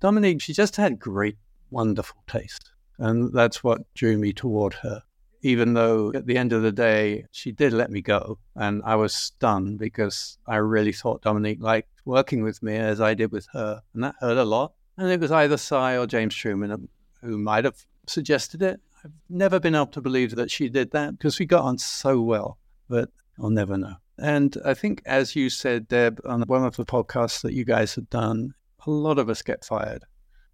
Dominique, 0.00 0.42
she 0.42 0.52
just 0.52 0.76
had 0.76 0.98
great, 0.98 1.38
wonderful 1.70 2.22
taste. 2.26 2.70
And 2.98 3.32
that's 3.32 3.64
what 3.64 3.92
drew 3.94 4.18
me 4.18 4.32
toward 4.32 4.74
her. 4.74 5.02
Even 5.42 5.72
though 5.72 6.12
at 6.14 6.26
the 6.26 6.36
end 6.36 6.52
of 6.52 6.62
the 6.62 6.72
day, 6.72 7.24
she 7.30 7.50
did 7.50 7.72
let 7.72 7.90
me 7.90 8.02
go. 8.02 8.38
And 8.54 8.82
I 8.84 8.96
was 8.96 9.14
stunned 9.14 9.78
because 9.78 10.38
I 10.46 10.56
really 10.56 10.92
thought 10.92 11.22
Dominique 11.22 11.62
liked 11.62 11.88
working 12.04 12.42
with 12.42 12.62
me 12.62 12.76
as 12.76 13.00
I 13.00 13.14
did 13.14 13.32
with 13.32 13.46
her. 13.54 13.82
And 13.94 14.04
that 14.04 14.16
hurt 14.20 14.36
a 14.36 14.44
lot. 14.44 14.74
And 14.98 15.10
it 15.10 15.20
was 15.20 15.32
either 15.32 15.56
Si 15.56 15.74
or 15.74 16.06
James 16.06 16.34
Truman 16.34 16.88
who 17.22 17.38
might 17.38 17.64
have 17.64 17.86
suggested 18.06 18.62
it. 18.62 18.80
I've 19.04 19.12
never 19.28 19.58
been 19.58 19.74
able 19.74 19.86
to 19.88 20.00
believe 20.00 20.36
that 20.36 20.50
she 20.50 20.68
did 20.68 20.90
that 20.92 21.12
because 21.16 21.38
we 21.38 21.46
got 21.46 21.64
on 21.64 21.78
so 21.78 22.20
well, 22.20 22.58
but 22.88 23.10
I'll 23.38 23.50
never 23.50 23.78
know. 23.78 23.94
And 24.18 24.56
I 24.64 24.74
think, 24.74 25.02
as 25.06 25.34
you 25.34 25.48
said, 25.48 25.88
Deb, 25.88 26.20
on 26.26 26.42
one 26.42 26.64
of 26.64 26.76
the 26.76 26.84
podcasts 26.84 27.40
that 27.42 27.54
you 27.54 27.64
guys 27.64 27.94
had 27.94 28.10
done, 28.10 28.54
a 28.86 28.90
lot 28.90 29.18
of 29.18 29.30
us 29.30 29.40
get 29.40 29.64
fired. 29.64 30.04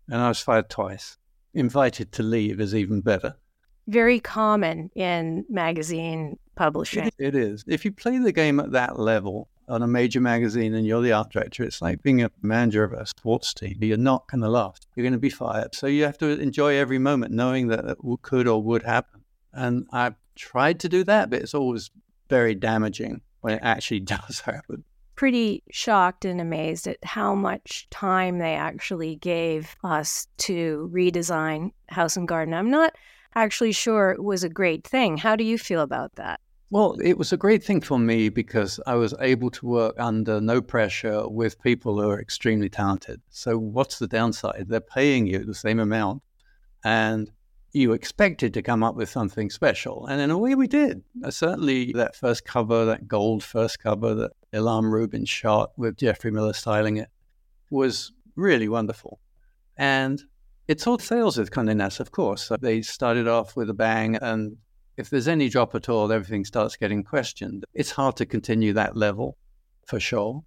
And 0.08 0.20
I 0.20 0.28
was 0.28 0.40
fired 0.40 0.70
twice. 0.70 1.16
Invited 1.52 2.12
to 2.12 2.22
leave 2.22 2.60
is 2.60 2.74
even 2.74 3.00
better. 3.00 3.34
Very 3.88 4.20
common 4.20 4.90
in 4.94 5.44
magazine 5.48 6.38
publishing. 6.54 7.10
it 7.18 7.34
is. 7.34 7.64
If 7.66 7.84
you 7.84 7.92
play 7.92 8.18
the 8.18 8.32
game 8.32 8.60
at 8.60 8.72
that 8.72 8.98
level, 8.98 9.48
on 9.68 9.82
a 9.82 9.86
major 9.86 10.20
magazine 10.20 10.74
and 10.74 10.86
you're 10.86 11.02
the 11.02 11.12
art 11.12 11.30
director, 11.30 11.62
it's 11.62 11.82
like 11.82 12.02
being 12.02 12.22
a 12.22 12.30
manager 12.42 12.84
of 12.84 12.92
a 12.92 13.06
sports 13.06 13.52
team. 13.52 13.78
You're 13.80 13.96
not 13.96 14.28
going 14.28 14.40
to 14.42 14.48
last. 14.48 14.86
You're 14.94 15.04
going 15.04 15.12
to 15.12 15.18
be 15.18 15.30
fired. 15.30 15.74
So 15.74 15.86
you 15.86 16.04
have 16.04 16.18
to 16.18 16.40
enjoy 16.40 16.76
every 16.76 16.98
moment 16.98 17.32
knowing 17.32 17.68
that 17.68 17.84
it 17.84 17.98
could 18.22 18.46
or 18.46 18.62
would 18.62 18.82
happen. 18.82 19.22
And 19.52 19.86
I've 19.92 20.14
tried 20.36 20.80
to 20.80 20.88
do 20.88 21.02
that, 21.04 21.30
but 21.30 21.42
it's 21.42 21.54
always 21.54 21.90
very 22.28 22.54
damaging 22.54 23.22
when 23.40 23.54
it 23.54 23.60
actually 23.62 24.00
does 24.16 24.40
happen. 24.40 24.84
Pretty 25.16 25.62
shocked 25.70 26.26
and 26.26 26.40
amazed 26.40 26.86
at 26.86 27.02
how 27.02 27.34
much 27.34 27.88
time 27.90 28.38
they 28.38 28.54
actually 28.54 29.16
gave 29.16 29.74
us 29.82 30.28
to 30.38 30.90
redesign 30.92 31.70
House 31.88 32.18
and 32.18 32.28
Garden. 32.28 32.52
I'm 32.52 32.70
not 32.70 32.94
actually 33.34 33.72
sure 33.72 34.10
it 34.10 34.22
was 34.22 34.44
a 34.44 34.48
great 34.48 34.86
thing. 34.86 35.16
How 35.16 35.34
do 35.36 35.44
you 35.44 35.56
feel 35.56 35.80
about 35.80 36.14
that? 36.16 36.40
Well, 36.68 36.96
it 37.00 37.16
was 37.16 37.32
a 37.32 37.36
great 37.36 37.62
thing 37.62 37.80
for 37.80 37.96
me 37.96 38.28
because 38.28 38.80
I 38.88 38.96
was 38.96 39.14
able 39.20 39.50
to 39.50 39.66
work 39.66 39.94
under 39.98 40.40
no 40.40 40.60
pressure 40.60 41.28
with 41.28 41.62
people 41.62 42.00
who 42.00 42.10
are 42.10 42.20
extremely 42.20 42.68
talented. 42.68 43.20
So, 43.30 43.56
what's 43.56 44.00
the 44.00 44.08
downside? 44.08 44.66
They're 44.68 44.80
paying 44.80 45.28
you 45.28 45.44
the 45.44 45.54
same 45.54 45.78
amount, 45.78 46.22
and 46.82 47.30
you 47.72 47.92
expected 47.92 48.52
to 48.54 48.62
come 48.62 48.82
up 48.82 48.96
with 48.96 49.08
something 49.08 49.48
special. 49.48 50.06
And 50.06 50.20
in 50.20 50.32
a 50.32 50.38
way, 50.38 50.56
we 50.56 50.66
did. 50.66 51.02
Uh, 51.22 51.30
certainly, 51.30 51.92
that 51.92 52.16
first 52.16 52.44
cover, 52.44 52.84
that 52.86 53.06
gold 53.06 53.44
first 53.44 53.78
cover 53.78 54.14
that 54.16 54.32
Elam 54.52 54.92
Rubin 54.92 55.24
shot 55.24 55.70
with 55.76 55.96
Jeffrey 55.96 56.32
Miller 56.32 56.52
styling 56.52 56.96
it, 56.96 57.10
was 57.70 58.12
really 58.34 58.68
wonderful. 58.68 59.20
And 59.76 60.20
it 60.66 60.80
sold 60.80 61.00
sales 61.00 61.38
with 61.38 61.52
Condé 61.52 61.76
Nast, 61.76 62.00
of 62.00 62.10
course. 62.10 62.50
They 62.60 62.82
started 62.82 63.28
off 63.28 63.54
with 63.54 63.70
a 63.70 63.74
bang, 63.74 64.16
and 64.16 64.56
if 64.96 65.10
there's 65.10 65.28
any 65.28 65.48
drop 65.48 65.74
at 65.74 65.88
all, 65.88 66.10
everything 66.10 66.44
starts 66.44 66.76
getting 66.76 67.04
questioned. 67.04 67.64
It's 67.74 67.90
hard 67.90 68.16
to 68.16 68.26
continue 68.26 68.72
that 68.74 68.96
level 68.96 69.36
for 69.86 70.00
sure. 70.00 70.42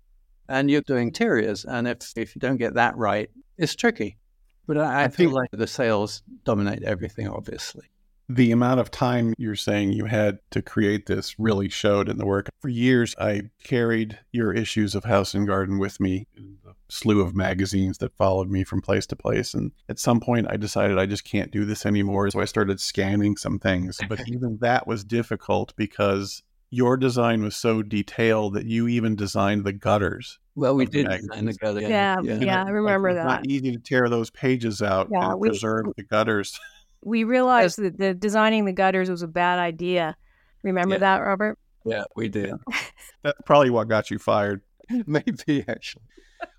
And 0.47 0.69
you're 0.69 0.81
doing 0.81 1.09
interiors. 1.09 1.65
And 1.65 1.87
if, 1.87 1.97
if 2.15 2.35
you 2.35 2.39
don't 2.39 2.57
get 2.57 2.73
that 2.73 2.97
right, 2.97 3.29
it's 3.57 3.75
tricky. 3.75 4.17
But 4.65 4.77
I, 4.77 5.01
I, 5.01 5.03
I 5.03 5.07
feel 5.09 5.31
like 5.31 5.49
the 5.51 5.67
sales 5.67 6.23
dominate 6.43 6.83
everything, 6.83 7.27
obviously. 7.27 7.89
The 8.31 8.51
amount 8.51 8.79
of 8.79 8.91
time 8.91 9.33
you're 9.39 9.55
saying 9.55 9.91
you 9.91 10.05
had 10.05 10.37
to 10.51 10.61
create 10.61 11.07
this 11.07 11.39
really 11.39 11.67
showed 11.67 12.07
in 12.07 12.17
the 12.17 12.27
work. 12.27 12.49
For 12.61 12.69
years, 12.69 13.15
I 13.19 13.49
carried 13.63 14.19
your 14.31 14.53
issues 14.53 14.93
of 14.93 15.03
House 15.03 15.33
and 15.33 15.47
Garden 15.47 15.79
with 15.79 15.99
me 15.99 16.27
the 16.63 16.75
slew 16.89 17.21
of 17.21 17.35
magazines 17.35 17.97
that 17.97 18.15
followed 18.15 18.49
me 18.49 18.63
from 18.63 18.81
place 18.81 19.07
to 19.07 19.15
place. 19.15 19.55
And 19.55 19.71
at 19.89 19.97
some 19.97 20.19
point, 20.19 20.45
I 20.47 20.57
decided 20.57 20.99
I 20.99 21.07
just 21.07 21.25
can't 21.25 21.51
do 21.51 21.65
this 21.65 21.87
anymore. 21.87 22.29
So 22.29 22.39
I 22.39 22.45
started 22.45 22.79
scanning 22.79 23.35
some 23.35 23.57
things. 23.57 23.99
But 24.07 24.21
even 24.27 24.59
that 24.61 24.85
was 24.85 25.03
difficult 25.03 25.73
because 25.75 26.43
your 26.69 26.97
design 26.97 27.41
was 27.41 27.55
so 27.55 27.81
detailed 27.81 28.53
that 28.53 28.65
you 28.65 28.87
even 28.87 29.15
designed 29.15 29.63
the 29.63 29.73
gutters. 29.73 30.37
Well, 30.55 30.75
we 30.75 30.85
did 30.85 31.07
design 31.07 31.45
the 31.45 31.53
gutters. 31.53 31.83
Yeah, 31.83 32.17
yeah, 32.21 32.35
yeah 32.35 32.63
I 32.63 32.69
remember 32.69 33.09
like, 33.09 33.17
that. 33.17 33.25
Not 33.25 33.47
easy 33.47 33.71
to 33.71 33.79
tear 33.79 34.07
those 34.09 34.29
pages 34.29 34.81
out 34.81 35.07
yeah, 35.11 35.31
and 35.31 35.39
we, 35.39 35.49
preserve 35.49 35.85
the 35.97 36.03
gutters. 36.03 36.59
We 37.01 37.23
realized 37.23 37.77
that 37.79 37.97
the 37.97 38.13
designing 38.13 38.65
the 38.65 38.73
gutters 38.73 39.09
was 39.09 39.21
a 39.21 39.27
bad 39.27 39.59
idea. 39.59 40.17
Remember 40.63 40.95
yeah. 40.95 40.99
that, 40.99 41.17
Robert? 41.19 41.57
Yeah, 41.85 42.03
we 42.15 42.29
did. 42.29 42.53
That's 43.23 43.39
probably 43.45 43.69
what 43.69 43.87
got 43.87 44.11
you 44.11 44.19
fired. 44.19 44.61
Maybe 45.05 45.63
actually. 45.67 46.03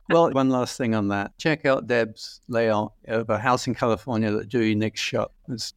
well, 0.08 0.30
one 0.30 0.50
last 0.50 0.76
thing 0.78 0.94
on 0.94 1.08
that. 1.08 1.36
Check 1.38 1.66
out 1.66 1.86
Deb's 1.86 2.40
layout 2.48 2.94
of 3.06 3.28
a 3.28 3.38
house 3.38 3.66
in 3.66 3.74
California 3.74 4.30
that 4.30 4.48
Dewey 4.48 4.74
Nicks 4.74 5.00
shot. 5.00 5.32
It's 5.48 5.74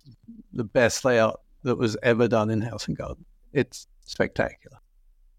the 0.53 0.63
best 0.63 1.03
layout 1.03 1.41
that 1.63 1.77
was 1.77 1.97
ever 2.03 2.27
done 2.27 2.49
in 2.49 2.61
House 2.61 2.87
and 2.87 2.97
Garden. 2.97 3.25
It's 3.51 3.87
spectacular. 4.01 4.77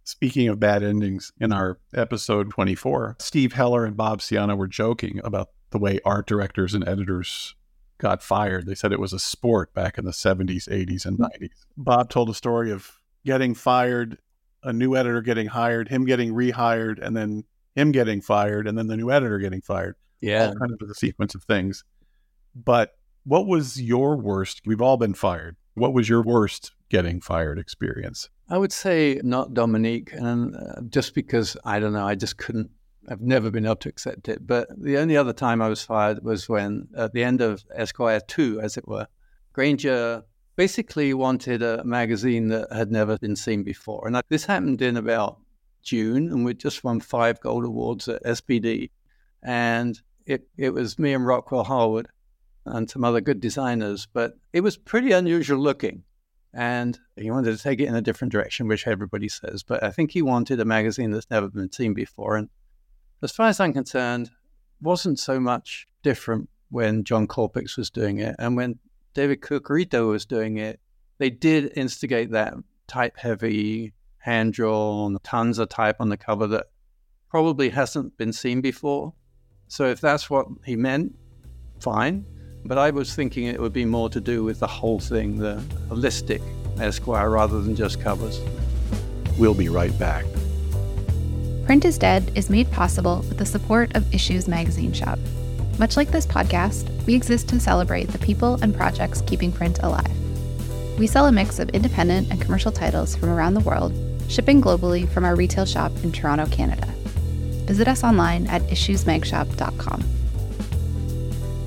Speaking 0.05 0.49
of 0.49 0.61
bad 0.61 0.83
endings, 0.83 1.33
in 1.41 1.53
our 1.53 1.79
episode 1.95 2.51
24, 2.51 3.17
Steve 3.21 3.55
Heller 3.55 3.87
and 3.87 3.97
Bob 3.97 4.21
Ciano 4.21 4.57
were 4.57 4.67
joking 4.67 5.21
about 5.25 5.49
the 5.71 5.79
way 5.79 5.99
art 6.05 6.27
directors 6.27 6.75
and 6.75 6.87
editors 6.87 7.55
got 7.99 8.23
fired. 8.23 8.67
They 8.67 8.75
said 8.75 8.93
it 8.93 9.01
was 9.01 9.13
a 9.13 9.19
sport 9.19 9.73
back 9.75 9.99
in 9.99 10.05
the 10.05 10.11
70s, 10.11 10.69
80s, 10.69 11.07
and 11.07 11.19
90s. 11.19 11.51
Bob 11.77 12.11
told 12.11 12.29
a 12.29 12.35
story 12.35 12.71
of 12.71 12.91
getting 13.25 13.55
fired, 13.55 14.19
a 14.63 14.73
new 14.73 14.97
editor 14.97 15.23
getting 15.23 15.47
hired, 15.47 15.89
him 15.89 16.05
getting 16.05 16.33
rehired, 16.33 17.01
and 17.01 17.17
then 17.17 17.45
him 17.75 17.93
getting 17.93 18.21
fired, 18.21 18.67
and 18.67 18.77
then 18.77 18.87
the 18.87 18.97
new 18.97 19.11
editor 19.11 19.39
getting 19.39 19.61
fired. 19.61 19.97
Yeah. 20.21 20.49
All 20.49 20.55
kind 20.55 20.73
of 20.73 20.89
the 20.89 20.95
sequence 20.95 21.35
of 21.35 21.45
things. 21.45 21.85
But 22.55 22.97
what 23.25 23.47
was 23.47 23.81
your 23.81 24.17
worst? 24.17 24.63
We've 24.65 24.83
all 24.83 24.97
been 24.97 25.15
fired. 25.15 25.57
What 25.75 25.93
was 25.93 26.09
your 26.09 26.23
worst 26.23 26.73
getting 26.89 27.21
fired 27.21 27.59
experience? 27.59 28.29
I 28.49 28.59
would 28.59 28.73
say 28.73 29.21
not 29.25 29.55
Dominique, 29.55 30.13
and 30.13 30.55
uh, 30.55 30.83
just 30.89 31.15
because 31.15 31.57
I 31.65 31.81
don't 31.81 31.93
know, 31.93 32.07
I 32.07 32.15
just 32.15 32.37
couldn't. 32.37 32.71
I've 33.09 33.21
never 33.21 33.51
been 33.51 33.67
able 33.67 33.77
to 33.77 33.89
accept 33.89 34.29
it. 34.29 34.47
But 34.47 34.69
the 34.81 34.99
only 34.99 35.17
other 35.17 35.33
time 35.33 35.61
I 35.61 35.69
was 35.69 35.85
fired 35.85 36.25
was 36.25 36.49
when, 36.49 36.89
at 36.97 37.13
the 37.13 37.23
end 37.23 37.41
of 37.41 37.65
Esquire 37.75 38.21
Two, 38.21 38.61
as 38.61 38.77
it 38.77 38.89
were, 38.89 39.07
Granger 39.53 40.25
basically 40.57 41.13
wanted 41.15 41.63
a 41.63 41.85
magazine 41.85 42.49
that 42.49 42.73
had 42.73 42.91
never 42.91 43.19
been 43.19 43.37
seen 43.37 43.63
before, 43.63 44.07
and 44.07 44.21
this 44.29 44.47
happened 44.47 44.83
in 44.83 44.97
about 44.97 45.39
June, 45.83 46.29
and 46.29 46.45
we'd 46.45 46.61
just 46.61 46.85
won 46.85 47.01
five 47.01 47.41
gold 47.41 47.65
awards 47.65 48.09
at 48.09 48.23
SPD, 48.25 48.91
and 49.43 50.01
it 50.27 50.49
it 50.57 50.71
was 50.71 50.99
me 50.99 51.13
and 51.13 51.27
Rockwell 51.27 51.65
Harwood 51.65 52.09
and 52.67 52.89
some 52.89 53.05
other 53.05 53.21
good 53.21 53.41
designers, 53.41 54.07
but 54.13 54.35
it 54.53 54.63
was 54.63 54.77
pretty 54.77 55.13
unusual 55.13 55.59
looking 55.59 56.05
and 56.55 56.99
he 57.17 57.31
wanted 57.31 57.57
to 57.57 57.63
take 57.63 57.81
it 57.81 57.89
in 57.89 57.97
a 57.97 58.01
different 58.01 58.33
direction, 58.33 58.69
which 58.69 58.87
everybody 58.87 59.29
says. 59.29 59.63
But 59.63 59.83
I 59.83 59.91
think 59.91 60.13
he 60.13 60.23
wanted 60.23 60.61
a 60.61 60.65
magazine 60.65 61.11
that's 61.11 61.31
never 61.31 61.49
been 61.49 61.73
seen 61.73 61.95
before. 61.95 62.37
And 62.37 62.49
as 63.23 63.33
far 63.33 63.49
as 63.49 63.61
I'm 63.61 63.73
concerned, 63.73 64.31
wasn't 64.81 65.19
so 65.19 65.41
much 65.41 65.87
different 66.03 66.49
when 66.71 67.05
John 67.05 67.27
Korpics 67.27 67.77
was 67.77 67.91
doing 67.91 68.19
it. 68.19 68.37
And 68.39 68.57
when 68.57 68.79
David 69.15 69.41
Curcurito 69.41 70.09
was 70.09 70.27
doing 70.27 70.59
it, 70.59 70.81
they 71.19 71.31
did 71.31 71.73
instigate 71.77 72.33
that 72.33 72.55
type 72.87 73.17
heavy, 73.17 73.95
hand 74.19 74.53
drawn, 74.53 75.19
tons 75.23 75.59
of 75.59 75.69
type 75.69 75.97
on 76.01 76.09
the 76.09 76.17
cover 76.17 76.47
that 76.49 76.67
probably 77.31 77.71
hasn't 77.71 78.17
been 78.17 78.33
seen 78.33 78.61
before. 78.61 79.13
So 79.69 79.87
if 79.87 80.01
that's 80.01 80.29
what 80.29 80.47
he 80.65 80.77
meant, 80.77 81.15
fine. 81.81 82.27
But 82.65 82.79
I 82.79 82.91
was 82.91 83.15
thinking 83.15 83.47
it 83.47 83.61
would 83.61 83.73
be 83.73 83.85
more 83.85 84.09
to 84.11 84.21
do 84.21 84.43
with 84.43 84.61
the 84.61 84.67
whole 84.67 84.99
thing, 84.99 85.39
the 85.39 85.63
holistic 85.89 86.43
Esquire, 86.81 87.31
rather 87.31 87.61
than 87.61 87.77
just 87.77 88.01
covers. 88.01 88.41
We'll 89.39 89.55
be 89.55 89.69
right 89.69 89.97
back. 89.99 90.25
Print 91.67 91.87
is 91.87 91.97
Dead 91.97 92.31
is 92.35 92.51
made 92.51 92.71
possible 92.71 93.25
with 93.27 93.39
the 93.39 93.47
support 93.47 93.97
of 93.97 94.15
Issues 94.15 94.47
Magazine 94.47 94.93
Shop. 94.93 95.19
Much 95.79 95.97
like 95.97 96.11
this 96.11 96.27
podcast, 96.27 96.87
we 97.07 97.15
exist 97.15 97.49
to 97.49 97.59
celebrate 97.59 98.05
the 98.09 98.19
people 98.19 98.59
and 98.61 98.77
projects 98.77 99.23
keeping 99.23 99.51
print 99.51 99.79
alive. 99.83 100.07
We 100.99 101.07
sell 101.07 101.27
a 101.27 101.33
mix 101.33 101.59
of 101.59 101.71
independent 101.71 102.31
and 102.31 102.39
commercial 102.39 102.71
titles 102.71 103.17
from 103.17 103.31
around 103.31 103.55
the 103.55 103.61
world, 103.61 103.95
shipping 104.29 104.61
globally 104.61 105.09
from 105.09 105.25
our 105.25 105.35
retail 105.35 105.65
shop 105.65 105.91
in 106.03 106.13
Toronto, 106.13 106.45
Canada. 106.47 106.87
Visit 107.65 107.89
us 107.89 108.05
online 108.05 108.47
at 108.49 108.61
issuesmagshop.com. 108.65 110.05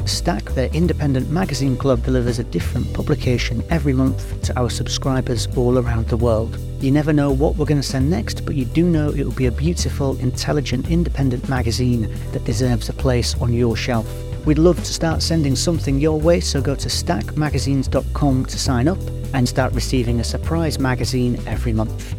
Stack, 0.05 0.43
the 0.51 0.71
independent 0.75 1.31
magazine 1.31 1.75
club, 1.75 2.03
delivers 2.03 2.37
a 2.37 2.43
different 2.43 2.93
publication 2.93 3.63
every 3.71 3.93
month 3.93 4.43
to 4.43 4.57
our 4.59 4.69
subscribers 4.69 5.47
all 5.57 5.79
around 5.79 6.07
the 6.09 6.17
world. 6.17 6.55
You 6.80 6.91
never 6.91 7.11
know 7.11 7.32
what 7.32 7.55
we're 7.55 7.65
going 7.65 7.82
to 7.82 7.88
send 7.88 8.07
next, 8.07 8.45
but 8.45 8.53
you 8.53 8.63
do 8.63 8.88
know 8.88 9.09
it 9.09 9.23
will 9.23 9.32
be 9.32 9.47
a 9.47 9.51
beautiful, 9.51 10.15
intelligent, 10.19 10.91
independent 10.91 11.49
magazine 11.49 12.07
that 12.34 12.45
deserves 12.45 12.88
a 12.88 12.93
place 12.93 13.34
on 13.41 13.51
your 13.51 13.75
shelf. 13.75 14.07
We'd 14.45 14.59
love 14.59 14.78
to 14.78 14.93
start 14.93 15.23
sending 15.23 15.55
something 15.55 15.99
your 15.99 16.19
way, 16.19 16.39
so 16.39 16.61
go 16.61 16.75
to 16.75 16.88
stackmagazines.com 16.88 18.45
to 18.45 18.59
sign 18.59 18.88
up 18.88 18.99
and 19.34 19.49
start 19.49 19.73
receiving 19.73 20.19
a 20.19 20.23
surprise 20.23 20.78
magazine 20.78 21.41
every 21.47 21.73
month. 21.73 22.13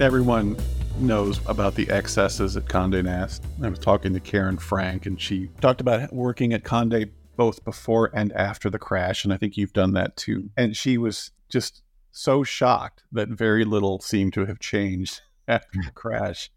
Everyone 0.00 0.56
knows 0.98 1.40
about 1.46 1.76
the 1.76 1.88
excesses 1.90 2.56
at 2.56 2.64
Condé 2.64 3.04
Nast. 3.04 3.44
I 3.62 3.68
was 3.68 3.78
talking 3.78 4.12
to 4.14 4.20
Karen 4.20 4.58
Frank, 4.58 5.06
and 5.06 5.20
she 5.20 5.48
talked 5.60 5.80
about 5.80 6.12
working 6.12 6.54
at 6.54 6.64
Condé 6.64 7.08
both 7.36 7.64
before 7.64 8.10
and 8.14 8.32
after 8.32 8.68
the 8.68 8.80
crash, 8.80 9.22
and 9.22 9.32
I 9.32 9.36
think 9.36 9.56
you've 9.56 9.72
done 9.72 9.92
that 9.92 10.16
too. 10.16 10.50
And 10.56 10.76
she 10.76 10.98
was 10.98 11.30
just 11.48 11.82
so 12.16 12.42
shocked 12.42 13.02
that 13.12 13.28
very 13.28 13.64
little 13.64 14.00
seemed 14.00 14.32
to 14.32 14.46
have 14.46 14.58
changed 14.58 15.20
after 15.48 15.78
the 15.78 15.88
hmm. 15.88 15.94
crash. 15.94 16.50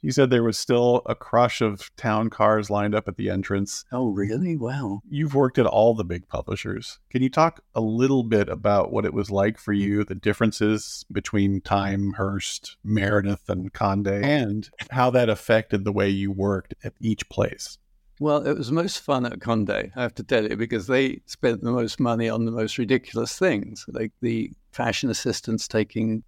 He 0.00 0.12
said 0.12 0.30
there 0.30 0.44
was 0.44 0.56
still 0.56 1.02
a 1.06 1.16
crush 1.16 1.60
of 1.60 1.90
town 1.96 2.30
cars 2.30 2.70
lined 2.70 2.94
up 2.94 3.08
at 3.08 3.16
the 3.16 3.30
entrance. 3.30 3.84
Oh, 3.90 4.10
really? 4.10 4.56
Wow. 4.56 5.00
You've 5.10 5.34
worked 5.34 5.58
at 5.58 5.66
all 5.66 5.92
the 5.94 6.04
big 6.04 6.28
publishers. 6.28 7.00
Can 7.10 7.20
you 7.20 7.28
talk 7.28 7.64
a 7.74 7.80
little 7.80 8.22
bit 8.22 8.48
about 8.48 8.92
what 8.92 9.04
it 9.04 9.12
was 9.12 9.28
like 9.28 9.58
for 9.58 9.72
you, 9.72 10.04
the 10.04 10.14
differences 10.14 11.04
between 11.10 11.60
Time, 11.60 12.12
Hearst, 12.12 12.76
Meredith, 12.84 13.48
and 13.48 13.72
Condé, 13.72 14.22
and 14.22 14.70
how 14.90 15.10
that 15.10 15.28
affected 15.28 15.84
the 15.84 15.92
way 15.92 16.08
you 16.08 16.30
worked 16.30 16.74
at 16.84 16.94
each 17.00 17.28
place? 17.28 17.78
Well, 18.20 18.46
it 18.46 18.56
was 18.56 18.72
most 18.72 19.00
fun 19.00 19.26
at 19.26 19.38
Condé, 19.38 19.92
I 19.94 20.02
have 20.02 20.14
to 20.16 20.24
tell 20.24 20.48
you, 20.48 20.56
because 20.56 20.86
they 20.86 21.20
spent 21.26 21.62
the 21.62 21.70
most 21.70 22.00
money 22.00 22.28
on 22.28 22.44
the 22.44 22.50
most 22.50 22.78
ridiculous 22.78 23.38
things, 23.38 23.84
like 23.88 24.12
the 24.20 24.52
fashion 24.78 25.10
assistants 25.10 25.66
taking 25.66 26.22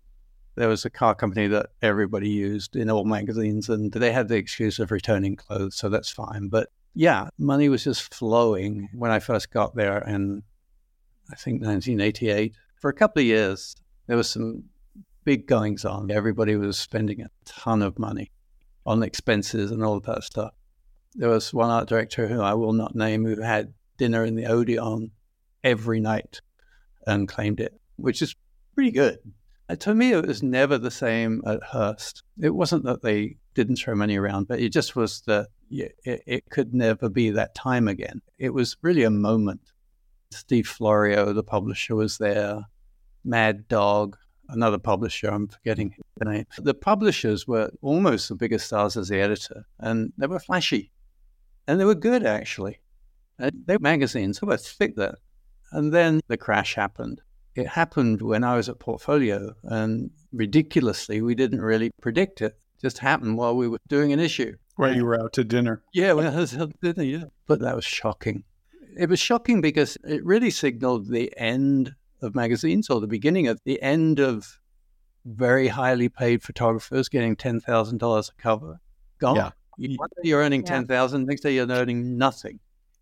there 0.57 0.68
was 0.68 0.84
a 0.84 0.90
car 0.90 1.14
company 1.14 1.46
that 1.46 1.70
everybody 1.80 2.28
used 2.28 2.76
in 2.76 2.90
all 2.90 3.05
magazines, 3.05 3.68
and 3.68 3.92
they 3.92 4.12
had 4.12 4.28
the 4.28 4.36
excuse 4.36 4.78
of 4.78 4.90
returning 4.90 5.36
clothes, 5.36 5.76
so 5.76 5.88
that's 5.88 6.11
fine. 6.11 6.48
But 6.48 6.68
yeah, 6.94 7.28
money 7.38 7.68
was 7.68 7.84
just 7.84 8.12
flowing 8.12 8.88
when 8.92 9.11
I 9.11 9.20
first 9.20 9.53
got 9.53 9.74
there 9.74 9.98
in, 10.07 10.42
I 11.30 11.36
think, 11.36 11.62
1988. 11.62 12.53
For 12.80 12.90
a 12.90 12.92
couple 12.94 13.20
of 13.20 13.26
years, 13.26 13.76
there 14.07 14.16
was 14.16 14.28
some 14.28 14.64
big 15.24 15.46
goings 15.46 15.84
on. 15.84 16.11
Everybody 16.11 16.57
was 16.57 16.76
spending 16.76 17.22
a 17.22 17.30
ton 17.44 17.80
of 17.80 17.98
money 17.98 18.32
on 18.84 19.03
expenses 19.03 19.70
and 19.70 19.84
all 19.84 19.96
of 19.96 20.05
that 20.05 20.24
stuff. 20.24 20.53
There 21.14 21.30
was 21.30 21.55
one 21.55 21.70
art 21.70 21.88
director 21.88 22.26
who 22.26 22.40
I 22.40 22.55
will 22.55 22.72
not 22.72 22.94
name 22.94 23.24
who 23.24 23.40
had 23.40 23.72
dinner 23.96 24.24
in 24.24 24.34
the 24.34 24.46
Odeon 24.46 25.12
every 25.62 26.01
night 26.01 26.40
and 27.07 27.28
claimed 27.28 27.61
it, 27.61 27.80
which 27.96 28.20
is 28.20 28.34
pretty 28.81 28.93
good. 28.93 29.18
Uh, 29.68 29.76
to 29.76 29.95
me, 29.95 30.12
it 30.12 30.26
was 30.26 30.43
never 30.43 30.78
the 30.78 30.91
same 30.91 31.43
at 31.47 31.62
Hearst. 31.62 32.22
It 32.41 32.55
wasn't 32.55 32.85
that 32.85 33.03
they 33.03 33.37
didn't 33.53 33.76
throw 33.76 33.95
money 33.95 34.16
around, 34.16 34.49
but 34.49 34.59
it 34.59 34.70
just 34.70 34.97
was 34.97 35.20
that 35.26 35.49
it, 35.68 35.93
it 36.03 36.49
could 36.49 36.72
never 36.72 37.11
be 37.11 37.28
that 37.28 37.55
time 37.55 37.89
again. 37.89 38.22
It 38.39 38.55
was 38.55 38.78
really 38.81 39.03
a 39.03 39.11
moment. 39.11 39.61
Steve 40.31 40.66
Florio, 40.66 41.35
the 41.35 41.43
publisher, 41.43 41.95
was 41.95 42.16
there. 42.16 42.62
Mad 43.22 43.68
Dog, 43.68 44.16
another 44.49 44.78
publisher, 44.78 45.28
I'm 45.28 45.49
forgetting 45.49 45.95
the 46.16 46.24
name. 46.24 46.47
The 46.57 46.72
publishers 46.72 47.47
were 47.47 47.70
almost 47.83 48.31
the 48.31 48.35
biggest 48.35 48.68
stars 48.68 48.97
as 48.97 49.11
the 49.11 49.20
editor, 49.20 49.66
and 49.78 50.11
they 50.16 50.26
were 50.26 50.41
flashy. 50.41 50.91
And 51.68 51.78
they 51.78 51.85
were 51.85 51.95
good, 51.95 52.24
actually. 52.24 52.81
And 53.39 53.53
they 53.66 53.74
were 53.74 53.83
magazines, 53.83 54.41
were 54.41 54.57
thick 54.57 54.97
there. 54.97 55.18
And 55.70 55.93
then 55.93 56.22
the 56.28 56.39
crash 56.39 56.76
happened 56.76 57.20
it 57.61 57.69
happened 57.69 58.23
when 58.23 58.45
I 58.45 58.57
was 58.57 58.69
at 58.69 58.79
Portfolio, 58.79 59.55
and 59.65 60.11
ridiculously, 60.33 61.21
we 61.21 61.35
didn't 61.35 61.61
really 61.61 61.91
predict 62.01 62.41
it. 62.41 62.57
it 62.77 62.81
just 62.81 62.99
happened 62.99 63.37
while 63.37 63.57
we 63.57 63.69
were 63.69 63.79
doing 63.89 64.13
an 64.13 64.21
issue. 64.21 64.57
Right, 64.77 64.97
you 64.97 65.05
were 65.05 65.21
out 65.21 65.33
to 65.35 65.45
dinner. 65.45 65.83
Yeah, 65.93 66.15
when 66.15 66.27
I 66.35 66.37
was 66.37 66.55
at 66.55 66.81
dinner, 66.81 67.03
yeah. 67.03 67.25
But 67.47 67.61
that 67.61 67.77
was 67.77 67.85
shocking. 67.85 68.45
It 68.97 69.09
was 69.09 69.21
shocking 69.21 69.61
because 69.61 69.97
it 70.05 70.25
really 70.25 70.51
signaled 70.51 71.09
the 71.09 71.33
end 71.37 71.95
of 72.23 72.35
magazines 72.35 72.91
or 72.91 73.01
the 73.01 73.07
beginning 73.07 73.47
of 73.47 73.61
the 73.65 73.81
end 73.83 74.19
of 74.19 74.59
very 75.25 75.69
highly 75.69 76.09
paid 76.09 76.43
photographers 76.43 77.09
getting 77.09 77.37
$10,000 77.37 78.31
a 78.31 78.43
cover. 78.43 78.81
Gone. 79.19 79.37
Yeah. 79.37 79.51
One 79.97 80.09
day 80.17 80.29
you're 80.29 80.41
earning 80.41 80.63
yeah. 80.63 80.79
10000 80.79 81.25
next 81.25 81.43
day 81.43 81.55
you're 81.55 81.69
earning 81.69 82.19
nothing 82.19 82.59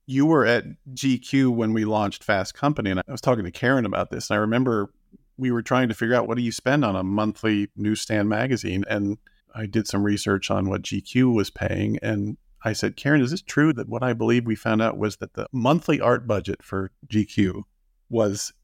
you 0.09 0.25
were 0.25 0.47
at 0.47 0.65
GQ 0.95 1.55
when 1.55 1.75
we 1.75 1.85
launched 1.85 2.25
Fast 2.25 2.55
Company, 2.55 2.91
and 2.91 2.99
I 2.99 3.13
was 3.13 3.21
talking 3.21 3.45
to 3.45 3.51
Karen 3.51 3.85
about 3.85 4.11
this. 4.11 4.31
And 4.31 4.39
I 4.39 4.41
remember 4.41 4.91
we 5.37 5.51
were 5.51 5.61
trying 5.61 5.89
to 5.89 5.95
figure 5.95 6.15
out 6.15 6.27
what 6.27 6.39
do 6.39 6.43
you 6.43 6.51
spend 6.51 6.83
on 6.83 6.97
a 6.97 7.03
monthly 7.03 7.69
newsstand 7.77 8.27
magazine, 8.31 8.87
and 8.89 9.19
I 9.55 9.67
did 9.67 9.87
some 9.87 10.03
research 10.03 10.51
on 10.51 10.71
what 10.71 10.81
GQ 10.81 11.35
was 11.35 11.51
paying, 11.51 11.99
and 12.01 12.39
I 12.65 12.73
said, 12.73 12.97
Karen, 12.97 13.21
is 13.21 13.33
this 13.33 13.43
true 13.43 13.75
that 13.75 13.91
what 13.91 14.03
I 14.03 14.15
believe 14.15 14.47
we 14.47 14.57
found 14.57 14.81
out 14.81 14.97
was 14.97 15.19
that 15.19 15.35
the 15.35 15.47
monthly 15.53 16.01
art 16.01 16.27
budget 16.27 16.63
for 16.63 16.91
GQ 17.07 17.65
was 18.09 18.55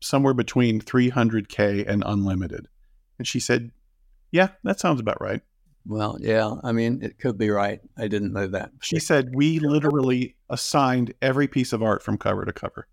somewhere 0.00 0.34
between 0.34 0.80
300k 0.80 1.86
and 1.86 2.02
unlimited? 2.06 2.66
And 3.18 3.28
she 3.28 3.40
said, 3.40 3.72
Yeah, 4.32 4.48
that 4.62 4.80
sounds 4.80 5.00
about 5.00 5.20
right. 5.20 5.42
Well, 5.86 6.16
yeah, 6.20 6.54
I 6.62 6.72
mean, 6.72 7.00
it 7.02 7.18
could 7.18 7.36
be 7.36 7.50
right. 7.50 7.80
I 7.98 8.08
didn't 8.08 8.32
know 8.32 8.46
that. 8.48 8.70
She 8.80 8.98
said 8.98 9.34
we 9.34 9.58
literally 9.60 10.36
assigned 10.48 11.12
every 11.20 11.46
piece 11.46 11.72
of 11.72 11.82
art 11.82 12.02
from 12.02 12.16
cover 12.16 12.44
to 12.44 12.52
cover. 12.52 12.86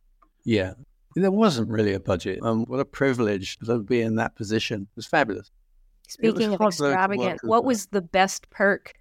Yeah. 0.44 0.74
There 1.16 1.32
wasn't 1.32 1.70
really 1.70 1.94
a 1.94 2.00
budget. 2.00 2.40
Um, 2.42 2.66
what 2.66 2.80
a 2.80 2.86
privilege 2.86 3.58
to 3.60 3.80
be 3.80 4.02
in 4.02 4.16
that 4.16 4.36
position. 4.36 4.84
It 4.84 4.96
was 4.96 5.06
fabulous. 5.06 5.52
Speaking 6.08 6.54
of 6.54 6.62
extravagant, 6.62 7.40
what 7.44 7.64
was 7.64 7.88
the 7.88 8.02
best 8.02 8.50
perk 8.50 8.94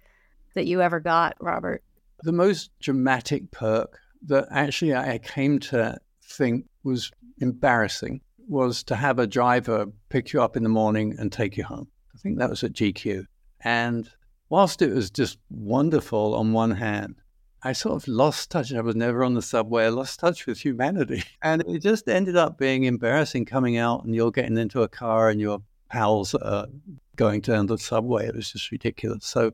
that 0.55 0.65
you 0.65 0.81
ever 0.81 0.99
got, 0.99 1.35
Robert? 1.39 1.83
The 2.23 2.31
most 2.31 2.69
dramatic 2.81 3.51
perk 3.51 3.97
that 4.27 4.47
actually 4.51 4.95
I 4.95 5.17
came 5.17 5.59
to 5.59 5.97
think 6.23 6.65
was 6.83 7.11
embarrassing 7.39 8.21
was 8.47 8.83
to 8.83 8.95
have 8.95 9.19
a 9.19 9.27
driver 9.27 9.87
pick 10.09 10.33
you 10.33 10.41
up 10.41 10.55
in 10.55 10.63
the 10.63 10.69
morning 10.69 11.15
and 11.17 11.31
take 11.31 11.57
you 11.57 11.63
home. 11.63 11.87
I 12.13 12.17
think 12.17 12.37
that 12.39 12.49
was 12.49 12.63
at 12.63 12.73
GQ. 12.73 13.25
And 13.63 14.09
whilst 14.49 14.81
it 14.81 14.93
was 14.93 15.09
just 15.09 15.37
wonderful 15.49 16.35
on 16.35 16.53
one 16.53 16.71
hand, 16.71 17.15
I 17.63 17.73
sort 17.73 18.01
of 18.01 18.07
lost 18.07 18.49
touch. 18.49 18.73
I 18.73 18.81
was 18.81 18.95
never 18.95 19.23
on 19.23 19.35
the 19.35 19.41
subway. 19.41 19.85
I 19.85 19.89
lost 19.89 20.19
touch 20.19 20.47
with 20.47 20.59
humanity. 20.59 21.23
And 21.43 21.63
it 21.67 21.79
just 21.79 22.07
ended 22.07 22.35
up 22.35 22.57
being 22.57 22.83
embarrassing 22.85 23.45
coming 23.45 23.77
out 23.77 24.03
and 24.03 24.15
you're 24.15 24.31
getting 24.31 24.57
into 24.57 24.81
a 24.81 24.87
car 24.87 25.29
and 25.29 25.39
your 25.39 25.61
pals 25.89 26.33
are 26.35 26.67
going 27.15 27.41
down 27.41 27.67
the 27.67 27.77
subway. 27.77 28.27
It 28.27 28.35
was 28.35 28.51
just 28.51 28.71
ridiculous. 28.71 29.25
So 29.25 29.51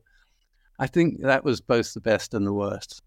I 0.79 0.87
think 0.87 1.21
that 1.21 1.43
was 1.43 1.59
both 1.59 1.93
the 1.93 2.01
best 2.01 2.33
and 2.33 2.45
the 2.45 2.53
worst. 2.53 3.01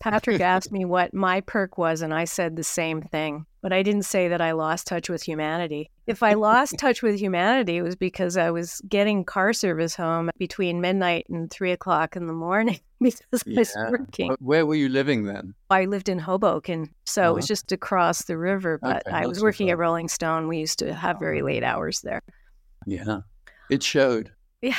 Patrick 0.00 0.40
asked 0.54 0.72
me 0.72 0.84
what 0.84 1.14
my 1.14 1.40
perk 1.42 1.78
was, 1.78 2.02
and 2.02 2.12
I 2.12 2.24
said 2.24 2.56
the 2.56 2.64
same 2.64 3.02
thing. 3.02 3.46
But 3.60 3.72
I 3.72 3.82
didn't 3.82 4.02
say 4.02 4.28
that 4.28 4.40
I 4.40 4.52
lost 4.52 4.88
touch 4.88 5.08
with 5.08 5.22
humanity. 5.22 5.90
If 6.06 6.22
I 6.22 6.34
lost 6.34 6.78
touch 6.78 7.02
with 7.02 7.18
humanity, 7.18 7.76
it 7.76 7.82
was 7.82 7.96
because 7.96 8.36
I 8.36 8.50
was 8.50 8.80
getting 8.88 9.24
car 9.24 9.52
service 9.52 9.94
home 9.94 10.30
between 10.38 10.80
midnight 10.80 11.26
and 11.28 11.50
three 11.50 11.70
o'clock 11.70 12.16
in 12.16 12.26
the 12.26 12.32
morning 12.32 12.80
because 13.00 13.22
yeah. 13.46 13.56
I 13.56 13.60
was 13.60 13.76
working. 13.90 14.36
Where 14.40 14.66
were 14.66 14.74
you 14.74 14.88
living 14.88 15.24
then? 15.24 15.54
I 15.70 15.84
lived 15.84 16.08
in 16.08 16.18
Hoboken, 16.18 16.92
so 17.04 17.30
it 17.30 17.34
was 17.34 17.44
uh-huh. 17.44 17.48
just 17.48 17.72
across 17.72 18.24
the 18.24 18.36
river. 18.36 18.78
But 18.82 19.06
okay, 19.06 19.16
I 19.16 19.26
was 19.26 19.42
working 19.42 19.70
at 19.70 19.78
Rolling 19.78 20.08
Stone. 20.08 20.48
We 20.48 20.58
used 20.58 20.78
to 20.80 20.92
have 20.92 21.18
very 21.18 21.42
late 21.42 21.62
hours 21.62 22.00
there. 22.00 22.22
Yeah, 22.86 23.20
it 23.70 23.82
showed. 23.82 24.30
Yeah. 24.64 24.76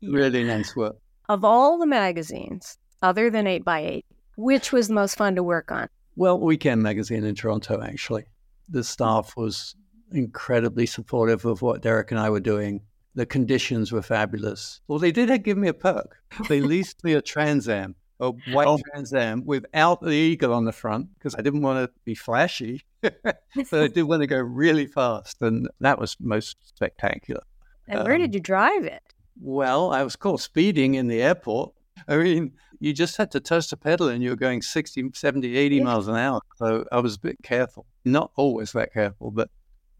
really 0.00 0.44
nice 0.44 0.76
work. 0.76 0.94
Of 1.28 1.44
all 1.44 1.76
the 1.76 1.86
magazines, 1.86 2.78
other 3.02 3.30
than 3.30 3.48
8 3.48 3.64
by 3.64 3.80
8 3.80 4.06
which 4.36 4.72
was 4.72 4.88
the 4.88 4.94
most 4.94 5.16
fun 5.16 5.34
to 5.36 5.42
work 5.42 5.70
on? 5.70 5.88
Well, 6.16 6.38
Weekend 6.38 6.82
Magazine 6.82 7.24
in 7.24 7.34
Toronto, 7.34 7.80
actually. 7.82 8.24
The 8.68 8.84
staff 8.84 9.34
was 9.36 9.74
incredibly 10.14 10.86
supportive 10.86 11.44
of 11.44 11.62
what 11.62 11.82
Derek 11.82 12.10
and 12.10 12.20
I 12.20 12.30
were 12.30 12.40
doing. 12.40 12.82
The 13.14 13.26
conditions 13.26 13.92
were 13.92 14.02
fabulous. 14.02 14.80
Well, 14.88 14.98
they 14.98 15.12
did 15.12 15.42
give 15.44 15.58
me 15.58 15.68
a 15.68 15.74
perk. 15.74 16.16
They 16.48 16.60
leased 16.72 17.04
me 17.04 17.12
a 17.12 17.20
Trans 17.20 17.68
Am, 17.68 17.94
a 18.20 18.30
white 18.52 18.66
oh. 18.66 18.78
Trans 18.90 19.12
Am 19.12 19.44
without 19.44 20.00
the 20.00 20.12
eagle 20.12 20.54
on 20.54 20.64
the 20.64 20.72
front 20.72 21.08
because 21.18 21.34
I 21.34 21.42
didn't 21.42 21.62
want 21.62 21.84
to 21.84 21.92
be 22.04 22.14
flashy, 22.14 22.82
but 23.02 23.36
I 23.72 23.88
did 23.88 24.04
want 24.04 24.22
to 24.22 24.26
go 24.26 24.38
really 24.38 24.86
fast. 24.86 25.42
And 25.42 25.68
that 25.80 25.98
was 25.98 26.16
most 26.20 26.56
spectacular. 26.62 27.42
And 27.88 28.04
where 28.04 28.14
um, 28.14 28.20
did 28.20 28.34
you 28.34 28.40
drive 28.40 28.84
it? 28.84 29.02
Well, 29.40 29.92
I 29.92 30.02
was 30.02 30.16
caught 30.16 30.40
speeding 30.40 30.94
in 30.94 31.08
the 31.08 31.22
airport. 31.22 31.74
I 32.08 32.16
mean, 32.16 32.52
you 32.82 32.92
just 32.92 33.16
had 33.16 33.30
to 33.30 33.40
touch 33.40 33.70
the 33.70 33.76
pedal 33.76 34.08
and 34.08 34.22
you 34.22 34.30
were 34.30 34.36
going 34.36 34.60
60, 34.60 35.10
70, 35.14 35.56
80 35.56 35.76
yeah. 35.76 35.82
miles 35.82 36.08
an 36.08 36.16
hour. 36.16 36.40
So 36.56 36.84
I 36.90 36.98
was 36.98 37.16
a 37.16 37.20
bit 37.20 37.42
careful. 37.42 37.86
Not 38.04 38.32
always 38.36 38.72
that 38.72 38.92
careful, 38.92 39.30
but 39.30 39.50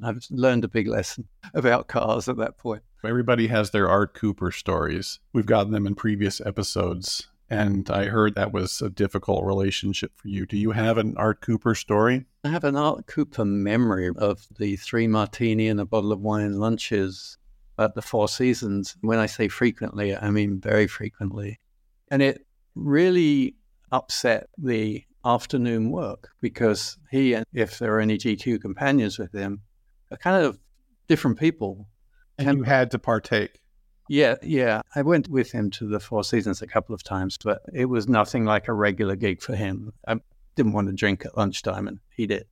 I've 0.04 0.24
learned 0.30 0.64
a 0.64 0.68
big 0.68 0.88
lesson 0.88 1.28
about 1.54 1.88
cars 1.88 2.28
at 2.28 2.36
that 2.38 2.58
point. 2.58 2.82
Everybody 3.04 3.48
has 3.48 3.70
their 3.70 3.88
Art 3.88 4.14
Cooper 4.14 4.50
stories. 4.50 5.18
We've 5.32 5.46
gotten 5.46 5.72
them 5.72 5.86
in 5.86 5.94
previous 5.94 6.40
episodes. 6.40 7.28
And 7.50 7.90
I 7.90 8.06
heard 8.06 8.34
that 8.34 8.52
was 8.52 8.80
a 8.80 8.88
difficult 8.88 9.44
relationship 9.44 10.12
for 10.16 10.28
you. 10.28 10.46
Do 10.46 10.56
you 10.56 10.70
have 10.70 10.96
an 10.96 11.14
Art 11.18 11.42
Cooper 11.42 11.74
story? 11.74 12.24
I 12.44 12.48
have 12.48 12.64
an 12.64 12.76
Art 12.76 13.06
Cooper 13.06 13.44
memory 13.44 14.10
of 14.16 14.46
the 14.58 14.76
three 14.76 15.06
martini 15.06 15.68
and 15.68 15.78
a 15.78 15.84
bottle 15.84 16.12
of 16.12 16.20
wine 16.20 16.58
lunches 16.58 17.36
at 17.78 17.94
the 17.94 18.00
Four 18.00 18.28
Seasons. 18.28 18.96
When 19.02 19.18
I 19.18 19.26
say 19.26 19.48
frequently, 19.48 20.16
I 20.16 20.30
mean 20.30 20.60
very 20.60 20.86
frequently. 20.86 21.58
And 22.10 22.22
it 22.22 22.46
really 22.74 23.56
upset 23.90 24.48
the 24.56 25.04
afternoon 25.24 25.90
work 25.90 26.30
because 26.40 26.96
he 27.10 27.34
and 27.34 27.44
if 27.52 27.78
there 27.78 27.94
are 27.94 28.00
any 28.00 28.16
GQ 28.16 28.60
companions 28.60 29.18
with 29.18 29.32
him 29.32 29.60
are 30.12 30.16
kind 30.16 30.44
of 30.44 30.58
different 31.08 31.38
people. 31.38 31.88
And, 32.38 32.48
and 32.48 32.58
you 32.58 32.64
had 32.64 32.90
to 32.92 32.98
partake. 32.98 33.60
Yeah, 34.08 34.36
yeah. 34.42 34.82
I 34.94 35.02
went 35.02 35.28
with 35.28 35.52
him 35.52 35.70
to 35.72 35.86
the 35.86 36.00
Four 36.00 36.24
Seasons 36.24 36.60
a 36.60 36.66
couple 36.66 36.94
of 36.94 37.02
times, 37.02 37.38
but 37.42 37.62
it 37.72 37.86
was 37.86 38.08
nothing 38.08 38.44
like 38.44 38.68
a 38.68 38.72
regular 38.72 39.16
gig 39.16 39.40
for 39.40 39.54
him. 39.54 39.92
I 40.06 40.16
didn't 40.56 40.72
want 40.72 40.88
to 40.88 40.94
drink 40.94 41.24
at 41.24 41.36
lunchtime, 41.36 41.88
and 41.88 41.98
he 42.14 42.26
did. 42.26 42.46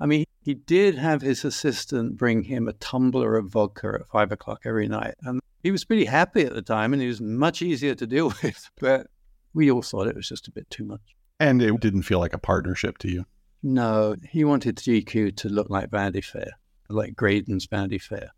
I 0.00 0.06
mean, 0.06 0.24
he 0.42 0.54
did 0.54 0.94
have 0.94 1.20
his 1.20 1.44
assistant 1.44 2.16
bring 2.16 2.44
him 2.44 2.66
a 2.66 2.72
tumbler 2.72 3.36
of 3.36 3.50
vodka 3.50 3.98
at 4.00 4.08
five 4.08 4.32
o'clock 4.32 4.62
every 4.64 4.88
night. 4.88 5.14
And 5.22 5.40
he 5.62 5.70
was 5.70 5.84
pretty 5.84 6.06
happy 6.06 6.42
at 6.42 6.54
the 6.54 6.62
time 6.62 6.92
and 6.92 7.02
he 7.02 7.08
was 7.08 7.20
much 7.20 7.60
easier 7.60 7.94
to 7.94 8.06
deal 8.06 8.32
with. 8.42 8.70
But 8.80 9.08
we 9.52 9.70
all 9.70 9.82
thought 9.82 10.08
it 10.08 10.16
was 10.16 10.28
just 10.28 10.48
a 10.48 10.52
bit 10.52 10.68
too 10.70 10.84
much. 10.84 11.02
And 11.38 11.62
it 11.62 11.78
didn't 11.80 12.02
feel 12.02 12.18
like 12.18 12.32
a 12.32 12.38
partnership 12.38 12.98
to 12.98 13.10
you? 13.10 13.26
No, 13.62 14.16
he 14.28 14.44
wanted 14.44 14.76
GQ 14.76 15.36
to 15.36 15.48
look 15.48 15.68
like 15.68 15.90
Vanity 15.90 16.22
Fair, 16.22 16.52
like 16.92 17.16
Graydon's 17.16 17.66
Vanity 17.66 17.98
Fair. 17.98 18.30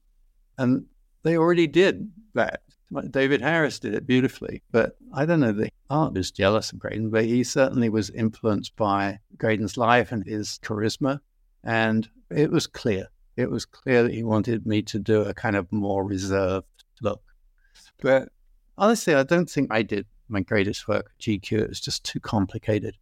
And 0.59 0.86
they 1.22 1.36
already 1.36 1.66
did 1.66 2.11
that. 2.34 2.62
David 3.11 3.40
Harris 3.40 3.78
did 3.78 3.94
it 3.94 4.07
beautifully. 4.07 4.62
But 4.70 4.96
I 5.14 5.24
don't 5.24 5.40
know, 5.40 5.53
the 5.53 5.70
art 5.88 6.12
was 6.12 6.30
jealous 6.30 6.72
of 6.72 6.78
Graydon, 6.78 7.11
but 7.11 7.24
he 7.24 7.42
certainly 7.42 7.88
was 7.88 8.11
influenced 8.11 8.76
by 8.76 9.18
Graydon's 9.38 9.76
life 9.76 10.12
and 10.12 10.26
his 10.26 10.59
charisma. 10.62 11.20
And 11.64 12.09
it 12.30 12.50
was 12.50 12.66
clear. 12.66 13.09
It 13.36 13.50
was 13.50 13.64
clear 13.64 14.03
that 14.03 14.12
he 14.12 14.22
wanted 14.22 14.66
me 14.66 14.82
to 14.82 14.98
do 14.98 15.22
a 15.22 15.32
kind 15.32 15.57
of 15.57 15.72
more 15.72 16.05
reserved 16.05 16.66
look. 17.00 17.22
But 18.00 18.28
honestly, 18.76 19.14
I 19.14 19.22
don't 19.22 19.48
think 19.48 19.68
I 19.72 19.82
did 19.82 20.07
my 20.28 20.40
greatest 20.40 20.86
work 20.86 21.12
GQ. 21.20 21.61
It 21.61 21.68
was 21.70 21.80
just 21.80 22.05
too 22.05 22.20
complicated. 22.20 22.96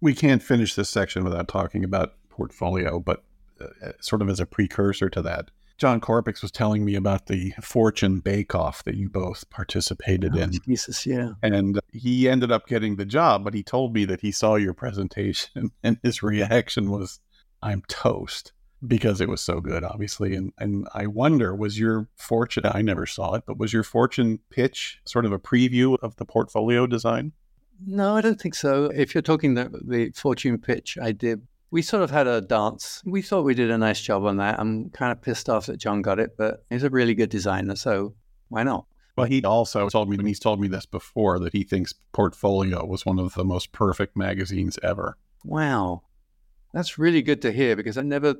We 0.00 0.14
can't 0.14 0.42
finish 0.42 0.74
this 0.74 0.88
section 0.88 1.24
without 1.24 1.48
talking 1.48 1.84
about 1.84 2.14
portfolio, 2.28 3.00
but 3.00 3.24
uh, 3.60 3.88
uh 3.88 3.92
sort 4.00 4.22
of 4.22 4.28
as 4.28 4.40
a 4.40 4.46
precursor 4.46 5.08
to 5.10 5.22
that, 5.22 5.50
John 5.80 5.98
Korpics 5.98 6.42
was 6.42 6.52
telling 6.52 6.84
me 6.84 6.94
about 6.94 7.26
the 7.26 7.54
Fortune 7.62 8.20
Bake 8.20 8.54
Off 8.54 8.84
that 8.84 8.96
you 8.96 9.08
both 9.08 9.48
participated 9.48 10.36
oh, 10.36 10.40
in. 10.40 10.52
Jesus, 10.66 11.06
yeah. 11.06 11.30
And 11.42 11.80
he 11.90 12.28
ended 12.28 12.52
up 12.52 12.66
getting 12.66 12.96
the 12.96 13.06
job, 13.06 13.44
but 13.44 13.54
he 13.54 13.62
told 13.62 13.94
me 13.94 14.04
that 14.04 14.20
he 14.20 14.30
saw 14.30 14.56
your 14.56 14.74
presentation 14.74 15.72
and 15.82 15.98
his 16.02 16.22
reaction 16.22 16.90
was, 16.90 17.18
I'm 17.62 17.82
toast 17.88 18.52
because 18.86 19.22
it 19.22 19.28
was 19.28 19.40
so 19.40 19.60
good, 19.60 19.82
obviously. 19.84 20.34
And 20.34 20.52
and 20.58 20.86
I 20.94 21.06
wonder, 21.06 21.54
was 21.54 21.78
your 21.78 22.08
fortune? 22.16 22.64
I 22.66 22.82
never 22.82 23.06
saw 23.06 23.34
it, 23.34 23.44
but 23.46 23.58
was 23.58 23.72
your 23.72 23.82
fortune 23.82 24.38
pitch 24.50 25.00
sort 25.06 25.24
of 25.24 25.32
a 25.32 25.38
preview 25.38 25.96
of 26.02 26.16
the 26.16 26.24
portfolio 26.24 26.86
design? 26.86 27.32
No, 27.86 28.16
I 28.16 28.20
don't 28.20 28.40
think 28.40 28.54
so. 28.54 28.86
If 28.94 29.14
you're 29.14 29.22
talking 29.22 29.54
the 29.54 29.70
the 29.82 30.10
fortune 30.10 30.58
pitch, 30.58 30.98
I 31.00 31.12
did. 31.12 31.46
We 31.70 31.82
sort 31.82 32.02
of 32.02 32.10
had 32.10 32.26
a 32.26 32.40
dance. 32.40 33.02
We 33.04 33.22
thought 33.22 33.42
we 33.42 33.54
did 33.54 33.70
a 33.70 33.78
nice 33.78 34.00
job 34.00 34.24
on 34.24 34.38
that. 34.38 34.58
I'm 34.58 34.90
kind 34.90 35.12
of 35.12 35.22
pissed 35.22 35.48
off 35.48 35.66
that 35.66 35.76
John 35.76 36.02
got 36.02 36.18
it, 36.18 36.36
but 36.36 36.64
he's 36.68 36.82
a 36.82 36.90
really 36.90 37.14
good 37.14 37.30
designer, 37.30 37.76
so 37.76 38.14
why 38.48 38.64
not? 38.64 38.86
Well, 39.16 39.26
he 39.26 39.44
also 39.44 39.88
told 39.88 40.08
me, 40.08 40.16
and 40.16 40.26
he's 40.26 40.40
told 40.40 40.60
me 40.60 40.68
this 40.68 40.86
before, 40.86 41.38
that 41.40 41.52
he 41.52 41.62
thinks 41.62 41.94
Portfolio 42.12 42.84
was 42.84 43.04
one 43.04 43.18
of 43.18 43.34
the 43.34 43.44
most 43.44 43.72
perfect 43.72 44.16
magazines 44.16 44.78
ever. 44.82 45.16
Wow. 45.44 46.02
That's 46.72 46.98
really 46.98 47.22
good 47.22 47.42
to 47.42 47.52
hear 47.52 47.76
because 47.76 47.98
I 47.98 48.02
never, 48.02 48.34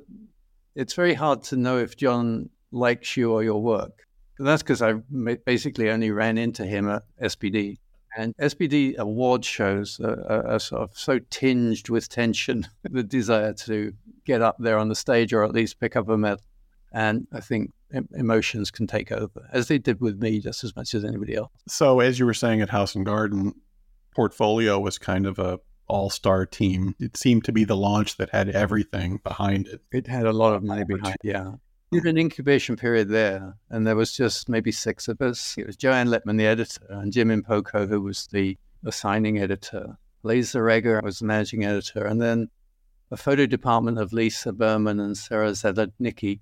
it's 0.75 0.93
very 0.93 1.13
hard 1.13 1.43
to 1.43 1.57
know 1.57 1.77
if 1.77 1.97
John 1.97 2.49
likes 2.71 3.15
you 3.15 3.31
or 3.31 3.43
your 3.43 3.61
work. 3.61 4.07
And 4.39 4.47
that's 4.47 4.63
because 4.63 4.81
I 4.81 4.93
basically 5.45 5.89
only 5.91 6.11
ran 6.11 6.37
into 6.37 6.65
him 6.65 6.89
at 6.89 7.03
SPD. 7.21 7.77
And 8.17 8.35
SPD 8.37 8.97
award 8.97 9.45
shows 9.45 9.99
are, 9.99 10.45
are, 10.47 10.59
sort 10.59 10.81
of 10.81 10.97
so 10.97 11.19
tinged 11.29 11.89
with 11.89 12.09
tension, 12.09 12.67
the 12.83 13.03
desire 13.03 13.53
to 13.53 13.93
get 14.25 14.41
up 14.41 14.57
there 14.59 14.77
on 14.77 14.89
the 14.89 14.95
stage 14.95 15.33
or 15.33 15.43
at 15.43 15.53
least 15.53 15.79
pick 15.79 15.95
up 15.95 16.09
a 16.09 16.17
medal. 16.17 16.43
And 16.93 17.25
I 17.31 17.39
think 17.39 17.71
emotions 18.13 18.69
can 18.69 18.85
take 18.85 19.11
over, 19.11 19.47
as 19.53 19.69
they 19.69 19.77
did 19.77 20.01
with 20.01 20.21
me 20.21 20.39
just 20.39 20.63
as 20.63 20.75
much 20.75 20.93
as 20.93 21.05
anybody 21.05 21.35
else. 21.35 21.51
So, 21.67 22.01
as 22.01 22.19
you 22.19 22.25
were 22.25 22.33
saying 22.33 22.61
at 22.61 22.69
House 22.69 22.95
and 22.95 23.05
Garden, 23.05 23.53
portfolio 24.13 24.77
was 24.77 24.97
kind 24.97 25.25
of 25.25 25.39
a 25.39 25.59
all 25.87 26.09
star 26.09 26.45
team. 26.45 26.95
It 26.99 27.17
seemed 27.17 27.45
to 27.45 27.51
be 27.51 27.63
the 27.63 27.75
launch 27.75 28.17
that 28.17 28.29
had 28.29 28.49
everything 28.49 29.19
behind 29.23 29.67
it. 29.67 29.81
It 29.91 30.07
had 30.07 30.25
a 30.25 30.33
lot 30.33 30.53
of 30.53 30.63
money 30.63 30.83
behind 30.85 31.15
it, 31.23 31.27
yeah. 31.27 31.51
We 31.91 31.97
had 31.97 32.07
an 32.07 32.17
incubation 32.17 32.77
period 32.77 33.09
there, 33.09 33.57
and 33.69 33.85
there 33.85 33.97
was 33.97 34.13
just 34.13 34.47
maybe 34.47 34.71
six 34.71 35.09
of 35.09 35.21
us. 35.21 35.55
It 35.57 35.67
was 35.67 35.75
Joanne 35.75 36.07
Lipman, 36.07 36.37
the 36.37 36.47
editor, 36.47 36.85
and 36.89 37.11
Jim 37.11 37.27
Impoco, 37.27 37.85
who 37.85 37.99
was 37.99 38.27
the 38.27 38.57
assigning 38.85 39.39
editor. 39.39 39.97
Lisa 40.23 40.61
Reger 40.61 41.01
was 41.03 41.19
the 41.19 41.25
managing 41.25 41.65
editor, 41.65 42.05
and 42.05 42.21
then 42.21 42.49
a 43.11 43.17
photo 43.17 43.45
department 43.45 43.99
of 43.99 44.13
Lisa 44.13 44.53
Berman 44.53 45.01
and 45.01 45.17
Sarah 45.17 45.51
Zednicki. 45.51 46.39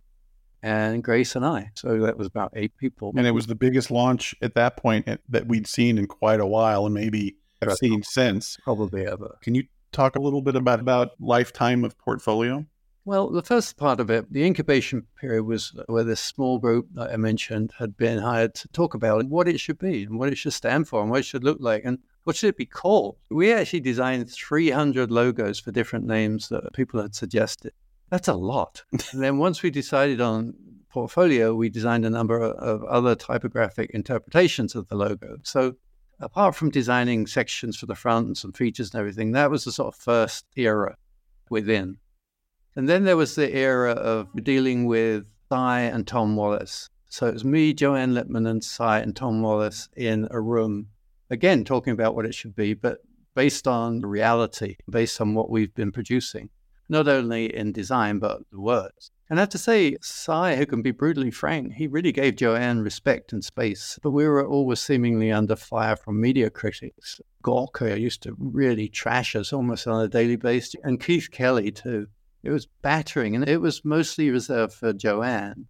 and 0.61 1.03
Grace 1.03 1.35
and 1.35 1.43
I. 1.43 1.71
So 1.73 1.99
that 2.01 2.17
was 2.17 2.27
about 2.27 2.51
eight 2.55 2.77
people. 2.77 3.11
And 3.15 3.25
it 3.25 3.31
was 3.31 3.47
the 3.47 3.55
biggest 3.55 3.89
launch 3.89 4.35
at 4.43 4.53
that 4.53 4.77
point 4.77 5.07
eh, 5.07 5.17
that 5.29 5.47
we'd 5.47 5.65
seen 5.65 5.97
in 5.97 6.05
quite 6.05 6.41
a 6.41 6.45
while 6.45 6.85
and 6.85 6.93
maybe 6.93 7.37
have 7.61 7.73
seen 7.73 8.03
since. 8.03 8.57
Probably 8.63 9.07
ever. 9.07 9.37
Can 9.41 9.55
you 9.55 9.63
talk 9.93 10.15
a 10.15 10.21
little 10.21 10.41
bit 10.41 10.55
about, 10.55 10.79
about 10.79 11.11
lifetime 11.19 11.83
of 11.83 11.97
portfolio? 11.97 12.65
Well, 13.05 13.29
the 13.29 13.41
first 13.41 13.77
part 13.77 13.99
of 13.99 14.09
it, 14.09 14.31
the 14.31 14.45
incubation 14.45 15.07
period 15.19 15.43
was 15.43 15.73
where 15.87 16.03
this 16.03 16.19
small 16.19 16.59
group 16.59 16.87
that 16.93 17.11
I 17.11 17.17
mentioned 17.17 17.73
had 17.79 17.97
been 17.97 18.19
hired 18.19 18.53
to 18.55 18.67
talk 18.69 18.93
about 18.93 19.25
what 19.25 19.47
it 19.47 19.59
should 19.59 19.79
be 19.79 20.03
and 20.03 20.19
what 20.19 20.29
it 20.29 20.37
should 20.37 20.53
stand 20.53 20.87
for 20.87 21.01
and 21.01 21.09
what 21.09 21.21
it 21.21 21.25
should 21.25 21.43
look 21.43 21.57
like 21.59 21.83
and 21.85 21.99
what 22.25 22.35
should 22.35 22.49
it 22.49 22.57
be 22.57 22.65
called. 22.65 23.17
We 23.29 23.53
actually 23.53 23.79
designed 23.79 24.29
300 24.29 25.11
logos 25.11 25.59
for 25.59 25.71
different 25.71 26.05
names 26.05 26.49
that 26.49 26.73
people 26.73 27.01
had 27.01 27.15
suggested. 27.15 27.73
That's 28.09 28.27
a 28.27 28.33
lot. 28.33 28.83
and 28.91 29.23
then 29.23 29.37
once 29.37 29.63
we 29.63 29.71
decided 29.71 30.21
on 30.21 30.53
portfolio, 30.89 31.55
we 31.55 31.69
designed 31.69 32.05
a 32.05 32.09
number 32.09 32.39
of 32.39 32.83
other 32.83 33.15
typographic 33.15 33.91
interpretations 33.91 34.75
of 34.75 34.87
the 34.87 34.95
logo. 34.95 35.37
So 35.43 35.75
apart 36.19 36.55
from 36.55 36.69
designing 36.69 37.27
sections 37.27 37.77
for 37.77 37.85
the 37.85 37.95
front 37.95 38.27
and 38.27 38.37
some 38.37 38.51
features 38.51 38.93
and 38.93 38.99
everything, 38.99 39.31
that 39.31 39.49
was 39.49 39.63
the 39.63 39.71
sort 39.71 39.93
of 39.93 39.99
first 39.99 40.45
era 40.55 40.97
within. 41.49 41.97
And 42.75 42.87
then 42.87 43.03
there 43.03 43.17
was 43.17 43.35
the 43.35 43.55
era 43.55 43.91
of 43.91 44.27
dealing 44.43 44.85
with 44.85 45.25
Si 45.51 45.55
and 45.55 46.05
Tom 46.07 46.35
Wallace. 46.35 46.89
So 47.09 47.27
it 47.27 47.33
was 47.33 47.43
me, 47.43 47.73
Joanne 47.73 48.13
Lipman, 48.13 48.47
and 48.47 48.63
Si 48.63 48.83
and 48.83 49.15
Tom 49.15 49.41
Wallace 49.41 49.89
in 49.95 50.27
a 50.31 50.39
room, 50.39 50.87
again, 51.29 51.63
talking 51.63 51.93
about 51.93 52.15
what 52.15 52.25
it 52.25 52.35
should 52.35 52.55
be, 52.55 52.73
but 52.73 52.99
based 53.35 53.67
on 53.67 54.01
reality, 54.01 54.77
based 54.89 55.19
on 55.19 55.33
what 55.33 55.49
we've 55.49 55.73
been 55.73 55.91
producing, 55.91 56.49
not 56.87 57.07
only 57.07 57.55
in 57.55 57.71
design, 57.71 58.19
but 58.19 58.41
the 58.51 58.59
words. 58.59 59.11
And 59.29 59.39
I 59.39 59.43
have 59.43 59.49
to 59.49 59.57
say, 59.59 59.95
Si, 60.01 60.55
who 60.55 60.65
can 60.65 60.81
be 60.81 60.91
brutally 60.91 61.29
frank, 61.29 61.73
he 61.73 61.87
really 61.87 62.11
gave 62.11 62.35
Joanne 62.35 62.81
respect 62.81 63.31
and 63.31 63.43
space. 63.43 63.99
But 64.01 64.11
we 64.11 64.27
were 64.27 64.45
always 64.45 64.79
seemingly 64.79 65.31
under 65.31 65.55
fire 65.55 65.95
from 65.95 66.19
media 66.19 66.49
critics. 66.49 67.21
Gawker 67.43 67.99
used 67.99 68.23
to 68.23 68.35
really 68.39 68.87
trash 68.87 69.35
us 69.35 69.53
almost 69.53 69.87
on 69.87 70.03
a 70.03 70.07
daily 70.07 70.35
basis, 70.35 70.75
and 70.83 70.99
Keith 70.99 71.29
Kelly, 71.31 71.71
too. 71.71 72.07
It 72.43 72.51
was 72.51 72.67
battering, 72.81 73.35
and 73.35 73.47
it 73.47 73.61
was 73.61 73.83
mostly 73.83 74.29
reserved 74.29 74.73
for 74.73 74.93
Joanne 74.93 75.67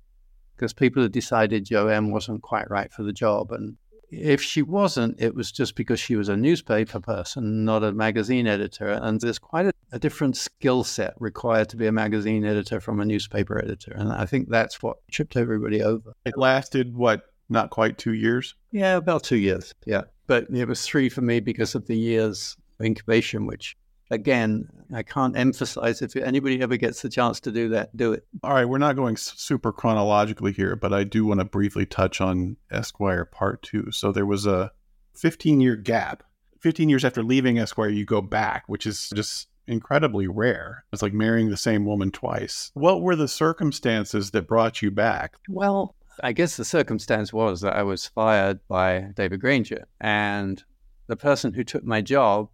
because 0.55 0.74
people 0.74 1.01
had 1.01 1.11
decided 1.11 1.65
Joanne 1.65 2.11
wasn't 2.11 2.41
quite 2.41 2.70
right 2.70 2.91
for 2.91 3.03
the 3.03 3.13
job. 3.13 3.51
And 3.51 3.78
if 4.11 4.41
she 4.41 4.61
wasn't, 4.61 5.20
it 5.22 5.34
was 5.34 5.51
just 5.51 5.76
because 5.76 5.99
she 5.99 6.15
was 6.15 6.30
a 6.30 6.36
newspaper 6.36 6.99
person, 6.99 7.63
not 7.63 7.84
a 7.84 7.93
magazine 7.93 8.45
editor. 8.45 8.89
And 8.89 9.22
there's 9.22 9.39
quite 9.39 9.67
a, 9.67 9.74
a 9.93 9.99
different 9.99 10.36
skill 10.36 10.84
set 10.84 11.13
required 11.20 11.70
to 11.70 11.78
be 11.78 11.88
a 11.88 11.91
magazine 11.91 12.45
editor 12.45 12.82
from 12.82 12.99
a 12.99 13.05
newspaper 13.05 13.57
editor. 13.57 13.93
And 13.95 14.11
I 14.11 14.26
think 14.26 14.49
that's 14.49 14.84
what 14.84 14.97
tripped 15.09 15.38
everybody 15.38 15.82
over. 15.82 16.13
It 16.26 16.38
lasted, 16.38 16.95
what, 16.95 17.22
not 17.47 17.70
quite 17.70 17.97
two 17.97 18.13
years? 18.13 18.53
Yeah, 18.72 18.97
about 18.97 19.24
two 19.24 19.38
years. 19.38 19.74
Yeah. 19.86 20.03
But 20.28 20.49
it 20.49 20.67
was 20.67 20.86
three 20.86 21.07
for 21.09 21.22
me 21.22 21.39
because 21.39 21.74
of 21.74 21.88
the 21.88 21.97
years 21.97 22.57
incubation, 22.84 23.45
which 23.45 23.78
again, 24.10 24.68
I 24.93 25.03
can't 25.03 25.38
emphasize 25.38 26.01
if 26.01 26.16
anybody 26.16 26.62
ever 26.62 26.78
gets 26.78 27.01
the 27.01 27.10
chance 27.10 27.39
to 27.41 27.51
do 27.51 27.70
that, 27.70 27.95
do 27.95 28.14
it. 28.14 28.26
All 28.43 28.53
right, 28.53 28.66
we're 28.68 28.78
not 28.78 28.95
going 28.95 29.18
super 29.18 29.72
chronologically 29.72 30.51
here, 30.51 30.76
but 30.76 30.93
I 30.93 31.03
do 31.03 31.26
want 31.26 31.39
to 31.39 31.45
briefly 31.45 31.86
touch 31.86 32.22
on 32.22 32.57
Esquire 32.72 33.26
Part 33.26 33.62
2. 33.64 33.91
So 33.91 34.12
there 34.12 34.26
was 34.26 34.45
a 34.45 34.72
15 35.16 35.62
year 35.62 35.76
gap. 35.76 36.24
15 36.62 36.89
years 36.89 37.05
after 37.05 37.24
leaving 37.24 37.57
Esquire, 37.57 37.89
you 37.89 38.05
go 38.05 38.22
back, 38.22 38.64
which 38.68 38.86
is 38.86 39.10
just 39.16 39.47
incredibly 39.68 40.28
rare. 40.28 40.84
It's 40.91 41.01
like 41.01 41.14
marrying 41.14 41.49
the 41.49 41.57
same 41.57 41.86
woman 41.86 42.12
twice. 42.12 42.72
What 42.74 43.01
were 43.01 43.16
the 43.16 43.28
circumstances 43.28 44.32
that 44.32 44.47
brought 44.47 44.82
you 44.82 44.91
back? 44.91 45.36
Well, 45.47 45.95
I 46.22 46.34
guess 46.34 46.57
the 46.57 46.66
circumstance 46.66 47.32
was 47.32 47.62
that 47.62 47.76
I 47.76 47.84
was 47.84 48.07
fired 48.07 48.60
by 48.68 49.12
David 49.16 49.39
Granger, 49.39 49.88
and 50.01 50.62
the 51.07 51.16
person 51.16 51.53
who 51.53 51.64
took 51.64 51.84
my 51.84 52.01
job 52.01 52.49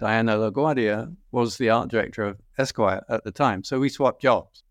Diana 0.00 0.36
LaGuardia 0.36 1.14
was 1.30 1.58
the 1.58 1.68
art 1.68 1.90
director 1.90 2.24
of 2.24 2.40
Esquire 2.56 3.04
at 3.10 3.22
the 3.22 3.30
time. 3.30 3.62
So 3.62 3.78
we 3.78 3.90
swapped 3.90 4.22
jobs. 4.22 4.62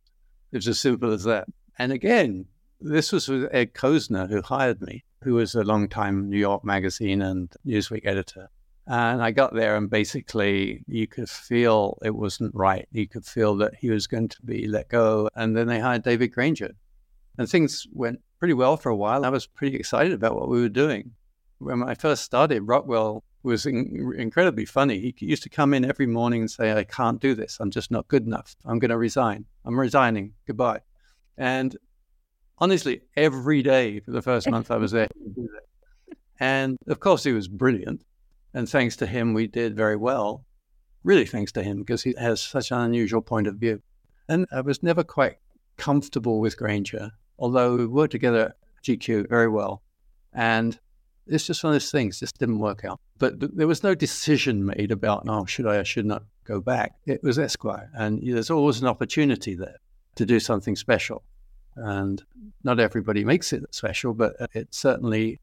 It 0.52 0.58
was 0.58 0.68
as 0.68 0.80
simple 0.80 1.14
as 1.14 1.24
that. 1.26 1.48
And 1.78 1.92
again, 1.92 2.46
this 2.82 3.12
was 3.12 3.28
with 3.28 3.48
Ed 3.54 3.76
Kosner, 3.76 4.28
who 4.28 4.42
hired 4.42 4.82
me, 4.82 5.04
who 5.24 5.36
was 5.36 5.54
a 5.54 5.64
long-time 5.64 6.32
New 6.32 6.40
York 6.40 6.66
Magazine 6.66 7.22
and 7.22 7.54
Newsweek 7.64 8.08
editor. 8.08 8.50
And 8.88 9.22
I 9.22 9.30
got 9.30 9.54
there, 9.54 9.76
and 9.76 9.88
basically, 9.88 10.84
you 10.88 11.06
could 11.06 11.30
feel 11.30 12.00
it 12.04 12.16
wasn't 12.16 12.56
right. 12.56 12.88
You 12.92 13.08
could 13.08 13.24
feel 13.24 13.56
that 13.58 13.76
he 13.76 13.92
was 13.92 14.08
going 14.08 14.30
to 14.30 14.42
be 14.42 14.68
let 14.68 14.90
go. 14.90 15.30
And 15.36 15.56
then 15.56 15.68
they 15.68 15.80
hired 15.80 16.02
David 16.02 16.30
Granger. 16.30 16.72
And 17.38 17.48
things 17.48 17.86
went 17.94 18.20
pretty 18.40 18.56
well 18.56 18.78
for 18.78 18.90
a 18.90 18.96
while. 18.96 19.24
I 19.24 19.30
was 19.30 19.46
pretty 19.46 19.78
excited 19.78 20.14
about 20.14 20.36
what 20.36 20.50
we 20.50 20.60
were 20.60 20.70
doing. 20.70 21.12
When 21.60 21.84
I 21.84 21.94
first 21.94 22.24
started, 22.24 22.62
Rockwell 22.62 23.24
was 23.44 23.66
in, 23.66 24.14
incredibly 24.18 24.66
funny. 24.66 25.14
He 25.18 25.26
used 25.26 25.44
to 25.44 25.50
come 25.50 25.74
in 25.74 25.86
every 25.86 26.08
morning 26.08 26.42
and 26.42 26.52
say, 26.52 26.74
I 26.74 26.84
can't 26.84 27.22
do 27.22 27.34
this. 27.36 27.58
I'm 27.60 27.72
just 27.72 27.92
not 27.92 28.08
good 28.08 28.26
enough. 28.26 28.56
I'm 28.66 28.80
going 28.80 28.90
to 28.90 28.98
resign. 28.98 29.46
I'm 29.66 29.80
resigning. 29.80 30.34
Goodbye. 30.46 30.82
And 31.38 31.76
honestly, 32.58 33.02
every 33.16 33.62
day 33.62 34.00
for 34.02 34.12
the 34.12 34.22
first 34.22 34.50
month 34.50 34.72
I 34.72 34.78
was 34.78 34.92
there, 34.92 35.08
and 36.40 36.78
of 36.88 37.00
course, 37.00 37.24
he 37.24 37.34
was 37.34 37.48
brilliant. 37.48 38.04
And 38.54 38.68
thanks 38.68 38.96
to 38.98 39.06
him, 39.06 39.34
we 39.34 39.48
did 39.48 39.76
very 39.76 39.96
well. 39.96 40.46
Really, 41.04 41.26
thanks 41.26 41.52
to 41.54 41.64
him, 41.64 41.80
because 41.80 42.04
he 42.04 42.14
has 42.20 42.42
such 42.42 42.72
an 42.72 42.80
unusual 42.80 43.22
point 43.22 43.48
of 43.48 43.56
view. 43.56 43.82
And 44.28 44.46
I 44.52 44.62
was 44.62 44.84
never 44.84 45.04
quite 45.04 45.38
comfortable 45.78 46.40
with 46.40 46.58
Granger, 46.58 47.12
although 47.38 47.76
we 47.76 47.86
worked 47.86 48.12
together 48.12 48.48
at 48.48 48.56
GQ 48.84 49.30
very 49.30 49.48
well. 49.48 49.82
And 50.34 50.80
it's 51.30 51.48
just 51.48 51.64
one 51.64 51.72
of 51.72 51.76
those 51.76 51.92
things, 51.92 52.20
just 52.20 52.38
didn't 52.38 52.60
work 52.60 52.84
out. 52.86 53.00
But 53.18 53.40
th- 53.40 53.52
there 53.56 53.68
was 53.68 53.84
no 53.84 53.96
decision 53.96 54.66
made 54.66 54.92
about, 54.92 55.24
oh, 55.28 55.46
should 55.46 55.68
I 55.68 55.76
or 55.78 55.86
should 55.86 56.06
not 56.06 56.24
go 56.44 56.60
back. 56.60 56.94
It 57.06 57.24
was 57.24 57.40
Esquire. 57.40 57.90
And 57.94 58.22
there's 58.24 58.50
always 58.50 58.82
an 58.82 58.88
opportunity 58.88 59.56
there 59.56 59.78
to 60.16 60.26
do 60.26 60.40
something 60.40 60.76
special. 60.76 61.24
And 61.76 62.22
not 62.64 62.80
everybody 62.80 63.24
makes 63.24 63.54
it 63.54 63.64
special, 63.74 64.14
but 64.14 64.40
uh, 64.42 64.48
it 64.54 64.74
certainly, 64.74 65.40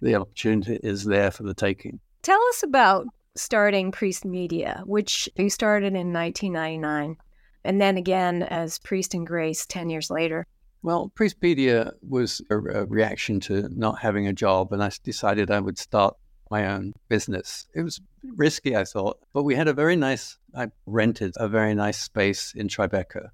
the 0.00 0.14
opportunity 0.16 0.80
is 0.82 1.04
there 1.04 1.30
for 1.30 1.44
the 1.44 1.54
taking. 1.54 2.00
Tell 2.22 2.40
us 2.48 2.62
about 2.62 3.06
starting 3.36 3.92
Priest 3.92 4.24
Media, 4.24 4.82
which 4.86 5.28
you 5.36 5.50
started 5.50 5.94
in 5.94 6.12
1999, 6.12 7.16
and 7.64 7.80
then 7.80 7.96
again 7.96 8.42
as 8.42 8.78
Priest 8.78 9.14
and 9.14 9.26
Grace 9.26 9.66
10 9.66 9.90
years 9.90 10.10
later. 10.10 10.46
Well, 10.82 11.10
Priest 11.14 11.36
Media 11.42 11.92
was 12.06 12.40
a, 12.50 12.56
a, 12.56 12.84
reaction 12.84 13.40
to 13.40 13.68
not 13.70 13.98
having 13.98 14.26
a 14.26 14.32
job, 14.32 14.72
and 14.72 14.82
I 14.82 14.90
decided 15.02 15.50
I 15.50 15.60
would 15.60 15.78
start 15.78 16.16
my 16.50 16.66
own 16.66 16.92
business. 17.08 17.66
It 17.74 17.82
was 17.82 18.00
risky, 18.22 18.76
I 18.76 18.84
thought, 18.84 19.18
but 19.32 19.42
we 19.42 19.54
had 19.54 19.68
a 19.68 19.72
very 19.72 19.96
nice, 19.96 20.38
I 20.54 20.68
rented 20.86 21.34
a 21.36 21.48
very 21.48 21.74
nice 21.74 21.98
space 21.98 22.52
in 22.54 22.68
Tribeca 22.68 23.30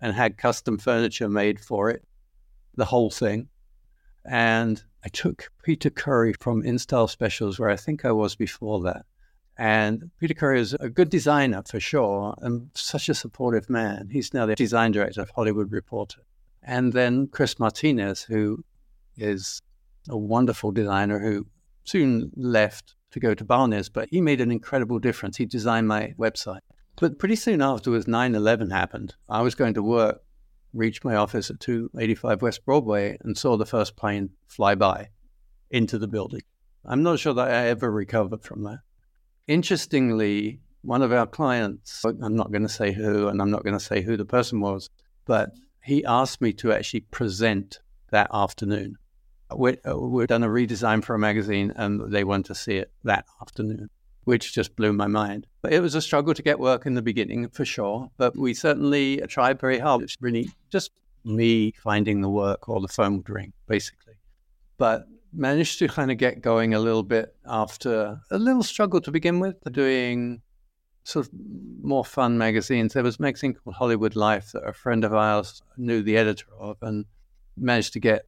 and 0.00 0.14
had 0.14 0.36
custom 0.36 0.78
furniture 0.78 1.28
made 1.28 1.60
for 1.60 1.88
it, 1.90 2.04
the 2.74 2.84
whole 2.84 3.10
thing. 3.10 3.48
And 4.24 4.82
I 5.04 5.08
took 5.08 5.50
Peter 5.62 5.90
Curry 5.90 6.34
from 6.40 6.62
InStyle 6.62 7.08
Specials, 7.08 7.58
where 7.58 7.70
I 7.70 7.76
think 7.76 8.04
I 8.04 8.12
was 8.12 8.34
before 8.34 8.80
that. 8.82 9.04
And 9.56 10.10
Peter 10.18 10.34
Curry 10.34 10.60
is 10.60 10.74
a 10.74 10.88
good 10.88 11.10
designer 11.10 11.62
for 11.64 11.78
sure, 11.78 12.34
and 12.38 12.70
such 12.74 13.08
a 13.08 13.14
supportive 13.14 13.70
man. 13.70 14.08
He's 14.10 14.34
now 14.34 14.46
the 14.46 14.54
design 14.54 14.92
director 14.92 15.20
of 15.20 15.30
Hollywood 15.30 15.70
Reporter. 15.70 16.22
And 16.62 16.92
then 16.92 17.26
Chris 17.26 17.58
Martinez, 17.58 18.22
who 18.22 18.64
is 19.16 19.60
a 20.08 20.16
wonderful 20.16 20.70
designer 20.70 21.18
who 21.18 21.46
soon 21.84 22.30
left 22.36 22.94
to 23.10 23.20
go 23.20 23.34
to 23.34 23.44
Barnes, 23.44 23.88
but 23.88 24.08
he 24.10 24.20
made 24.20 24.40
an 24.40 24.50
incredible 24.50 24.98
difference. 24.98 25.36
He 25.36 25.46
designed 25.46 25.88
my 25.88 26.14
website. 26.18 26.60
But 27.00 27.18
pretty 27.18 27.36
soon 27.36 27.62
afterwards, 27.62 28.06
9 28.06 28.34
11 28.34 28.70
happened. 28.70 29.14
I 29.28 29.42
was 29.42 29.54
going 29.54 29.74
to 29.74 29.82
work, 29.82 30.22
reached 30.72 31.04
my 31.04 31.16
office 31.16 31.50
at 31.50 31.60
285 31.60 32.42
West 32.42 32.64
Broadway, 32.64 33.16
and 33.22 33.36
saw 33.36 33.56
the 33.56 33.66
first 33.66 33.96
plane 33.96 34.30
fly 34.46 34.74
by 34.74 35.08
into 35.70 35.98
the 35.98 36.08
building. 36.08 36.42
I'm 36.84 37.02
not 37.02 37.18
sure 37.18 37.34
that 37.34 37.48
I 37.48 37.68
ever 37.68 37.90
recovered 37.90 38.42
from 38.42 38.64
that. 38.64 38.80
Interestingly, 39.46 40.60
one 40.82 41.02
of 41.02 41.12
our 41.12 41.26
clients, 41.26 42.04
I'm 42.04 42.36
not 42.36 42.50
going 42.50 42.62
to 42.62 42.68
say 42.68 42.92
who, 42.92 43.28
and 43.28 43.40
I'm 43.40 43.50
not 43.50 43.64
going 43.64 43.78
to 43.78 43.84
say 43.84 44.02
who 44.02 44.16
the 44.16 44.24
person 44.24 44.60
was, 44.60 44.90
but 45.24 45.50
he 45.82 46.04
asked 46.04 46.40
me 46.40 46.52
to 46.54 46.72
actually 46.72 47.00
present 47.00 47.80
that 48.10 48.28
afternoon. 48.32 48.96
We, 49.54 49.76
uh, 49.86 49.98
we'd 49.98 50.28
done 50.28 50.44
a 50.44 50.48
redesign 50.48 51.04
for 51.04 51.14
a 51.14 51.18
magazine 51.18 51.72
and 51.76 52.12
they 52.12 52.24
wanted 52.24 52.46
to 52.46 52.54
see 52.54 52.76
it 52.76 52.90
that 53.04 53.26
afternoon, 53.40 53.90
which 54.24 54.54
just 54.54 54.76
blew 54.76 54.92
my 54.92 55.08
mind. 55.08 55.46
But 55.60 55.72
it 55.72 55.80
was 55.80 55.94
a 55.94 56.00
struggle 56.00 56.34
to 56.34 56.42
get 56.42 56.58
work 56.58 56.86
in 56.86 56.94
the 56.94 57.02
beginning 57.02 57.48
for 57.48 57.64
sure, 57.64 58.10
but 58.16 58.36
we 58.36 58.54
certainly 58.54 59.18
tried 59.28 59.60
very 59.60 59.78
hard. 59.78 60.02
It's 60.02 60.16
really 60.20 60.50
just 60.70 60.90
me 61.24 61.72
finding 61.72 62.20
the 62.20 62.30
work 62.30 62.68
or 62.68 62.80
the 62.80 62.88
phone 62.88 63.18
would 63.18 63.28
ring, 63.28 63.52
basically. 63.66 64.14
But 64.78 65.06
managed 65.32 65.78
to 65.78 65.88
kind 65.88 66.10
of 66.10 66.18
get 66.18 66.42
going 66.42 66.74
a 66.74 66.78
little 66.78 67.02
bit 67.02 67.34
after 67.46 68.20
a 68.30 68.38
little 68.38 68.62
struggle 68.62 69.00
to 69.00 69.10
begin 69.10 69.40
with, 69.40 69.56
doing 69.70 70.42
sort 71.04 71.26
of 71.26 71.32
more 71.82 72.04
fun 72.04 72.38
magazines. 72.38 72.92
There 72.92 73.02
was 73.02 73.18
a 73.18 73.22
magazine 73.22 73.54
called 73.54 73.76
Hollywood 73.76 74.16
Life 74.16 74.52
that 74.52 74.66
a 74.66 74.72
friend 74.72 75.04
of 75.04 75.12
ours 75.12 75.62
knew 75.76 76.02
the 76.02 76.16
editor 76.16 76.46
of 76.58 76.76
and 76.82 77.04
managed 77.56 77.92
to 77.94 78.00
get 78.00 78.26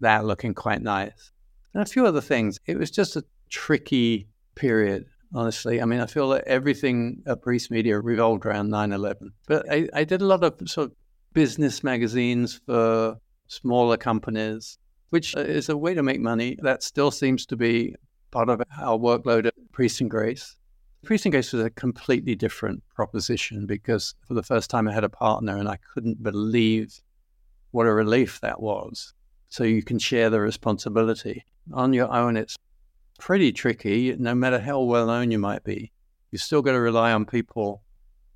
that 0.00 0.24
looking 0.24 0.54
quite 0.54 0.82
nice. 0.82 1.32
And 1.72 1.82
a 1.82 1.86
few 1.86 2.06
other 2.06 2.20
things. 2.20 2.58
It 2.66 2.78
was 2.78 2.90
just 2.90 3.16
a 3.16 3.24
tricky 3.48 4.28
period, 4.54 5.06
honestly. 5.34 5.80
I 5.80 5.86
mean, 5.86 6.00
I 6.00 6.06
feel 6.06 6.28
that 6.30 6.44
everything 6.44 7.22
at 7.26 7.42
Priest 7.42 7.70
Media 7.70 7.98
revolved 7.98 8.46
around 8.46 8.70
9 8.70 8.92
11. 8.92 9.32
But 9.46 9.70
I, 9.70 9.88
I 9.94 10.04
did 10.04 10.20
a 10.20 10.26
lot 10.26 10.44
of 10.44 10.68
sort 10.68 10.90
of 10.90 10.96
business 11.32 11.82
magazines 11.82 12.60
for 12.66 13.16
smaller 13.48 13.96
companies, 13.96 14.78
which 15.10 15.34
is 15.36 15.68
a 15.68 15.76
way 15.76 15.94
to 15.94 16.02
make 16.02 16.20
money. 16.20 16.56
That 16.62 16.82
still 16.82 17.10
seems 17.10 17.46
to 17.46 17.56
be 17.56 17.94
part 18.30 18.48
of 18.48 18.62
our 18.80 18.98
workload 18.98 19.46
at 19.46 19.54
Priest 19.72 20.00
and 20.00 20.10
Grace. 20.10 20.56
And 21.10 21.32
Grace 21.32 21.52
was 21.52 21.64
a 21.64 21.70
completely 21.70 22.34
different 22.34 22.82
proposition 22.94 23.66
because 23.66 24.14
for 24.26 24.34
the 24.34 24.42
first 24.42 24.70
time 24.70 24.88
I 24.88 24.92
had 24.92 25.04
a 25.04 25.08
partner 25.08 25.56
and 25.56 25.68
I 25.68 25.78
couldn't 25.92 26.22
believe 26.22 27.00
what 27.72 27.86
a 27.86 27.92
relief 27.92 28.40
that 28.40 28.60
was. 28.60 29.12
So 29.48 29.64
you 29.64 29.82
can 29.82 29.98
share 29.98 30.30
the 30.30 30.40
responsibility. 30.40 31.44
On 31.72 31.92
your 31.92 32.12
own, 32.12 32.36
it's 32.36 32.56
pretty 33.18 33.52
tricky, 33.52 34.14
no 34.18 34.34
matter 34.34 34.58
how 34.58 34.80
well 34.80 35.06
known 35.06 35.30
you 35.30 35.38
might 35.38 35.62
be. 35.64 35.92
You 36.30 36.38
still 36.38 36.62
got 36.62 36.72
to 36.72 36.80
rely 36.80 37.12
on 37.12 37.26
people 37.26 37.82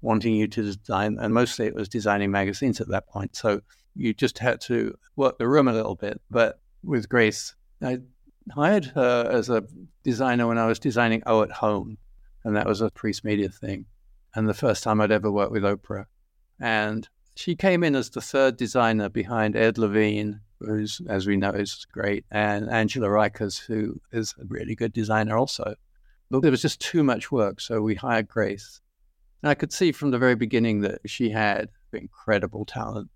wanting 0.01 0.35
you 0.35 0.47
to 0.47 0.63
design, 0.63 1.19
and 1.21 1.35
mostly 1.35 1.67
it 1.67 1.75
was 1.75 1.89
designing 1.89 2.31
magazines 2.31 2.81
at 2.81 2.89
that 2.89 3.09
point. 3.09 3.35
So 3.35 3.61
you 3.97 4.15
just 4.15 4.39
had 4.39 4.61
to 4.63 4.97
work 5.17 5.39
the 5.39 5.49
room 5.49 5.69
a 5.69 5.73
little 5.73 5.97
bit. 5.97 6.21
But 6.31 6.61
with 6.85 7.09
Grace, 7.09 7.55
I 7.83 7.99
hired 8.53 8.85
her 8.87 9.29
as 9.31 9.49
a 9.49 9.65
designer 10.05 10.47
when 10.47 10.59
I 10.59 10.67
was 10.67 10.79
designing 10.79 11.23
Oh 11.27 11.43
at 11.43 11.51
Home, 11.51 11.99
and 12.49 12.57
that 12.57 12.67
was 12.67 12.81
a 12.81 12.91
Priest 12.91 13.25
Media 13.25 13.51
thing, 13.51 13.85
and 14.35 14.49
the 14.49 14.55
first 14.55 14.83
time 14.83 15.03
I'd 15.03 15.13
ever 15.13 15.31
worked 15.31 15.53
with 15.53 15.65
Oprah. 15.65 16.07
And 16.59 17.07
she 17.37 17.55
came 17.55 17.85
in 17.85 17.95
as 17.95 18.09
the 18.09 18.23
third 18.23 18.57
designer 18.57 19.11
behind 19.11 19.55
Ed 19.55 19.77
Levine, 19.77 20.41
who's, 20.59 21.03
as 21.11 21.27
we 21.27 21.37
know, 21.37 21.51
is 21.51 21.87
great, 21.93 22.25
and 22.31 22.71
Angela 22.71 23.09
Rikers, 23.09 23.59
who 23.59 24.01
is 24.13 24.35
a 24.41 24.47
really 24.47 24.75
good 24.75 24.95
designer 24.95 25.37
also. 25.37 25.75
But 26.31 26.41
there 26.41 26.51
was 26.51 26.63
just 26.63 26.81
too 26.81 27.05
much 27.05 27.31
work, 27.31 27.61
so 27.61 27.83
we 27.83 27.97
hired 27.97 28.29
Grace. 28.29 28.81
And 29.43 29.51
I 29.51 29.55
could 29.55 29.75
see 29.75 29.93
from 29.93 30.11
the 30.11 30.19
very 30.19 30.35
beginning 30.35 30.81
that 30.81 31.03
she 31.05 31.29
had 31.29 31.69
incredible 31.93 32.65
talent. 32.65 33.11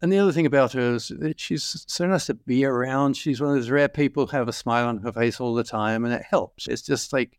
And 0.00 0.12
the 0.12 0.18
other 0.18 0.32
thing 0.32 0.46
about 0.46 0.72
her 0.72 0.96
is 0.96 1.12
that 1.16 1.38
she's 1.38 1.84
so 1.86 2.08
nice 2.08 2.26
to 2.26 2.34
be 2.34 2.64
around. 2.64 3.16
She's 3.16 3.40
one 3.40 3.50
of 3.50 3.56
those 3.56 3.70
rare 3.70 3.88
people 3.88 4.26
who 4.26 4.36
have 4.36 4.48
a 4.48 4.52
smile 4.52 4.88
on 4.88 4.98
her 4.98 5.12
face 5.12 5.40
all 5.40 5.54
the 5.54 5.62
time, 5.62 6.04
and 6.04 6.12
it 6.12 6.24
helps. 6.28 6.66
It's 6.66 6.82
just 6.82 7.12
like 7.12 7.38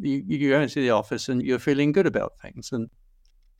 you, 0.00 0.24
you 0.26 0.50
go 0.50 0.60
into 0.60 0.80
the 0.80 0.90
office 0.90 1.28
and 1.28 1.42
you're 1.42 1.58
feeling 1.58 1.92
good 1.92 2.06
about 2.06 2.34
things. 2.40 2.70
And 2.72 2.88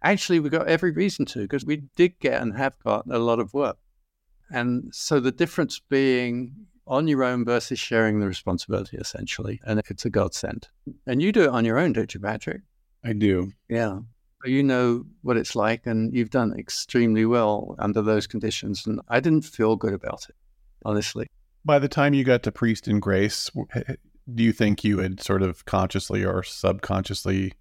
actually, 0.02 0.40
we've 0.40 0.52
got 0.52 0.68
every 0.68 0.92
reason 0.92 1.24
to 1.26 1.40
because 1.40 1.64
we 1.64 1.82
did 1.96 2.18
get 2.18 2.40
and 2.40 2.56
have 2.56 2.78
got 2.84 3.06
a 3.10 3.18
lot 3.18 3.40
of 3.40 3.54
work. 3.54 3.78
And 4.50 4.88
so 4.92 5.20
the 5.20 5.32
difference 5.32 5.80
being 5.80 6.54
on 6.86 7.08
your 7.08 7.24
own 7.24 7.44
versus 7.44 7.78
sharing 7.78 8.20
the 8.20 8.26
responsibility, 8.26 8.96
essentially. 8.96 9.60
And 9.64 9.82
it's 9.88 10.04
a 10.04 10.10
godsend. 10.10 10.68
And 11.06 11.20
you 11.20 11.32
do 11.32 11.42
it 11.42 11.50
on 11.50 11.64
your 11.64 11.78
own, 11.78 11.92
don't 11.92 12.12
you, 12.14 12.20
Patrick? 12.20 12.62
I 13.04 13.12
do. 13.12 13.52
Yeah. 13.68 14.00
You 14.44 14.62
know 14.62 15.04
what 15.22 15.36
it's 15.36 15.56
like, 15.56 15.86
and 15.86 16.14
you've 16.14 16.30
done 16.30 16.56
extremely 16.56 17.24
well 17.24 17.74
under 17.78 18.02
those 18.02 18.28
conditions. 18.28 18.86
And 18.86 19.00
I 19.08 19.18
didn't 19.18 19.42
feel 19.42 19.74
good 19.74 19.92
about 19.92 20.26
it, 20.28 20.36
honestly. 20.84 21.26
By 21.64 21.80
the 21.80 21.88
time 21.88 22.14
you 22.14 22.22
got 22.22 22.44
to 22.44 22.52
Priest 22.52 22.86
and 22.86 23.02
Grace, 23.02 23.50
do 24.32 24.42
you 24.42 24.52
think 24.52 24.84
you 24.84 24.98
had 24.98 25.20
sort 25.20 25.42
of 25.42 25.64
consciously 25.64 26.24
or 26.24 26.42
subconsciously 26.42 27.52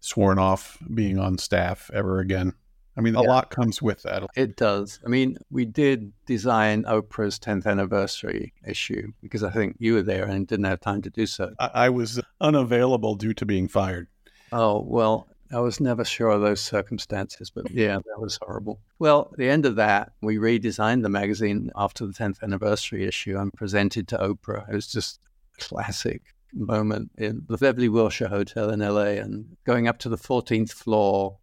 sworn 0.00 0.38
off 0.38 0.78
being 0.94 1.18
on 1.18 1.38
staff 1.38 1.90
ever 1.92 2.20
again? 2.20 2.54
I 2.96 3.00
mean, 3.00 3.14
a 3.14 3.22
yeah. 3.22 3.28
lot 3.28 3.50
comes 3.50 3.80
with 3.80 4.02
that. 4.02 4.24
It 4.34 4.56
does. 4.56 4.98
I 5.06 5.08
mean, 5.08 5.38
we 5.50 5.64
did 5.64 6.12
design 6.26 6.82
Oprah's 6.82 7.38
10th 7.38 7.64
anniversary 7.64 8.52
issue 8.66 9.12
because 9.22 9.44
I 9.44 9.50
think 9.50 9.76
you 9.78 9.94
were 9.94 10.02
there 10.02 10.24
and 10.24 10.48
didn't 10.48 10.64
have 10.64 10.80
time 10.80 11.02
to 11.02 11.10
do 11.10 11.24
so. 11.24 11.52
I, 11.60 11.70
I 11.74 11.88
was 11.90 12.20
unavailable 12.40 13.14
due 13.14 13.34
to 13.34 13.46
being 13.46 13.68
fired. 13.68 14.08
Oh, 14.50 14.80
well, 14.80 15.28
I 15.52 15.60
was 15.60 15.78
never 15.78 16.04
sure 16.04 16.30
of 16.30 16.40
those 16.40 16.60
circumstances, 16.60 17.50
but 17.50 17.70
yeah, 17.70 17.98
that 17.98 18.20
was 18.20 18.38
horrible. 18.42 18.80
Well, 18.98 19.28
at 19.32 19.38
the 19.38 19.48
end 19.48 19.64
of 19.64 19.76
that, 19.76 20.12
we 20.20 20.36
redesigned 20.36 21.02
the 21.02 21.08
magazine 21.08 21.70
after 21.76 22.04
the 22.04 22.12
10th 22.12 22.42
anniversary 22.42 23.06
issue 23.06 23.38
and 23.38 23.52
presented 23.52 24.08
to 24.08 24.18
Oprah. 24.18 24.68
It 24.68 24.74
was 24.74 24.88
just 24.88 25.20
classic 25.58 26.22
moment 26.54 27.10
in 27.18 27.42
the 27.48 27.58
Beverly 27.58 27.88
Wilshire 27.88 28.28
Hotel 28.28 28.70
in 28.70 28.80
LA 28.80 29.20
and 29.20 29.56
going 29.64 29.86
up 29.86 29.98
to 29.98 30.08
the 30.08 30.16
14th 30.16 30.72
floor 30.72 31.38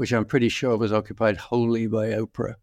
which 0.00 0.12
I'm 0.12 0.24
pretty 0.24 0.48
sure 0.48 0.78
was 0.78 0.94
occupied 0.94 1.36
wholly 1.36 1.86
by 1.86 2.08
Oprah. 2.08 2.54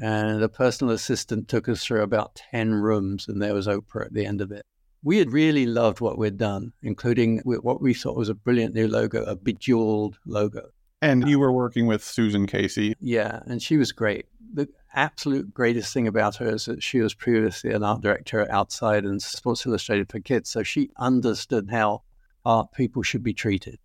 And 0.00 0.40
a 0.44 0.48
personal 0.48 0.94
assistant 0.94 1.48
took 1.48 1.68
us 1.68 1.82
through 1.84 2.02
about 2.02 2.40
10 2.52 2.72
rooms, 2.72 3.26
and 3.26 3.42
there 3.42 3.52
was 3.52 3.66
Oprah 3.66 4.06
at 4.06 4.12
the 4.12 4.24
end 4.24 4.40
of 4.40 4.52
it. 4.52 4.64
We 5.02 5.18
had 5.18 5.32
really 5.32 5.66
loved 5.66 6.00
what 6.00 6.18
we'd 6.18 6.38
done, 6.38 6.72
including 6.82 7.40
what 7.44 7.82
we 7.82 7.94
thought 7.94 8.16
was 8.16 8.28
a 8.28 8.34
brilliant 8.34 8.76
new 8.76 8.86
logo, 8.86 9.24
a 9.24 9.34
bejeweled 9.34 10.18
logo. 10.24 10.70
And 11.02 11.28
you 11.28 11.40
were 11.40 11.50
working 11.50 11.88
with 11.88 12.04
Susan 12.04 12.46
Casey. 12.46 12.94
Yeah, 13.00 13.40
and 13.46 13.60
she 13.60 13.76
was 13.76 13.90
great. 13.90 14.26
The 14.54 14.68
absolute 14.94 15.52
greatest 15.52 15.92
thing 15.92 16.06
about 16.06 16.36
her 16.36 16.54
is 16.54 16.64
that 16.66 16.82
she 16.82 17.00
was 17.00 17.14
previously 17.14 17.72
an 17.72 17.82
art 17.82 18.00
director 18.00 18.50
Outside 18.50 19.04
and 19.04 19.22
Sports 19.22 19.66
Illustrated 19.66 20.10
for 20.10 20.20
Kids. 20.20 20.50
So 20.50 20.62
she 20.62 20.90
understood 20.96 21.68
how 21.70 22.02
art 22.44 22.72
people 22.72 23.02
should 23.02 23.22
be 23.22 23.34
treated 23.34 23.78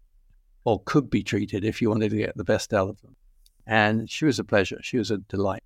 or 0.63 0.81
could 0.85 1.09
be 1.09 1.23
treated 1.23 1.65
if 1.65 1.81
you 1.81 1.89
wanted 1.89 2.11
to 2.11 2.17
get 2.17 2.37
the 2.37 2.43
best 2.43 2.73
out 2.73 2.89
of 2.89 3.01
them. 3.01 3.15
And 3.65 4.09
she 4.09 4.25
was 4.25 4.39
a 4.39 4.43
pleasure. 4.43 4.79
She 4.81 4.97
was 4.97 5.11
a 5.11 5.17
delight. 5.17 5.63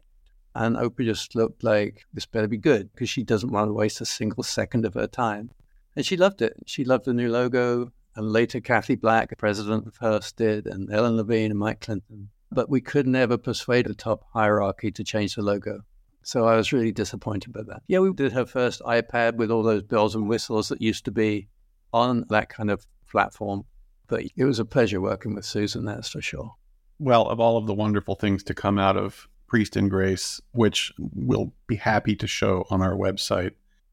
And 0.55 0.75
Oprah 0.75 1.05
just 1.05 1.35
looked 1.35 1.63
like 1.63 2.05
this 2.13 2.25
better 2.25 2.47
be 2.47 2.57
good 2.57 2.91
because 2.91 3.09
she 3.09 3.23
doesn't 3.23 3.51
want 3.51 3.69
to 3.69 3.73
waste 3.73 4.01
a 4.01 4.05
single 4.05 4.43
second 4.43 4.85
of 4.85 4.95
her 4.95 5.07
time. 5.07 5.51
And 5.95 6.05
she 6.05 6.17
loved 6.17 6.41
it. 6.41 6.55
She 6.65 6.83
loved 6.83 7.05
the 7.05 7.13
new 7.13 7.29
logo. 7.29 7.91
And 8.15 8.31
later, 8.31 8.59
Cathie 8.59 8.95
Black, 8.95 9.37
president 9.37 9.85
of 9.85 9.97
Hearst, 9.97 10.37
did, 10.37 10.65
and 10.65 10.91
Ellen 10.91 11.17
Levine 11.17 11.51
and 11.51 11.59
Mike 11.59 11.81
Clinton. 11.81 12.29
But 12.51 12.69
we 12.69 12.81
could 12.81 13.07
never 13.07 13.37
persuade 13.37 13.85
the 13.85 13.93
top 13.93 14.25
hierarchy 14.33 14.91
to 14.91 15.03
change 15.03 15.35
the 15.35 15.41
logo. 15.41 15.81
So 16.23 16.45
I 16.45 16.55
was 16.55 16.73
really 16.73 16.91
disappointed 16.91 17.53
by 17.53 17.63
that. 17.63 17.83
Yeah, 17.87 17.99
we 17.99 18.11
did 18.13 18.33
her 18.33 18.45
first 18.45 18.81
iPad 18.81 19.35
with 19.35 19.51
all 19.51 19.63
those 19.63 19.83
bells 19.83 20.15
and 20.15 20.27
whistles 20.27 20.69
that 20.69 20.81
used 20.81 21.05
to 21.05 21.11
be 21.11 21.47
on 21.93 22.25
that 22.29 22.49
kind 22.49 22.69
of 22.69 22.85
platform. 23.09 23.63
But 24.07 24.23
it 24.35 24.43
was 24.43 24.59
a 24.59 24.65
pleasure 24.65 25.01
working 25.01 25.35
with 25.35 25.45
Susan, 25.45 25.85
that's 25.85 26.09
for 26.09 26.21
sure. 26.21 26.55
Well, 26.99 27.27
of 27.27 27.39
all 27.39 27.57
of 27.57 27.67
the 27.67 27.73
wonderful 27.73 28.15
things 28.15 28.43
to 28.43 28.53
come 28.53 28.79
out 28.79 28.97
of 28.97 29.27
Priest 29.47 29.75
and 29.75 29.89
Grace, 29.89 30.41
which 30.51 30.91
we'll 30.97 31.53
be 31.67 31.75
happy 31.75 32.15
to 32.15 32.27
show 32.27 32.65
on 32.69 32.81
our 32.81 32.95
website, 32.95 33.51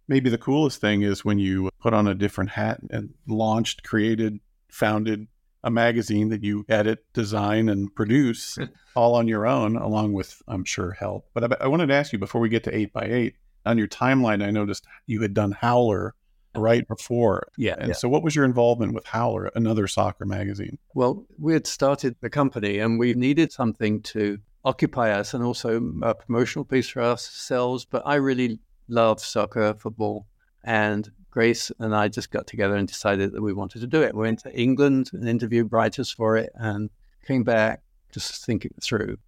maybe 0.09 0.30
the 0.30 0.38
coolest 0.38 0.80
thing 0.80 1.02
is 1.02 1.24
when 1.24 1.38
you 1.38 1.70
put 1.80 1.94
on 1.94 2.09
a 2.09 2.14
different 2.14 2.50
hat 2.50 2.80
and 2.90 3.14
launched, 3.26 3.84
created, 3.84 4.40
founded 4.70 5.28
a 5.64 5.70
magazine 5.70 6.28
that 6.28 6.44
you 6.44 6.64
edit, 6.68 7.04
design, 7.14 7.68
and 7.68 7.92
produce 7.94 8.58
all 8.94 9.16
on 9.16 9.26
your 9.26 9.46
own, 9.46 9.76
along 9.76 10.12
with, 10.12 10.40
I'm 10.46 10.64
sure, 10.64 10.92
help. 10.92 11.26
But 11.34 11.52
I, 11.60 11.64
I 11.64 11.66
wanted 11.66 11.86
to 11.86 11.94
ask 11.94 12.12
you 12.12 12.18
before 12.18 12.40
we 12.40 12.48
get 12.48 12.62
to 12.64 12.76
8 12.76 12.92
by 12.92 13.04
8 13.04 13.34
on 13.66 13.78
your 13.78 13.88
timeline, 13.88 14.44
I 14.44 14.50
noticed 14.50 14.86
you 15.06 15.22
had 15.22 15.34
done 15.34 15.52
Howler 15.52 16.14
right 16.54 16.86
before. 16.86 17.48
Yeah. 17.56 17.76
And 17.78 17.88
yeah. 17.88 17.94
so, 17.94 18.08
what 18.08 18.22
was 18.22 18.36
your 18.36 18.44
involvement 18.44 18.94
with 18.94 19.06
Howler, 19.06 19.50
another 19.54 19.86
soccer 19.86 20.26
magazine? 20.26 20.78
Well, 20.94 21.24
we 21.38 21.54
had 21.54 21.66
started 21.66 22.16
the 22.20 22.30
company 22.30 22.78
and 22.78 22.98
we 22.98 23.14
needed 23.14 23.52
something 23.52 24.02
to 24.02 24.38
occupy 24.64 25.10
us 25.10 25.34
and 25.34 25.42
also 25.42 25.80
a 26.02 26.14
promotional 26.14 26.64
piece 26.64 26.88
for 26.88 27.02
ourselves. 27.02 27.84
But 27.84 28.02
I 28.04 28.16
really 28.16 28.60
love 28.88 29.20
soccer, 29.20 29.74
football, 29.74 30.26
and 30.62 31.10
Grace 31.35 31.72
and 31.80 31.95
I 31.95 32.07
just 32.09 32.30
got 32.30 32.47
together 32.47 32.76
and 32.76 32.87
decided 32.87 33.32
that 33.32 33.43
we 33.43 33.53
wanted 33.53 33.80
to 33.80 33.89
do 33.89 34.03
it. 34.03 34.14
We 34.14 34.22
went 34.22 34.39
to 34.41 34.57
England 34.57 35.11
and 35.12 35.28
interviewed 35.28 35.72
writers 35.72 36.11
for 36.11 36.37
it 36.37 36.51
and 36.55 36.91
came 37.26 37.43
back 37.43 37.82
just 38.12 38.47
thinking 38.47 38.70
it 38.76 38.82
through. 38.82 39.18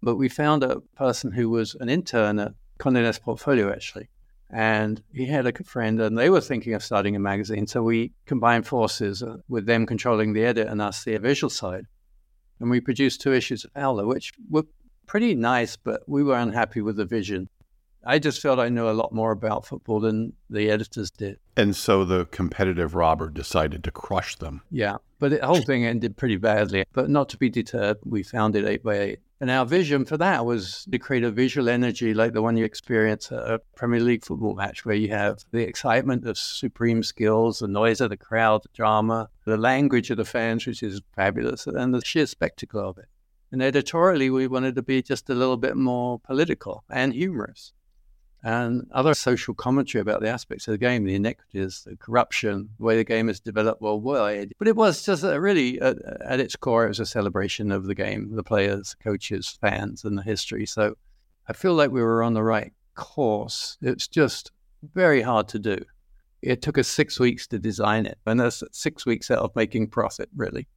But 0.00 0.14
we 0.16 0.28
found 0.28 0.62
a 0.62 0.80
person 0.96 1.32
who 1.32 1.50
was 1.50 1.74
an 1.80 1.88
intern 1.88 2.38
at 2.38 2.52
Condé 2.78 3.02
Nast 3.02 3.22
Portfolio, 3.22 3.72
actually 3.72 4.08
and 4.50 5.02
he 5.12 5.26
had 5.26 5.46
a 5.46 5.64
friend, 5.64 6.00
and 6.00 6.16
they 6.16 6.30
were 6.30 6.40
thinking 6.40 6.74
of 6.74 6.82
starting 6.82 7.16
a 7.16 7.18
magazine. 7.18 7.66
So 7.66 7.82
we 7.82 8.12
combined 8.26 8.66
forces 8.66 9.22
uh, 9.22 9.38
with 9.48 9.66
them 9.66 9.86
controlling 9.86 10.32
the 10.32 10.44
edit 10.44 10.68
and 10.68 10.80
us 10.80 11.04
the 11.04 11.18
visual 11.18 11.50
side. 11.50 11.86
And 12.60 12.70
we 12.70 12.80
produced 12.80 13.20
two 13.20 13.32
issues 13.32 13.64
of 13.64 13.72
Howler, 13.74 14.06
which 14.06 14.32
were 14.48 14.64
pretty 15.06 15.34
nice, 15.34 15.76
but 15.76 16.02
we 16.06 16.22
were 16.22 16.38
unhappy 16.38 16.80
with 16.80 16.96
the 16.96 17.04
vision. 17.04 17.48
I 18.06 18.20
just 18.20 18.40
felt 18.40 18.60
I 18.60 18.68
knew 18.68 18.88
a 18.88 18.92
lot 18.92 19.12
more 19.12 19.32
about 19.32 19.66
football 19.66 19.98
than 19.98 20.32
the 20.48 20.70
editors 20.70 21.10
did. 21.10 21.38
And 21.56 21.74
so 21.74 22.04
the 22.04 22.26
competitive 22.26 22.94
robber 22.94 23.28
decided 23.28 23.82
to 23.84 23.90
crush 23.90 24.36
them. 24.36 24.62
Yeah, 24.70 24.98
but 25.18 25.32
the 25.32 25.44
whole 25.44 25.62
thing 25.62 25.84
ended 25.84 26.16
pretty 26.16 26.36
badly. 26.36 26.84
But 26.92 27.10
not 27.10 27.28
to 27.30 27.36
be 27.36 27.50
deterred, 27.50 27.98
we 28.04 28.22
founded 28.22 28.64
8 28.64 28.84
by 28.84 28.98
8 28.98 29.18
And 29.40 29.50
our 29.50 29.66
vision 29.66 30.04
for 30.04 30.16
that 30.18 30.46
was 30.46 30.86
to 30.92 30.98
create 31.00 31.24
a 31.24 31.32
visual 31.32 31.68
energy 31.68 32.14
like 32.14 32.32
the 32.32 32.42
one 32.42 32.56
you 32.56 32.64
experience 32.64 33.32
at 33.32 33.38
a 33.38 33.60
Premier 33.74 34.00
League 34.00 34.24
football 34.24 34.54
match, 34.54 34.84
where 34.84 34.94
you 34.94 35.08
have 35.08 35.44
the 35.50 35.66
excitement 35.66 36.24
of 36.26 36.38
supreme 36.38 37.02
skills, 37.02 37.58
the 37.58 37.66
noise 37.66 38.00
of 38.00 38.10
the 38.10 38.16
crowd, 38.16 38.62
the 38.62 38.68
drama, 38.72 39.28
the 39.46 39.56
language 39.56 40.10
of 40.10 40.16
the 40.16 40.24
fans, 40.24 40.64
which 40.64 40.82
is 40.82 41.02
fabulous, 41.16 41.66
and 41.66 41.92
the 41.92 42.04
sheer 42.04 42.26
spectacle 42.26 42.88
of 42.88 42.98
it. 42.98 43.06
And 43.50 43.62
editorially, 43.62 44.30
we 44.30 44.46
wanted 44.46 44.76
to 44.76 44.82
be 44.82 45.02
just 45.02 45.28
a 45.30 45.34
little 45.34 45.56
bit 45.56 45.76
more 45.76 46.20
political 46.20 46.84
and 46.90 47.12
humorous 47.12 47.72
and 48.46 48.86
other 48.92 49.12
social 49.12 49.54
commentary 49.54 50.00
about 50.00 50.20
the 50.20 50.28
aspects 50.28 50.68
of 50.68 50.72
the 50.72 50.78
game, 50.78 51.02
the 51.02 51.16
inequities, 51.16 51.82
the 51.84 51.96
corruption, 51.96 52.68
the 52.78 52.84
way 52.84 52.96
the 52.96 53.02
game 53.02 53.28
is 53.28 53.40
developed 53.40 53.82
worldwide. 53.82 54.52
But 54.56 54.68
it 54.68 54.76
was 54.76 55.04
just 55.04 55.24
a 55.24 55.40
really, 55.40 55.80
at, 55.80 56.38
its 56.38 56.54
core, 56.54 56.84
it 56.84 56.88
was 56.90 57.00
a 57.00 57.06
celebration 57.06 57.72
of 57.72 57.86
the 57.86 57.94
game, 57.96 58.36
the 58.36 58.44
players, 58.44 58.94
coaches, 59.02 59.58
fans, 59.60 60.04
and 60.04 60.16
the 60.16 60.22
history. 60.22 60.64
So 60.64 60.94
I 61.48 61.54
feel 61.54 61.74
like 61.74 61.90
we 61.90 62.00
were 62.00 62.22
on 62.22 62.34
the 62.34 62.42
right 62.44 62.72
course. 62.94 63.78
It's 63.82 64.06
just 64.06 64.52
very 64.94 65.22
hard 65.22 65.48
to 65.48 65.58
do. 65.58 65.78
It 66.40 66.62
took 66.62 66.78
us 66.78 66.86
six 66.86 67.18
weeks 67.18 67.48
to 67.48 67.58
design 67.58 68.06
it, 68.06 68.18
and 68.26 68.38
that's 68.38 68.62
six 68.70 69.04
weeks 69.04 69.28
out 69.28 69.40
of 69.40 69.56
making 69.56 69.88
profit, 69.88 70.28
really. 70.36 70.68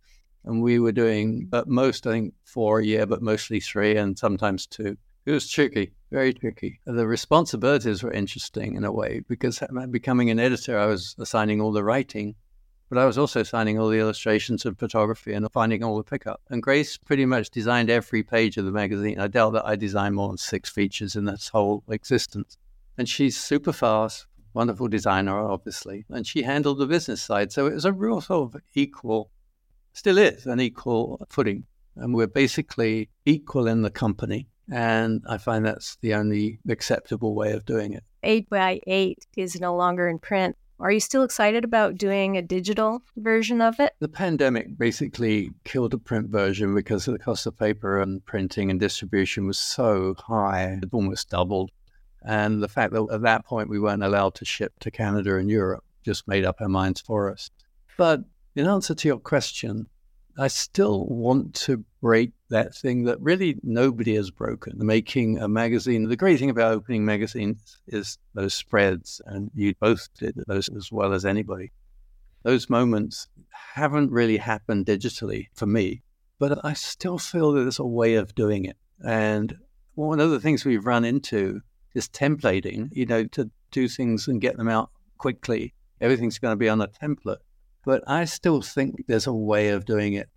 And 0.43 0.63
we 0.63 0.79
were 0.79 0.91
doing 0.91 1.47
at 1.53 1.67
most, 1.67 2.07
I 2.07 2.13
think, 2.13 2.33
four 2.45 2.79
a 2.79 2.85
year, 2.85 3.05
but 3.05 3.21
mostly 3.21 3.59
three 3.59 3.95
and 3.95 4.17
sometimes 4.17 4.65
two. 4.65 4.97
It 5.29 5.33
was 5.33 5.47
tricky, 5.47 5.91
very 6.09 6.33
tricky. 6.33 6.79
The 6.87 7.05
responsibilities 7.05 8.01
were 8.01 8.11
interesting 8.11 8.75
in 8.75 8.83
a 8.83 8.91
way 8.91 9.21
because 9.27 9.61
uh, 9.61 9.67
becoming 9.85 10.31
an 10.31 10.39
editor, 10.39 10.79
I 10.79 10.87
was 10.87 11.15
assigning 11.19 11.61
all 11.61 11.71
the 11.71 11.83
writing, 11.83 12.33
but 12.89 12.97
I 12.97 13.05
was 13.05 13.19
also 13.19 13.41
assigning 13.41 13.77
all 13.77 13.89
the 13.89 13.99
illustrations 13.99 14.65
and 14.65 14.79
photography 14.79 15.33
and 15.33 15.47
finding 15.51 15.83
all 15.83 15.97
the 15.97 16.03
pickup. 16.03 16.41
And 16.49 16.63
Grace 16.63 16.97
pretty 16.97 17.27
much 17.27 17.51
designed 17.51 17.91
every 17.91 18.23
page 18.23 18.57
of 18.57 18.65
the 18.65 18.71
magazine. 18.71 19.19
I 19.19 19.27
doubt 19.27 19.53
that 19.53 19.67
I 19.67 19.75
designed 19.75 20.15
more 20.15 20.29
than 20.29 20.39
six 20.39 20.67
features 20.67 21.15
in 21.15 21.25
this 21.25 21.49
whole 21.49 21.83
existence. 21.91 22.57
And 22.97 23.07
she's 23.07 23.37
super 23.37 23.71
fast, 23.71 24.25
wonderful 24.55 24.87
designer, 24.87 25.37
obviously, 25.37 26.05
and 26.09 26.25
she 26.25 26.41
handled 26.41 26.79
the 26.79 26.87
business 26.87 27.21
side. 27.21 27.51
So 27.51 27.67
it 27.67 27.75
was 27.75 27.85
a 27.85 27.93
real 27.93 28.19
sort 28.19 28.55
of 28.55 28.61
equal, 28.73 29.29
still 29.93 30.17
is 30.17 30.47
an 30.47 30.59
equal 30.59 31.23
footing. 31.29 31.65
And 31.95 32.15
we're 32.15 32.25
basically 32.25 33.09
equal 33.27 33.67
in 33.67 33.83
the 33.83 33.91
company 33.91 34.47
and 34.71 35.23
I 35.27 35.37
find 35.37 35.65
that's 35.65 35.97
the 35.97 36.13
only 36.13 36.59
acceptable 36.67 37.35
way 37.35 37.53
of 37.53 37.65
doing 37.65 37.93
it. 37.93 38.03
8 38.23 38.49
by 38.49 38.79
8 38.85 39.25
is 39.37 39.59
no 39.59 39.75
longer 39.75 40.07
in 40.07 40.19
print. 40.19 40.55
Are 40.81 40.91
you 40.91 41.01
still 41.01 41.23
excited 41.23 41.65
about 41.65 41.97
doing 41.97 42.37
a 42.37 42.41
digital 42.41 43.01
version 43.17 43.61
of 43.61 43.79
it? 43.81 43.93
The 43.99 44.07
pandemic 44.07 44.77
basically 44.77 45.51
killed 45.65 45.91
the 45.91 45.97
print 45.97 46.29
version 46.29 46.73
because 46.73 47.03
the 47.03 47.19
cost 47.19 47.45
of 47.45 47.57
paper 47.57 47.99
and 47.99 48.25
printing 48.25 48.71
and 48.71 48.79
distribution 48.79 49.45
was 49.45 49.57
so 49.57 50.15
high, 50.17 50.79
it 50.81 50.89
almost 50.93 51.29
doubled. 51.29 51.71
And 52.23 52.63
the 52.63 52.69
fact 52.69 52.93
that 52.93 53.07
at 53.11 53.21
that 53.23 53.45
point 53.45 53.69
we 53.69 53.79
weren't 53.79 54.03
allowed 54.03 54.35
to 54.35 54.45
ship 54.45 54.73
to 54.79 54.91
Canada 54.91 55.35
and 55.35 55.49
Europe 55.49 55.83
just 56.03 56.27
made 56.27 56.45
up 56.45 56.61
our 56.61 56.69
minds 56.69 57.01
for 57.01 57.29
us. 57.29 57.49
But 57.97 58.21
in 58.55 58.65
answer 58.65 58.95
to 58.95 59.07
your 59.07 59.19
question, 59.19 59.87
I 60.39 60.47
still 60.47 61.05
want 61.07 61.53
to 61.65 61.83
break 62.01 62.31
that 62.49 62.73
thing 62.73 63.03
that 63.03 63.19
really 63.19 63.57
nobody 63.61 64.15
has 64.15 64.31
broken. 64.31 64.73
Making 64.77 65.37
a 65.37 65.49
magazine. 65.49 66.07
The 66.07 66.15
great 66.15 66.39
thing 66.39 66.49
about 66.49 66.71
opening 66.71 67.03
magazines 67.03 67.81
is 67.87 68.17
those 68.33 68.53
spreads, 68.53 69.21
and 69.25 69.51
you 69.53 69.75
both 69.81 70.07
did 70.17 70.35
those 70.47 70.69
as 70.69 70.93
well 70.93 71.11
as 71.11 71.25
anybody. 71.25 71.73
Those 72.43 72.69
moments 72.69 73.27
haven't 73.73 74.11
really 74.11 74.37
happened 74.37 74.85
digitally 74.85 75.47
for 75.55 75.65
me, 75.65 76.03
but 76.39 76.63
I 76.63 76.71
still 76.71 77.17
feel 77.17 77.51
that 77.51 77.63
there's 77.63 77.79
a 77.79 77.85
way 77.85 78.15
of 78.15 78.33
doing 78.33 78.63
it. 78.63 78.77
And 79.05 79.57
one 79.95 80.21
of 80.21 80.31
the 80.31 80.39
things 80.39 80.63
we've 80.63 80.85
run 80.85 81.03
into 81.03 81.59
is 81.93 82.07
templating, 82.07 82.87
you 82.93 83.05
know, 83.05 83.25
to 83.25 83.51
do 83.71 83.89
things 83.89 84.29
and 84.29 84.39
get 84.39 84.55
them 84.55 84.69
out 84.69 84.89
quickly. 85.17 85.73
Everything's 85.99 86.39
going 86.39 86.53
to 86.53 86.55
be 86.55 86.69
on 86.69 86.79
a 86.79 86.87
template. 86.87 87.39
But 87.89 88.03
I 88.05 88.25
still 88.25 88.61
think 88.61 89.05
there's 89.07 89.25
a 89.25 89.33
way 89.33 89.69
of 89.69 89.83
doing 89.83 90.13
it 90.13 90.29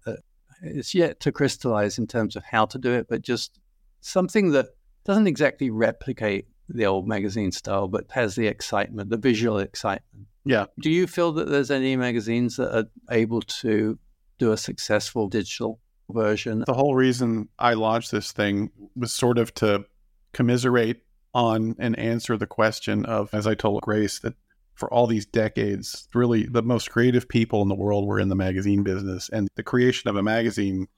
it's 0.62 0.94
yet 0.94 1.20
to 1.20 1.32
crystallize 1.32 1.98
in 1.98 2.06
terms 2.06 2.34
of 2.34 2.44
how 2.44 2.64
to 2.64 2.78
do 2.78 2.92
it, 2.92 3.08
but 3.10 3.20
just 3.20 3.60
something 4.00 4.52
that 4.52 4.68
doesn't 5.04 5.26
exactly 5.26 5.68
replicate 5.68 6.46
the 6.70 6.86
old 6.86 7.06
magazine 7.06 7.52
style, 7.52 7.88
but 7.88 8.10
has 8.12 8.36
the 8.36 8.46
excitement, 8.46 9.10
the 9.10 9.18
visual 9.18 9.58
excitement. 9.58 10.28
Yeah. 10.46 10.64
Do 10.80 10.88
you 10.88 11.06
feel 11.06 11.30
that 11.32 11.50
there's 11.50 11.70
any 11.70 11.94
magazines 11.94 12.56
that 12.56 12.74
are 12.74 12.88
able 13.10 13.42
to 13.42 13.98
do 14.38 14.52
a 14.52 14.56
successful 14.56 15.28
digital 15.28 15.78
version? 16.08 16.64
The 16.66 16.72
whole 16.72 16.94
reason 16.94 17.50
I 17.58 17.74
launched 17.74 18.12
this 18.12 18.32
thing 18.32 18.70
was 18.96 19.12
sort 19.12 19.36
of 19.36 19.52
to 19.56 19.84
commiserate 20.32 21.02
on 21.34 21.76
and 21.78 21.98
answer 21.98 22.38
the 22.38 22.46
question 22.46 23.04
of, 23.04 23.28
as 23.34 23.46
I 23.46 23.54
told 23.54 23.82
Grace, 23.82 24.20
that 24.20 24.36
for 24.82 24.92
all 24.92 25.06
these 25.06 25.26
decades, 25.26 26.08
really 26.12 26.44
the 26.44 26.60
most 26.60 26.90
creative 26.90 27.28
people 27.28 27.62
in 27.62 27.68
the 27.68 27.74
world 27.76 28.04
were 28.04 28.18
in 28.18 28.28
the 28.28 28.34
magazine 28.34 28.82
business. 28.82 29.30
And 29.32 29.46
the 29.54 29.62
creation 29.62 30.10
of 30.10 30.16
a 30.16 30.24
magazine, 30.24 30.88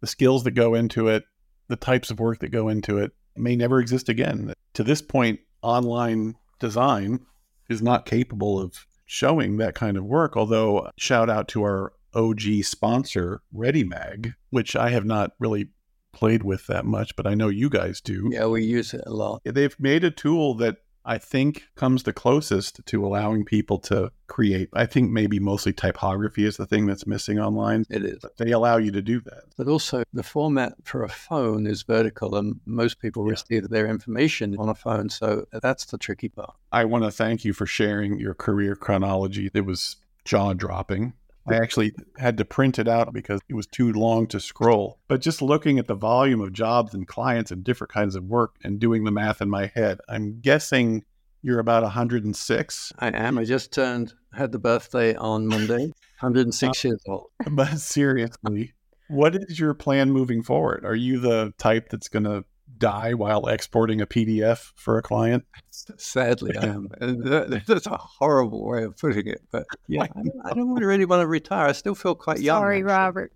the 0.00 0.08
skills 0.08 0.42
that 0.42 0.50
go 0.50 0.74
into 0.74 1.06
it, 1.06 1.22
the 1.68 1.76
types 1.76 2.10
of 2.10 2.18
work 2.18 2.40
that 2.40 2.48
go 2.48 2.68
into 2.68 2.98
it 2.98 3.12
may 3.36 3.54
never 3.54 3.78
exist 3.78 4.08
again. 4.08 4.52
To 4.74 4.82
this 4.82 5.00
point, 5.00 5.38
online 5.62 6.34
design 6.58 7.24
is 7.68 7.80
not 7.80 8.04
capable 8.04 8.58
of 8.58 8.84
showing 9.06 9.58
that 9.58 9.76
kind 9.76 9.96
of 9.96 10.02
work. 10.02 10.36
Although, 10.36 10.90
shout 10.98 11.30
out 11.30 11.46
to 11.50 11.62
our 11.62 11.92
OG 12.14 12.64
sponsor, 12.64 13.42
ReadyMag, 13.54 14.34
which 14.50 14.74
I 14.74 14.90
have 14.90 15.04
not 15.04 15.34
really 15.38 15.68
played 16.12 16.42
with 16.42 16.66
that 16.66 16.84
much, 16.84 17.14
but 17.14 17.28
I 17.28 17.34
know 17.34 17.48
you 17.48 17.70
guys 17.70 18.00
do. 18.00 18.28
Yeah, 18.32 18.46
we 18.46 18.64
use 18.64 18.92
it 18.92 19.02
a 19.06 19.12
lot. 19.12 19.42
They've 19.44 19.78
made 19.78 20.02
a 20.02 20.10
tool 20.10 20.54
that 20.54 20.78
I 21.04 21.18
think 21.18 21.64
comes 21.76 22.02
the 22.02 22.12
closest 22.12 22.84
to 22.86 23.04
allowing 23.04 23.44
people 23.44 23.78
to 23.80 24.12
create. 24.26 24.68
I 24.72 24.86
think 24.86 25.10
maybe 25.10 25.38
mostly 25.38 25.72
typography 25.72 26.44
is 26.44 26.56
the 26.56 26.66
thing 26.66 26.86
that's 26.86 27.06
missing 27.06 27.38
online. 27.38 27.84
It 27.90 28.04
is. 28.04 28.18
But 28.20 28.36
they 28.36 28.52
allow 28.52 28.76
you 28.76 28.92
to 28.92 29.02
do 29.02 29.20
that. 29.22 29.44
But 29.56 29.68
also, 29.68 30.02
the 30.12 30.22
format 30.22 30.74
for 30.84 31.02
a 31.02 31.08
phone 31.08 31.66
is 31.66 31.82
vertical, 31.82 32.36
and 32.36 32.60
most 32.66 33.00
people 33.00 33.24
yeah. 33.26 33.32
receive 33.32 33.68
their 33.68 33.86
information 33.86 34.56
on 34.58 34.68
a 34.68 34.74
phone. 34.74 35.08
So 35.08 35.46
that's 35.52 35.86
the 35.86 35.98
tricky 35.98 36.28
part. 36.28 36.54
I 36.72 36.84
want 36.84 37.04
to 37.04 37.10
thank 37.10 37.44
you 37.44 37.52
for 37.52 37.66
sharing 37.66 38.18
your 38.18 38.34
career 38.34 38.76
chronology. 38.76 39.50
It 39.52 39.64
was 39.64 39.96
jaw 40.24 40.52
dropping. 40.52 41.14
I 41.48 41.56
actually 41.56 41.92
had 42.18 42.36
to 42.38 42.44
print 42.44 42.78
it 42.78 42.86
out 42.86 43.12
because 43.12 43.40
it 43.48 43.54
was 43.54 43.66
too 43.66 43.92
long 43.92 44.26
to 44.28 44.40
scroll. 44.40 44.98
But 45.08 45.20
just 45.20 45.42
looking 45.42 45.78
at 45.78 45.86
the 45.86 45.94
volume 45.94 46.40
of 46.40 46.52
jobs 46.52 46.94
and 46.94 47.06
clients 47.06 47.50
and 47.50 47.64
different 47.64 47.92
kinds 47.92 48.14
of 48.14 48.24
work 48.24 48.56
and 48.62 48.78
doing 48.78 49.04
the 49.04 49.10
math 49.10 49.40
in 49.40 49.50
my 49.50 49.66
head, 49.74 50.00
I'm 50.08 50.40
guessing 50.40 51.04
you're 51.42 51.58
about 51.58 51.82
106. 51.82 52.92
I 52.98 53.08
am. 53.08 53.38
I 53.38 53.44
just 53.44 53.72
turned, 53.72 54.12
had 54.34 54.52
the 54.52 54.58
birthday 54.58 55.14
on 55.14 55.46
Monday, 55.46 55.86
106 56.20 56.84
uh, 56.84 56.88
years 56.88 57.02
old. 57.08 57.28
But 57.50 57.78
seriously, 57.78 58.74
what 59.08 59.34
is 59.34 59.58
your 59.58 59.74
plan 59.74 60.10
moving 60.10 60.42
forward? 60.42 60.84
Are 60.84 60.94
you 60.94 61.18
the 61.18 61.52
type 61.58 61.88
that's 61.88 62.08
going 62.08 62.24
to 62.24 62.44
die 62.80 63.14
while 63.14 63.46
exporting 63.46 64.00
a 64.00 64.06
PDF 64.06 64.72
for 64.74 64.98
a 64.98 65.02
client? 65.02 65.44
Sadly, 65.70 66.56
I 66.56 66.64
am. 66.64 66.88
Uh, 67.00 67.60
that's 67.66 67.86
a 67.86 67.96
horrible 67.96 68.66
way 68.66 68.82
of 68.82 68.96
putting 68.96 69.28
it. 69.28 69.42
But 69.52 69.66
yeah, 69.86 70.06
I 70.44 70.54
don't 70.54 70.74
really 70.74 71.04
want 71.04 71.20
to 71.20 71.28
retire. 71.28 71.68
I 71.68 71.72
still 71.72 71.94
feel 71.94 72.16
quite 72.16 72.40
young. 72.40 72.60
Sorry, 72.60 72.78
actually. 72.78 72.92
Robert. 72.92 73.32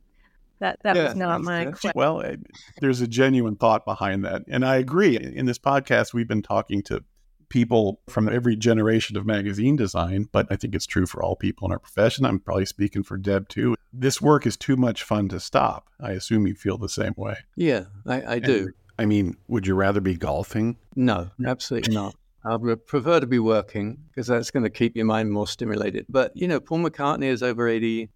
That 0.61 0.81
that 0.83 0.97
yeah, 0.97 1.05
was 1.05 1.17
not 1.17 1.43
my 1.43 1.67
question. 1.67 1.93
Well, 1.95 2.23
eh, 2.23 2.37
there's 2.81 3.01
a 3.01 3.07
genuine 3.07 3.57
thought 3.57 3.85
behind 3.85 4.25
that, 4.25 4.43
and 4.49 4.65
I 4.65 4.77
agree. 4.77 5.17
In 5.17 5.47
this 5.47 5.59
podcast, 5.59 6.15
we've 6.15 6.29
been 6.29 6.43
talking 6.43 6.83
to 6.85 7.05
people 7.49 8.01
from 8.09 8.29
every 8.29 8.57
generation 8.57 9.17
of 9.17 9.27
magazine 9.27 9.77
design, 9.77 10.29
but 10.33 10.47
I 10.51 10.57
think 10.57 10.75
it's 10.75 10.87
true 10.87 11.07
for 11.07 11.23
all 11.23 11.37
people 11.37 11.67
in 11.67 11.73
our 11.73 11.79
profession. 11.79 12.25
I'm 12.25 12.41
probably 12.41 12.67
speaking 12.67 13.03
for 13.03 13.17
Deb 13.17 13.49
too. 13.49 13.77
This 13.93 14.21
work 14.21 14.47
is 14.47 14.57
too 14.57 14.77
much 14.77 15.03
fun 15.03 15.29
to 15.29 15.39
stop. 15.39 15.89
I 16.01 16.13
assume 16.13 16.47
you 16.47 16.55
feel 16.55 16.79
the 16.79 16.89
same 16.89 17.15
way. 17.17 17.37
Yeah, 17.57 17.85
I, 18.07 18.35
I 18.35 18.39
do. 18.39 18.73
I 18.99 19.07
mean, 19.07 19.37
would 19.49 19.67
you 19.67 19.75
rather 19.75 20.01
be 20.01 20.17
golfing? 20.17 20.77
No, 20.95 21.31
absolutely 21.47 21.95
not. 21.95 22.15
I 22.45 22.57
would 22.57 22.87
prefer 22.87 23.21
to 23.21 23.27
be 23.27 23.39
working 23.39 23.99
because 24.09 24.27
that's 24.27 24.51
going 24.51 24.65
to 24.65 24.71
keep 24.71 24.97
your 24.97 25.07
mind 25.07 25.31
more 25.31 25.47
stimulated. 25.47 26.07
But, 26.09 26.33
you 26.35 26.47
know, 26.47 26.61
Paul 26.61 26.81
McCartney 26.81 27.25
is 27.25 27.43
over 27.43 27.67
80, 27.67 28.11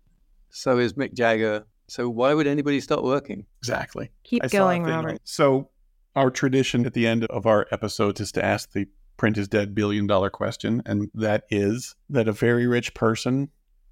so 0.51 0.79
is 0.79 0.93
Mick 0.95 1.15
Jagger. 1.15 1.65
So 1.89 2.11
why 2.11 2.35
would 2.35 2.47
anybody 2.47 2.81
stop 2.81 3.03
working? 3.03 3.47
Exactly. 3.63 4.11
Keep 4.25 4.45
I 4.45 4.49
going, 4.49 4.85
Robert. 4.85 5.21
So, 5.25 5.71
our 6.15 6.31
tradition 6.31 6.85
at 6.85 6.95
the 6.95 7.07
end 7.07 7.25
of 7.27 7.47
our 7.47 7.67
episodes 7.71 8.21
is 8.21 8.33
to 8.33 8.45
ask 8.45 8.73
the 8.73 8.87
print 9.17 9.39
is 9.39 9.49
dead 9.49 9.75
billion 9.75 10.07
dollar 10.07 10.31
question. 10.31 10.83
And 10.85 11.11
that 11.15 11.45
is 11.51 11.95
that 12.11 12.29
a 12.29 12.33
very 12.33 12.67
rich 12.67 12.93
person, 12.93 13.51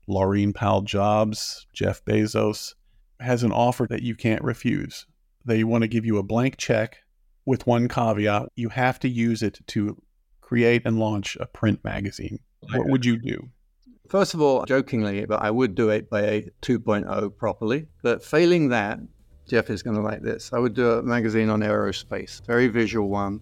Laurene 0.09 0.55
Powell 0.55 0.83
Jobs, 0.83 1.67
Jeff 1.73 2.05
Bezos, 2.05 2.75
has 3.21 3.43
an 3.43 3.53
offer 3.53 3.87
that 3.89 4.03
you 4.03 4.15
can't 4.15 4.43
refuse. 4.43 5.07
They 5.47 5.65
want 5.65 5.83
to 5.83 5.89
give 5.89 6.05
you 6.05 6.19
a 6.19 6.23
blank 6.23 6.57
check 6.59 6.99
with 7.45 7.67
one 7.67 7.89
caveat. 7.89 8.51
You 8.57 8.69
have 8.71 8.99
to 9.01 9.09
use 9.09 9.43
it 9.43 9.61
to 9.69 10.03
create 10.41 10.83
and 10.85 10.99
launch 10.99 11.37
a 11.41 11.47
print 11.47 11.83
magazine. 11.85 12.41
What 12.73 12.89
would 12.89 13.05
you 13.05 13.17
do? 13.17 13.49
First 14.09 14.35
of 14.35 14.41
all, 14.41 14.65
jokingly, 14.65 15.25
but 15.25 15.43
I 15.43 15.51
would 15.51 15.75
do 15.75 15.91
it 15.91 16.11
by 16.11 16.23
a 16.23 16.51
2.0 16.63 17.37
properly. 17.37 17.87
But 18.03 18.25
failing 18.25 18.69
that, 18.69 19.01
Jeff 19.49 19.71
is 19.71 19.83
going 19.83 19.97
to 19.97 20.03
like 20.03 20.23
this. 20.23 20.53
I 20.53 20.59
would 20.59 20.75
do 20.75 20.91
a 20.91 21.03
magazine 21.03 21.49
on 21.49 21.61
aerospace, 21.61 22.45
very 22.45 22.69
visual 22.69 23.09
one, 23.09 23.41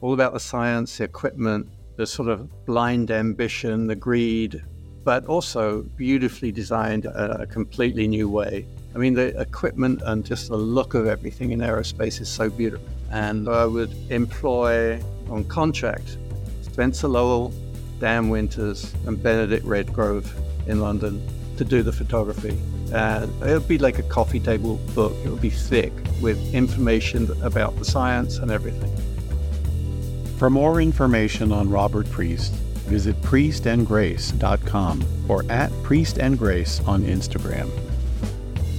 all 0.00 0.12
about 0.14 0.32
the 0.32 0.40
science, 0.40 0.98
the 0.98 1.04
equipment, 1.04 1.68
the 1.96 2.06
sort 2.06 2.28
of 2.28 2.48
blind 2.64 3.10
ambition, 3.10 3.86
the 3.86 3.96
greed, 3.96 4.62
but 5.04 5.26
also 5.26 5.82
beautifully 5.96 6.52
designed 6.52 7.06
a 7.06 7.46
completely 7.46 8.06
new 8.06 8.28
way. 8.28 8.66
I 8.94 8.98
mean, 8.98 9.14
the 9.14 9.38
equipment 9.40 10.02
and 10.04 10.24
just 10.24 10.48
the 10.48 10.56
look 10.56 10.94
of 10.94 11.06
everything 11.06 11.52
in 11.52 11.60
aerospace 11.60 12.20
is 12.20 12.28
so 12.28 12.50
beautiful. 12.50 12.86
And 13.10 13.48
I 13.48 13.64
would 13.64 13.94
employ 14.10 15.00
on 15.28 15.44
contract 15.44 16.18
Spencer 16.62 17.08
Lowell, 17.08 17.52
Dan 17.98 18.28
Winters, 18.28 18.94
and 19.06 19.22
Benedict 19.22 19.64
Redgrove 19.64 20.28
in 20.66 20.80
London 20.80 21.22
to 21.56 21.64
do 21.64 21.82
the 21.82 21.92
photography. 21.92 22.58
And 22.92 23.30
it 23.42 23.52
would 23.52 23.68
be 23.68 23.78
like 23.78 23.98
a 23.98 24.02
coffee 24.04 24.40
table 24.40 24.76
book. 24.94 25.12
It 25.24 25.28
would 25.28 25.40
be 25.40 25.50
thick 25.50 25.92
with 26.20 26.38
information 26.54 27.30
about 27.42 27.76
the 27.76 27.84
science 27.84 28.38
and 28.38 28.50
everything. 28.50 28.90
For 30.38 30.48
more 30.48 30.80
information 30.80 31.52
on 31.52 31.68
Robert 31.68 32.10
Priest, 32.10 32.54
visit 32.88 33.14
priestandgrace.com 33.22 35.04
or 35.28 35.44
at 35.50 35.70
priestandgrace 35.84 36.88
on 36.88 37.02
Instagram. 37.02 37.70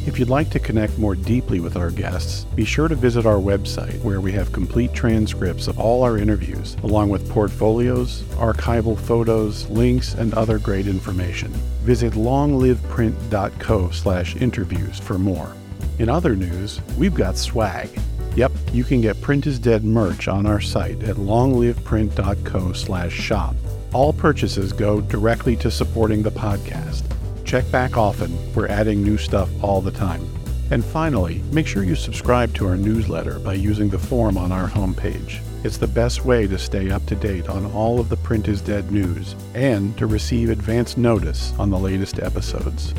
If 0.07 0.17
you'd 0.17 0.29
like 0.29 0.49
to 0.49 0.59
connect 0.59 0.97
more 0.97 1.13
deeply 1.13 1.59
with 1.59 1.77
our 1.77 1.91
guests, 1.91 2.45
be 2.55 2.65
sure 2.65 2.87
to 2.87 2.95
visit 2.95 3.27
our 3.27 3.35
website 3.35 4.01
where 4.01 4.19
we 4.19 4.31
have 4.31 4.51
complete 4.51 4.95
transcripts 4.95 5.67
of 5.67 5.79
all 5.79 6.01
our 6.01 6.17
interviews, 6.17 6.75
along 6.81 7.09
with 7.09 7.29
portfolios, 7.29 8.23
archival 8.33 8.97
photos, 8.97 9.69
links, 9.69 10.15
and 10.15 10.33
other 10.33 10.57
great 10.57 10.87
information. 10.87 11.51
Visit 11.83 12.13
longliveprint.co 12.13 13.91
slash 13.91 14.35
interviews 14.37 14.99
for 14.99 15.19
more. 15.19 15.53
In 15.99 16.09
other 16.09 16.35
news, 16.35 16.81
we've 16.97 17.13
got 17.13 17.37
swag. 17.37 17.89
Yep, 18.35 18.53
you 18.73 18.83
can 18.83 19.01
get 19.01 19.21
Print 19.21 19.45
is 19.45 19.59
Dead 19.59 19.83
merch 19.83 20.27
on 20.27 20.47
our 20.47 20.61
site 20.61 21.03
at 21.03 21.17
longliveprint.co 21.17 22.73
slash 22.73 23.13
shop. 23.13 23.55
All 23.93 24.13
purchases 24.13 24.73
go 24.73 24.99
directly 24.99 25.55
to 25.57 25.69
supporting 25.69 26.23
the 26.23 26.31
podcast. 26.31 27.03
Check 27.51 27.69
back 27.69 27.97
often, 27.97 28.31
we're 28.53 28.69
adding 28.69 29.03
new 29.03 29.17
stuff 29.17 29.49
all 29.61 29.81
the 29.81 29.91
time. 29.91 30.25
And 30.71 30.85
finally, 30.85 31.43
make 31.51 31.67
sure 31.67 31.83
you 31.83 31.95
subscribe 31.95 32.53
to 32.53 32.65
our 32.65 32.77
newsletter 32.77 33.39
by 33.39 33.55
using 33.55 33.89
the 33.89 33.99
form 33.99 34.37
on 34.37 34.53
our 34.53 34.69
homepage. 34.69 35.41
It's 35.65 35.75
the 35.75 35.85
best 35.85 36.23
way 36.23 36.47
to 36.47 36.57
stay 36.57 36.91
up 36.91 37.05
to 37.07 37.15
date 37.17 37.49
on 37.49 37.65
all 37.73 37.99
of 37.99 38.07
the 38.07 38.15
Print 38.15 38.47
is 38.47 38.61
Dead 38.61 38.89
news 38.89 39.35
and 39.53 39.97
to 39.97 40.07
receive 40.07 40.49
advance 40.49 40.95
notice 40.95 41.51
on 41.59 41.69
the 41.69 41.77
latest 41.77 42.19
episodes. 42.19 42.93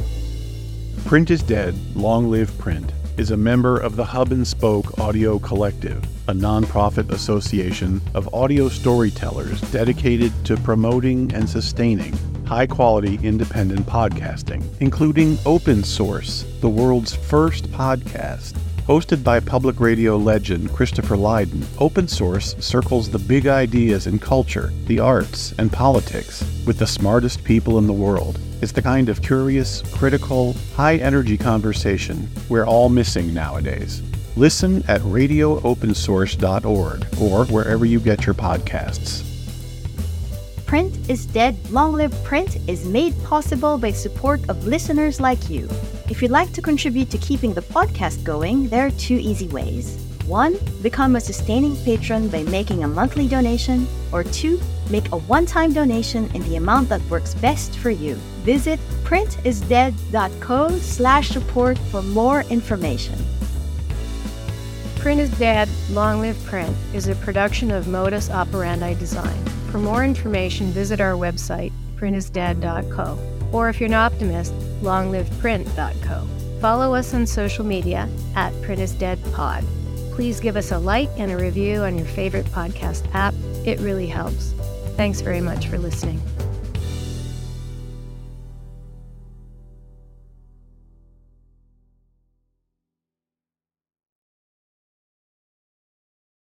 Print 1.07 1.31
is 1.31 1.43
Dead, 1.43 1.75
Long 1.97 2.31
Live 2.31 2.59
Print 2.59 2.93
is 3.17 3.31
a 3.31 3.37
member 3.39 3.79
of 3.79 3.97
the 3.97 4.05
Hub 4.05 4.33
and 4.33 4.47
Spoke 4.47 4.99
Audio 4.99 5.39
Collective, 5.39 6.05
a 6.29 6.35
nonprofit 6.35 7.11
association 7.11 8.03
of 8.13 8.35
audio 8.35 8.69
storytellers 8.69 9.63
dedicated 9.71 10.31
to 10.45 10.59
promoting 10.59 11.33
and 11.33 11.49
sustaining 11.49 12.15
high 12.53 12.67
quality 12.67 13.19
independent 13.23 13.87
podcasting, 13.87 14.63
including 14.81 15.39
Open 15.47 15.83
Source, 15.83 16.45
the 16.61 16.69
world's 16.69 17.15
first 17.15 17.73
podcast. 17.73 18.53
Hosted 18.87 19.25
by 19.25 19.41
public 19.41 19.81
radio 19.81 20.19
legend 20.19 20.71
Christopher 20.71 21.17
Lydon, 21.17 21.65
Open 21.79 22.07
Source 22.07 22.55
circles 22.59 23.09
the 23.09 23.19
big 23.19 23.47
ideas 23.47 24.07
in 24.07 24.19
culture, 24.19 24.71
the 24.85 25.01
arts, 25.01 25.55
and 25.57 25.73
politics 25.73 26.45
with 26.67 26.79
the 26.79 26.87
smartest 26.87 27.43
people 27.43 27.79
in 27.79 27.87
the 27.87 27.93
world. 27.95 28.39
It's 28.61 28.73
the 28.73 28.83
kind 28.83 29.09
of 29.09 29.23
curious, 29.23 29.81
critical, 29.95 30.55
high 30.77 30.97
energy 30.97 31.39
conversation 31.39 32.29
we're 32.51 32.67
all 32.67 32.91
missing 32.91 33.33
nowadays. 33.33 34.03
Listen 34.37 34.85
at 34.89 35.01
radioopensource.org 35.01 37.07
or 37.19 37.47
wherever 37.47 37.87
you 37.87 37.99
get 37.99 38.27
your 38.27 38.35
podcasts. 38.35 39.32
Print 40.73 41.11
is 41.11 41.27
Dead, 41.27 41.55
Long 41.71 41.93
Live 41.93 42.15
Print 42.25 42.57
is 42.67 42.87
made 42.87 43.13
possible 43.25 43.77
by 43.77 43.93
support 43.93 44.41
of 44.49 44.67
listeners 44.67 45.21
like 45.21 45.51
you. 45.51 45.69
If 46.09 46.23
you'd 46.23 46.31
like 46.31 46.51
to 46.55 46.63
contribute 46.63 47.11
to 47.11 47.19
keeping 47.19 47.53
the 47.53 47.61
podcast 47.61 48.25
going, 48.25 48.71
there 48.71 48.87
are 48.87 48.91
two 48.93 49.17
easy 49.17 49.49
ways. 49.49 50.03
One, 50.25 50.57
become 50.81 51.15
a 51.15 51.21
sustaining 51.21 51.77
patron 51.85 52.29
by 52.29 52.45
making 52.45 52.85
a 52.85 52.89
monthly 52.89 53.29
donation, 53.29 53.87
or 54.13 54.25
two, 54.25 54.59
make 54.89 55.13
a 55.13 55.19
one-time 55.19 55.75
donation 55.75 56.35
in 56.35 56.43
the 56.45 56.57
amount 56.57 56.89
that 56.89 57.05
works 57.11 57.35
best 57.35 57.77
for 57.77 57.91
you. 57.91 58.15
Visit 58.43 58.81
printisdead.co 59.05 60.71
slash 60.79 61.29
support 61.29 61.77
for 61.77 62.01
more 62.01 62.45
information. 62.49 63.19
Print 64.97 65.21
is 65.21 65.31
Dead, 65.39 65.69
Long 65.91 66.23
Live 66.23 66.43
Print 66.47 66.75
is 66.95 67.09
a 67.09 67.15
production 67.17 67.71
of 67.71 67.89
Modus 67.89 68.31
Operandi 68.31 68.95
Design. 68.95 69.62
For 69.73 69.79
more 69.79 70.05
information, 70.05 70.67
visit 70.67 71.01
our 71.01 71.15
website, 71.15 71.73
printisdead.co. 71.97 73.19
Or 73.53 73.71
if 73.71 73.81
you're 73.81 73.89
an 73.89 73.95
optimist, 73.95 74.53
longliveprint.co. 74.83 76.27
Follow 76.61 76.95
us 76.95 77.15
on 77.15 77.27
social 77.27 77.65
media 77.65 78.07
at 78.37 78.53
printisdeadpod. 78.57 79.65
Please 80.15 80.41
give 80.41 80.57
us 80.57 80.73
a 80.73 80.79
like 80.79 81.09
and 81.17 81.33
a 81.33 81.39
review 81.39 81.85
on 81.85 81.97
your 81.97 82.07
favorite 82.07 82.45
podcast 82.47 83.09
app. 83.15 83.33
It 83.65 83.81
really 83.81 84.07
helps. 84.07 84.53
Thanks 84.99 85.23
very 85.23 85.41
much 85.41 85.69
for 85.69 85.79
listening. 85.79 86.21